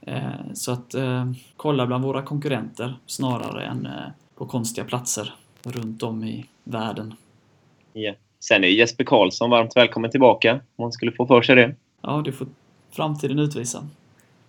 eh, 0.00 0.20
så 0.54 0.72
att 0.72 0.94
eh, 0.94 1.30
kolla 1.56 1.86
bland 1.86 2.04
våra 2.04 2.22
konkurrenter 2.22 2.94
snarare 3.06 3.64
än 3.64 3.88
på 4.34 4.46
konstiga 4.46 4.84
platser 4.84 5.34
runt 5.62 6.02
om 6.02 6.24
i 6.24 6.46
världen. 6.64 7.14
Ja. 7.92 8.14
Sen 8.40 8.64
är 8.64 8.68
Jesper 8.68 9.04
Karlsson 9.04 9.50
varmt 9.50 9.76
välkommen 9.76 10.10
tillbaka 10.10 10.60
om 10.76 10.82
han 10.82 10.92
skulle 10.92 11.12
få 11.12 11.26
för 11.26 11.42
sig 11.42 11.56
det. 11.56 11.74
Ja, 12.00 12.22
det 12.24 12.32
får 12.32 12.46
framtiden 12.90 13.38
utvisa. 13.38 13.88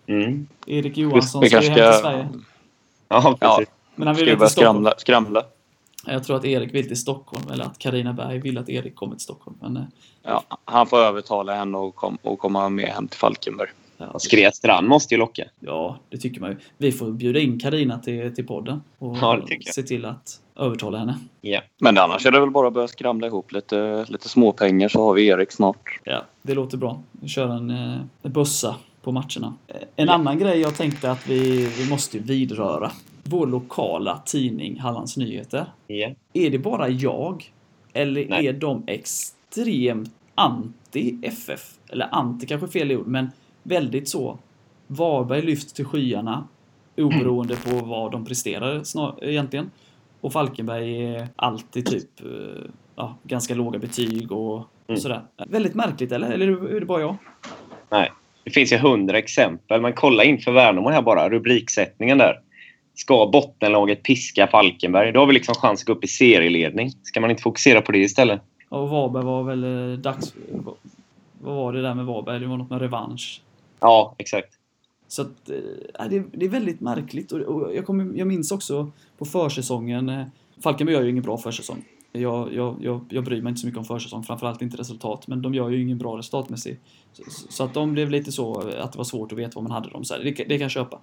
Mm. 0.08 0.48
Erik 0.68 0.98
Johansson 0.98 1.46
ska 1.46 1.62
ju 1.62 1.70
hem 1.70 1.76
till 1.92 2.00
Sverige. 2.02 2.28
Ja, 3.10 3.38
precis. 3.40 3.68
Men 3.96 4.08
han 4.08 4.16
vill 4.16 4.26
vi 4.26 4.32
inte 4.32 4.50
skramla, 4.50 4.94
skramla? 4.98 5.44
Jag 6.06 6.24
tror 6.24 6.36
att 6.36 6.46
Erik 6.46 6.74
vill 6.74 6.88
till 6.88 6.98
Stockholm, 6.98 7.44
eller 7.52 7.64
att 7.66 7.78
Karina 7.80 8.14
Berg 8.14 8.40
vill 8.40 8.58
att 8.58 8.70
Erik 8.70 8.96
kommer 8.96 9.16
till 9.16 9.24
Stockholm. 9.24 9.58
Men, 9.62 9.78
eh, 9.78 9.84
Ja, 10.24 10.44
han 10.66 10.88
får 10.88 10.98
övertala 10.98 11.56
henne 11.56 11.78
och, 11.78 11.96
kom, 11.96 12.18
och 12.22 12.40
komma 12.40 12.70
med 12.70 12.86
hem 12.90 13.08
till 13.08 13.20
Falkenberg. 13.20 13.70
ja, 13.98 14.20
Skred 14.20 14.56
Strand 14.56 14.88
måste 14.88 15.14
ju 15.14 15.18
locka. 15.18 15.44
ja, 15.60 15.98
det 16.10 16.18
tycker 16.18 16.42
man 16.42 16.50
ju. 16.50 16.58
Vi 16.78 16.92
får 16.92 17.12
bjuda 17.12 17.40
in 17.40 17.60
Karina 17.60 18.00
till, 18.00 18.36
till 18.36 18.48
podden 18.48 18.82
och 19.00 19.18
Ja, 19.22 19.42
se 19.74 19.84
till 19.84 20.06
att 20.06 20.40
övertala 20.56 20.98
henne. 20.98 21.20
Ja. 21.42 21.62
Men 21.80 21.98
annars 21.98 22.26
är 22.26 22.32
det 22.32 22.40
väl 22.40 22.52
bara 22.52 22.68
att 22.68 22.74
börja 22.74 22.88
skramla 22.88 23.28
ihop 23.28 23.52
lite, 23.52 24.06
lite 24.10 24.30
småpengar 24.30 24.90
så 24.90 25.04
har 25.04 25.14
vi 25.14 25.28
Erik 25.28 25.52
snart. 25.52 26.00
Ja, 26.04 26.26
det 26.42 26.54
låter 26.54 26.78
bra. 26.78 27.02
Vi 27.12 27.28
kör 27.28 27.48
en, 27.48 27.70
eh, 27.70 27.98
en 28.22 28.32
bussa 28.32 28.76
på 29.08 29.12
matcherna. 29.12 29.54
Eh, 29.68 29.76
En 29.96 30.10
annan 30.10 30.40
grej 30.40 30.60
jag 30.60 30.76
tänkte 30.76 31.12
att 31.12 31.28
vi, 31.28 31.66
vi 31.80 31.90
måste 31.90 32.20
vidröra. 32.20 32.92
Vår 33.24 33.48
lokala 33.48 34.22
tidning 34.26 34.80
Hallands 34.80 35.18
Nyheter. 35.18 35.66
Ja. 35.88 36.10
Är 36.34 36.50
det 36.50 36.60
bara 36.60 36.90
jag? 36.90 37.52
Eller 37.94 38.26
Nej. 38.30 38.48
är 38.48 38.54
de 38.54 38.84
extremt 38.88 40.12
anti-FF? 40.36 41.78
Eller 41.90 42.08
anti 42.12 42.46
kanske 42.46 42.68
fel 42.68 42.92
ord, 42.92 43.08
men 43.08 43.30
väldigt 43.64 44.10
så. 44.10 44.38
Varberg 44.88 45.42
lyfts 45.42 45.74
till 45.74 45.86
skyarna 45.86 46.48
oberoende 46.98 47.56
på 47.56 47.86
vad 47.86 48.12
de 48.12 48.26
presterar 48.26 48.84
snar, 48.84 49.16
egentligen. 49.22 49.72
Och 50.22 50.34
Falkenberg 50.34 51.06
är 51.16 51.28
alltid 51.36 51.86
typ 51.86 52.22
eh, 52.22 52.70
ja, 52.96 53.16
ganska 53.24 53.56
låga 53.56 53.80
betyg 53.80 54.32
och, 54.32 54.56
och 54.58 54.64
Mm. 54.90 55.00
sådär. 55.02 55.22
Väldigt 55.48 55.76
märkligt, 55.76 56.12
eller? 56.12 56.32
Eller 56.32 56.76
är 56.76 56.80
det 56.80 56.86
bara 56.86 57.02
jag? 57.02 57.16
Nej. 57.90 58.12
Det 58.48 58.52
finns 58.52 58.74
ju 58.74 58.78
hundra 58.78 59.18
exempel. 59.18 59.82
Men 59.82 59.94
kolla 59.94 60.24
inför 60.24 60.52
Värnamo 60.52 60.90
här 60.90 61.02
bara. 61.02 61.30
Rubriksättningen 61.30 62.18
där. 62.18 62.40
Ska 62.96 63.30
bottenlaget 63.34 64.04
piska 64.04 64.48
Falkenberg? 64.48 65.12
Då 65.12 65.20
har 65.20 65.28
vi 65.28 65.34
liksom 65.34 65.56
chans 65.56 65.82
att 65.82 65.86
gå 65.86 65.94
upp 65.94 66.04
i 66.04 66.08
serieledning. 66.08 66.92
Ska 67.04 67.22
man 67.22 67.30
inte 67.30 67.44
fokusera 67.44 67.82
på 67.82 67.92
det 67.92 68.00
istället? 68.00 68.42
Ja, 68.70 68.78
Och 68.78 68.90
Varberg 68.90 69.26
var 69.26 69.44
väl 69.44 69.64
eh, 69.64 69.98
dags... 70.00 70.34
Vad 71.42 71.56
var 71.56 71.74
det 71.74 71.82
där 71.82 71.94
med 71.94 72.06
Varberg? 72.06 72.40
Det 72.40 72.48
var 72.48 72.58
något 72.58 72.70
med 72.70 72.82
revansch. 72.82 73.42
Ja, 73.80 74.16
exakt. 74.18 74.50
Så 75.08 75.22
att, 75.22 75.50
eh, 75.50 76.10
det, 76.10 76.24
det 76.34 76.46
är 76.46 76.50
väldigt 76.50 76.82
märkligt. 76.82 77.32
Och, 77.32 77.40
och 77.40 77.76
jag, 77.76 77.86
kommer, 77.86 78.18
jag 78.18 78.28
minns 78.28 78.52
också 78.52 78.92
på 79.18 79.26
försäsongen. 79.26 80.10
Eh, 80.10 80.26
Falkenberg 80.64 80.96
gör 80.96 81.04
ju 81.04 81.10
ingen 81.10 81.24
bra 81.24 81.38
försäsong. 81.38 81.84
Jag, 82.12 82.54
jag, 82.54 82.78
jag, 82.82 83.06
jag 83.10 83.24
bryr 83.24 83.42
mig 83.42 83.50
inte 83.50 83.62
så 83.62 83.68
mycket 83.68 83.80
om 83.80 83.86
försäsong, 83.86 84.24
framförallt 84.24 84.62
inte 84.62 84.78
resultat. 84.78 85.28
Men 85.28 85.42
de 85.42 85.54
gör 85.54 85.70
ju 85.70 85.82
ingen 85.82 85.98
bra 85.98 86.18
resultatmässigt. 86.18 86.82
Så, 87.14 87.24
så 87.50 87.64
att 87.64 87.74
de 87.74 87.94
blev 87.94 88.10
lite 88.10 88.32
så 88.32 88.60
att 88.60 88.92
det 88.92 88.98
var 88.98 89.04
svårt 89.04 89.32
att 89.32 89.38
veta 89.38 89.52
vad 89.56 89.64
man 89.64 89.72
hade 89.72 89.90
dem. 89.90 90.04
Så 90.04 90.14
här, 90.14 90.24
det, 90.24 90.32
det 90.32 90.46
kan 90.46 90.60
jag 90.60 90.72
köpa. 90.72 91.00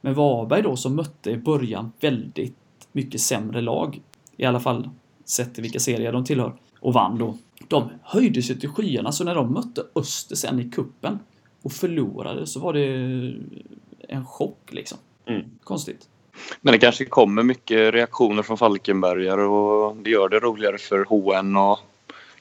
Men 0.00 0.14
Varberg 0.14 0.62
då 0.62 0.76
som 0.76 0.96
mötte 0.96 1.30
i 1.30 1.36
början 1.36 1.92
väldigt 2.00 2.56
mycket 2.92 3.20
sämre 3.20 3.60
lag. 3.60 4.00
I 4.36 4.44
alla 4.44 4.60
fall 4.60 4.90
sett 5.24 5.54
till 5.54 5.62
vilka 5.62 5.80
serier 5.80 6.12
de 6.12 6.24
tillhör. 6.24 6.54
Och 6.80 6.92
vann 6.92 7.18
då. 7.18 7.38
De 7.68 7.90
höjde 8.02 8.42
sig 8.42 8.60
till 8.60 8.68
skyarna, 8.68 9.12
så 9.12 9.24
när 9.24 9.34
de 9.34 9.52
mötte 9.52 9.82
Öster 9.94 10.36
sen 10.36 10.60
i 10.60 10.70
kuppen 10.70 11.18
och 11.62 11.72
förlorade 11.72 12.46
så 12.46 12.60
var 12.60 12.72
det 12.72 12.86
en 14.08 14.26
chock 14.26 14.72
liksom. 14.72 14.98
Mm. 15.26 15.42
Konstigt. 15.64 16.08
Men 16.60 16.72
det 16.72 16.78
kanske 16.78 17.04
kommer 17.04 17.42
mycket 17.42 17.94
reaktioner 17.94 18.42
från 18.42 18.58
Falkenbergare 18.58 19.42
och 19.42 19.96
det 19.96 20.10
gör 20.10 20.28
det 20.28 20.38
roligare 20.38 20.78
för 20.78 21.04
HN 21.04 21.56
och 21.56 21.78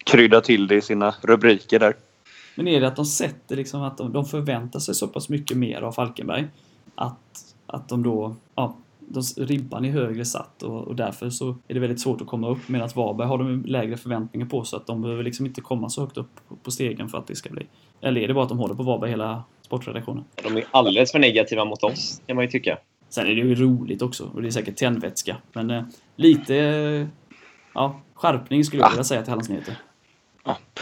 krydda 0.03 0.41
till 0.41 0.67
det 0.67 0.75
i 0.75 0.81
sina 0.81 1.15
rubriker 1.21 1.79
där. 1.79 1.95
Men 2.55 2.67
är 2.67 2.81
det 2.81 2.87
att 2.87 2.95
de 2.95 3.05
sätter 3.05 3.55
liksom 3.55 3.81
att 3.81 3.97
de, 3.97 4.13
de 4.13 4.25
förväntar 4.25 4.79
sig 4.79 4.95
så 4.95 5.07
pass 5.07 5.29
mycket 5.29 5.57
mer 5.57 5.81
av 5.81 5.91
Falkenberg 5.91 6.47
att, 6.95 7.55
att 7.67 7.89
de 7.89 8.03
då, 8.03 8.35
ja, 8.55 8.77
de, 8.99 9.21
ribban 9.37 9.85
är 9.85 9.91
högre 9.91 10.25
satt 10.25 10.63
och, 10.63 10.87
och 10.87 10.95
därför 10.95 11.29
så 11.29 11.55
är 11.67 11.73
det 11.73 11.79
väldigt 11.79 12.01
svårt 12.01 12.21
att 12.21 12.27
komma 12.27 12.49
upp 12.49 12.67
medan 12.67 12.89
Varberg 12.95 13.27
har 13.27 13.37
de 13.37 13.63
lägre 13.65 13.97
förväntningar 13.97 14.45
på 14.45 14.63
så 14.63 14.77
att 14.77 14.87
de 14.87 15.01
behöver 15.01 15.23
liksom 15.23 15.45
inte 15.45 15.61
komma 15.61 15.89
så 15.89 16.01
högt 16.01 16.17
upp 16.17 16.29
på, 16.47 16.55
på 16.55 16.71
stegen 16.71 17.09
för 17.09 17.17
att 17.17 17.27
det 17.27 17.35
ska 17.35 17.49
bli. 17.49 17.67
Eller 18.01 18.21
är 18.21 18.27
det 18.27 18.33
bara 18.33 18.43
att 18.43 18.49
de 18.49 18.59
håller 18.59 18.75
på 18.75 18.83
Varberg 18.83 19.09
hela 19.09 19.43
sportredaktionen? 19.61 20.23
De 20.43 20.57
är 20.57 20.65
alldeles 20.71 21.11
för 21.11 21.19
negativa 21.19 21.65
mot 21.65 21.83
oss, 21.83 22.21
kan 22.27 22.35
man 22.35 22.45
ju 22.45 22.51
tycka. 22.51 22.77
Sen 23.16 23.28
är 23.28 23.36
det 23.36 23.41
ju 23.41 23.55
roligt 23.55 24.01
också 24.01 24.30
och 24.34 24.41
det 24.41 24.47
är 24.47 24.51
säkert 24.51 24.76
tändvätska. 24.76 25.38
Men 25.53 25.70
eh, 25.72 25.84
lite 26.16 26.55
eh, 26.57 27.07
ja, 27.74 27.99
skärpning 28.13 28.63
skulle 28.66 28.82
jag 28.82 28.88
Ah. 28.88 28.89
vilja 28.89 29.03
säga 29.03 29.22
till 29.22 29.30
Hallands 29.30 29.49
Nyheter. 29.49 29.78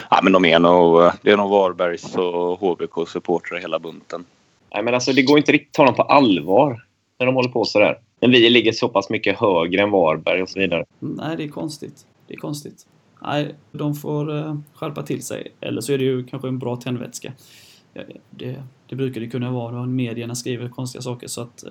Ja, 0.09 0.19
men 0.23 0.31
de 0.33 0.45
är 0.45 0.59
nog, 0.59 1.11
det 1.21 1.31
är 1.31 1.37
nog 1.37 1.49
Varbergs 1.49 2.15
och 2.15 2.59
HBK-supportrar 2.59 3.59
hela 3.59 3.79
bunten. 3.79 4.25
Nej, 4.73 4.83
men 4.83 4.93
alltså, 4.93 5.13
det 5.13 5.21
går 5.23 5.37
inte 5.37 5.51
riktigt 5.51 5.69
att 5.69 5.73
ta 5.73 5.85
dem 5.85 5.95
på 5.95 6.01
allvar 6.03 6.85
när 7.19 7.25
de 7.25 7.35
håller 7.35 7.49
på 7.49 7.65
så 7.65 7.79
där. 7.79 7.99
Men 8.21 8.31
vi 8.31 8.49
ligger 8.49 8.71
så 8.71 8.89
pass 8.89 9.09
mycket 9.09 9.39
högre 9.39 9.81
än 9.81 9.91
Varberg 9.91 10.41
och 10.41 10.49
så 10.49 10.59
vidare. 10.59 10.85
Nej, 10.99 11.37
det 11.37 11.43
är 11.43 11.47
konstigt. 11.47 12.05
Det 12.27 12.33
är 12.33 12.37
konstigt. 12.37 12.87
Nej, 13.21 13.55
de 13.71 13.95
får 13.95 14.35
eh, 14.37 14.55
skärpa 14.73 15.03
till 15.03 15.23
sig. 15.23 15.47
Eller 15.61 15.81
så 15.81 15.93
är 15.93 15.97
det 15.97 16.03
ju 16.03 16.23
kanske 16.25 16.47
en 16.47 16.59
bra 16.59 16.75
tändvätska. 16.75 17.33
det, 18.29 18.63
det 18.89 18.95
brukar 18.95 19.21
det 19.21 19.27
kunna 19.27 19.51
vara 19.51 19.75
då 19.75 19.85
medierna 19.85 20.35
skriver 20.35 20.69
konstiga 20.69 21.01
saker 21.01 21.27
så 21.27 21.41
att 21.41 21.63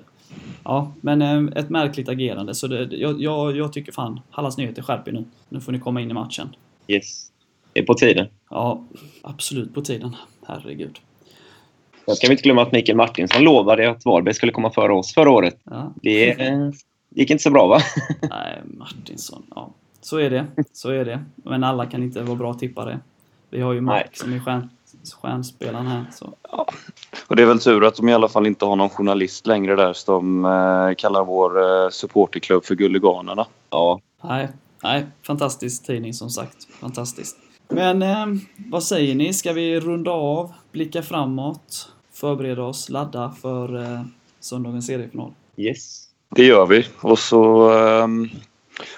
Ja, 0.63 0.91
men 1.01 1.21
eh, 1.21 1.59
ett 1.59 1.69
märkligt 1.69 2.09
agerande 2.09 2.55
så 2.55 2.67
det, 2.67 2.97
jag, 2.97 3.21
jag, 3.21 3.57
jag 3.57 3.73
tycker 3.73 3.91
fan 3.91 4.19
Hallands 4.29 4.57
Nyheter 4.57 4.81
skärp 4.81 5.07
er 5.07 5.11
nu. 5.11 5.25
Nu 5.49 5.61
får 5.61 5.71
ni 5.71 5.79
komma 5.79 6.01
in 6.01 6.11
i 6.11 6.13
matchen. 6.13 6.55
Yes. 6.87 7.31
Det 7.73 7.79
är 7.79 7.85
på 7.85 7.93
tiden. 7.93 8.27
Ja, 8.49 8.83
absolut 9.21 9.73
på 9.73 9.81
tiden. 9.81 10.15
Herregud. 10.47 10.99
Sen 12.05 12.15
ska 12.15 12.27
vi 12.27 12.33
inte 12.33 12.43
glömma 12.43 12.61
att 12.61 12.71
Mikael 12.71 12.97
Martinsson 12.97 13.43
lovade 13.43 13.89
att 13.89 14.05
Varberg 14.05 14.33
skulle 14.33 14.51
komma 14.51 14.71
före 14.71 14.93
oss 14.93 15.13
förra 15.13 15.29
året. 15.29 15.59
Ja. 15.63 15.93
Det 16.01 16.41
eh, 16.41 16.69
gick 17.09 17.29
inte 17.29 17.43
så 17.43 17.51
bra 17.51 17.67
va? 17.67 17.79
Nej, 18.29 18.61
Martinsson. 18.65 19.43
Ja, 19.55 19.73
så 20.01 20.17
är 20.17 20.29
det. 20.29 20.45
Så 20.73 20.89
är 20.89 21.05
det. 21.05 21.23
Men 21.35 21.63
alla 21.63 21.85
kan 21.85 22.03
inte 22.03 22.21
vara 22.21 22.35
bra 22.35 22.53
tippare. 22.53 22.99
Vi 23.49 23.61
har 23.61 23.73
ju 23.73 23.81
Mark 23.81 24.05
Nej. 24.05 24.09
som 24.13 24.33
är 24.33 24.39
stjärn, 24.39 24.69
stjärnspelaren 25.21 25.87
här. 25.87 26.05
Så. 26.11 26.33
Och 27.27 27.35
det 27.35 27.41
är 27.41 27.47
väl 27.47 27.59
tur 27.59 27.83
att 27.83 27.95
de 27.95 28.09
i 28.09 28.13
alla 28.13 28.29
fall 28.29 28.47
inte 28.47 28.65
har 28.65 28.75
någon 28.75 28.89
journalist 28.89 29.47
längre 29.47 29.75
där 29.75 29.93
som 29.93 30.45
eh, 30.45 30.95
kallar 30.97 31.25
vår 31.25 31.61
eh, 31.61 31.89
supporterklubb 31.89 32.65
för 32.65 32.75
Gulliganerna. 32.75 33.45
Ja. 33.69 33.99
Nej, 34.23 34.49
nej, 34.83 35.05
fantastisk 35.27 35.85
tidning 35.85 36.13
som 36.13 36.29
sagt. 36.29 36.67
Fantastiskt. 36.79 37.37
Men 37.69 38.01
eh, 38.01 38.25
vad 38.57 38.83
säger 38.83 39.15
ni? 39.15 39.33
Ska 39.33 39.53
vi 39.53 39.79
runda 39.79 40.11
av, 40.11 40.51
blicka 40.71 41.01
framåt, 41.01 41.89
förbereda 42.13 42.63
oss, 42.63 42.89
ladda 42.89 43.35
för 43.41 43.83
eh, 43.83 44.01
söndagens 44.39 44.87
seriefinal? 44.87 45.31
Yes. 45.57 46.07
Det 46.29 46.45
gör 46.45 46.65
vi. 46.65 46.85
Och 47.01 47.19
så 47.19 47.71
ehm, 47.77 48.29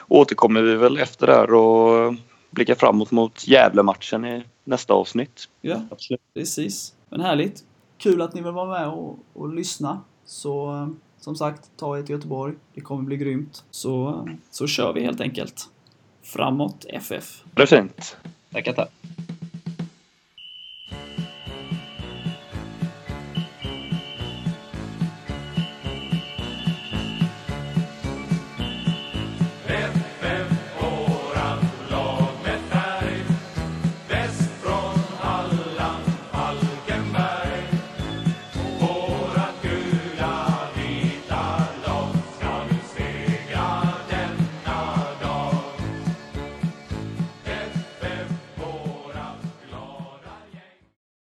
återkommer 0.08 0.62
vi 0.62 0.76
väl 0.76 0.98
efter 0.98 1.28
det 1.28 1.34
här 1.34 1.54
och 1.54 2.14
blickar 2.56 2.76
framåt 2.76 3.12
mot 3.12 3.48
Gävle-matchen 3.48 4.26
i 4.26 4.44
nästa 4.64 4.94
avsnitt. 4.94 5.50
Ja, 5.62 5.82
Absolut. 5.92 6.22
precis. 6.34 6.96
Men 7.10 7.22
härligt. 7.22 7.64
Kul 7.98 8.22
att 8.22 8.34
ni 8.34 8.42
vill 8.42 8.52
vara 8.52 8.80
med 8.80 8.88
och, 8.88 9.20
och 9.34 9.54
lyssna. 9.54 10.02
Så 10.26 10.74
eh, 10.74 10.88
som 11.20 11.36
sagt, 11.36 11.70
ta 11.78 11.98
er 11.98 12.02
till 12.02 12.16
Göteborg. 12.16 12.56
Det 12.74 12.82
kommer 12.82 13.04
bli 13.04 13.18
grymt. 13.18 13.64
Så, 13.72 14.28
så 14.52 14.68
kör 14.68 14.94
vi 14.94 15.04
helt 15.04 15.22
enkelt. 15.22 15.70
Framåt 16.22 16.86
FF. 16.90 17.44
Det 17.56 17.62
är 17.62 17.66
fint. 17.66 18.18
Tackar, 18.52 18.74
tack. 18.74 18.92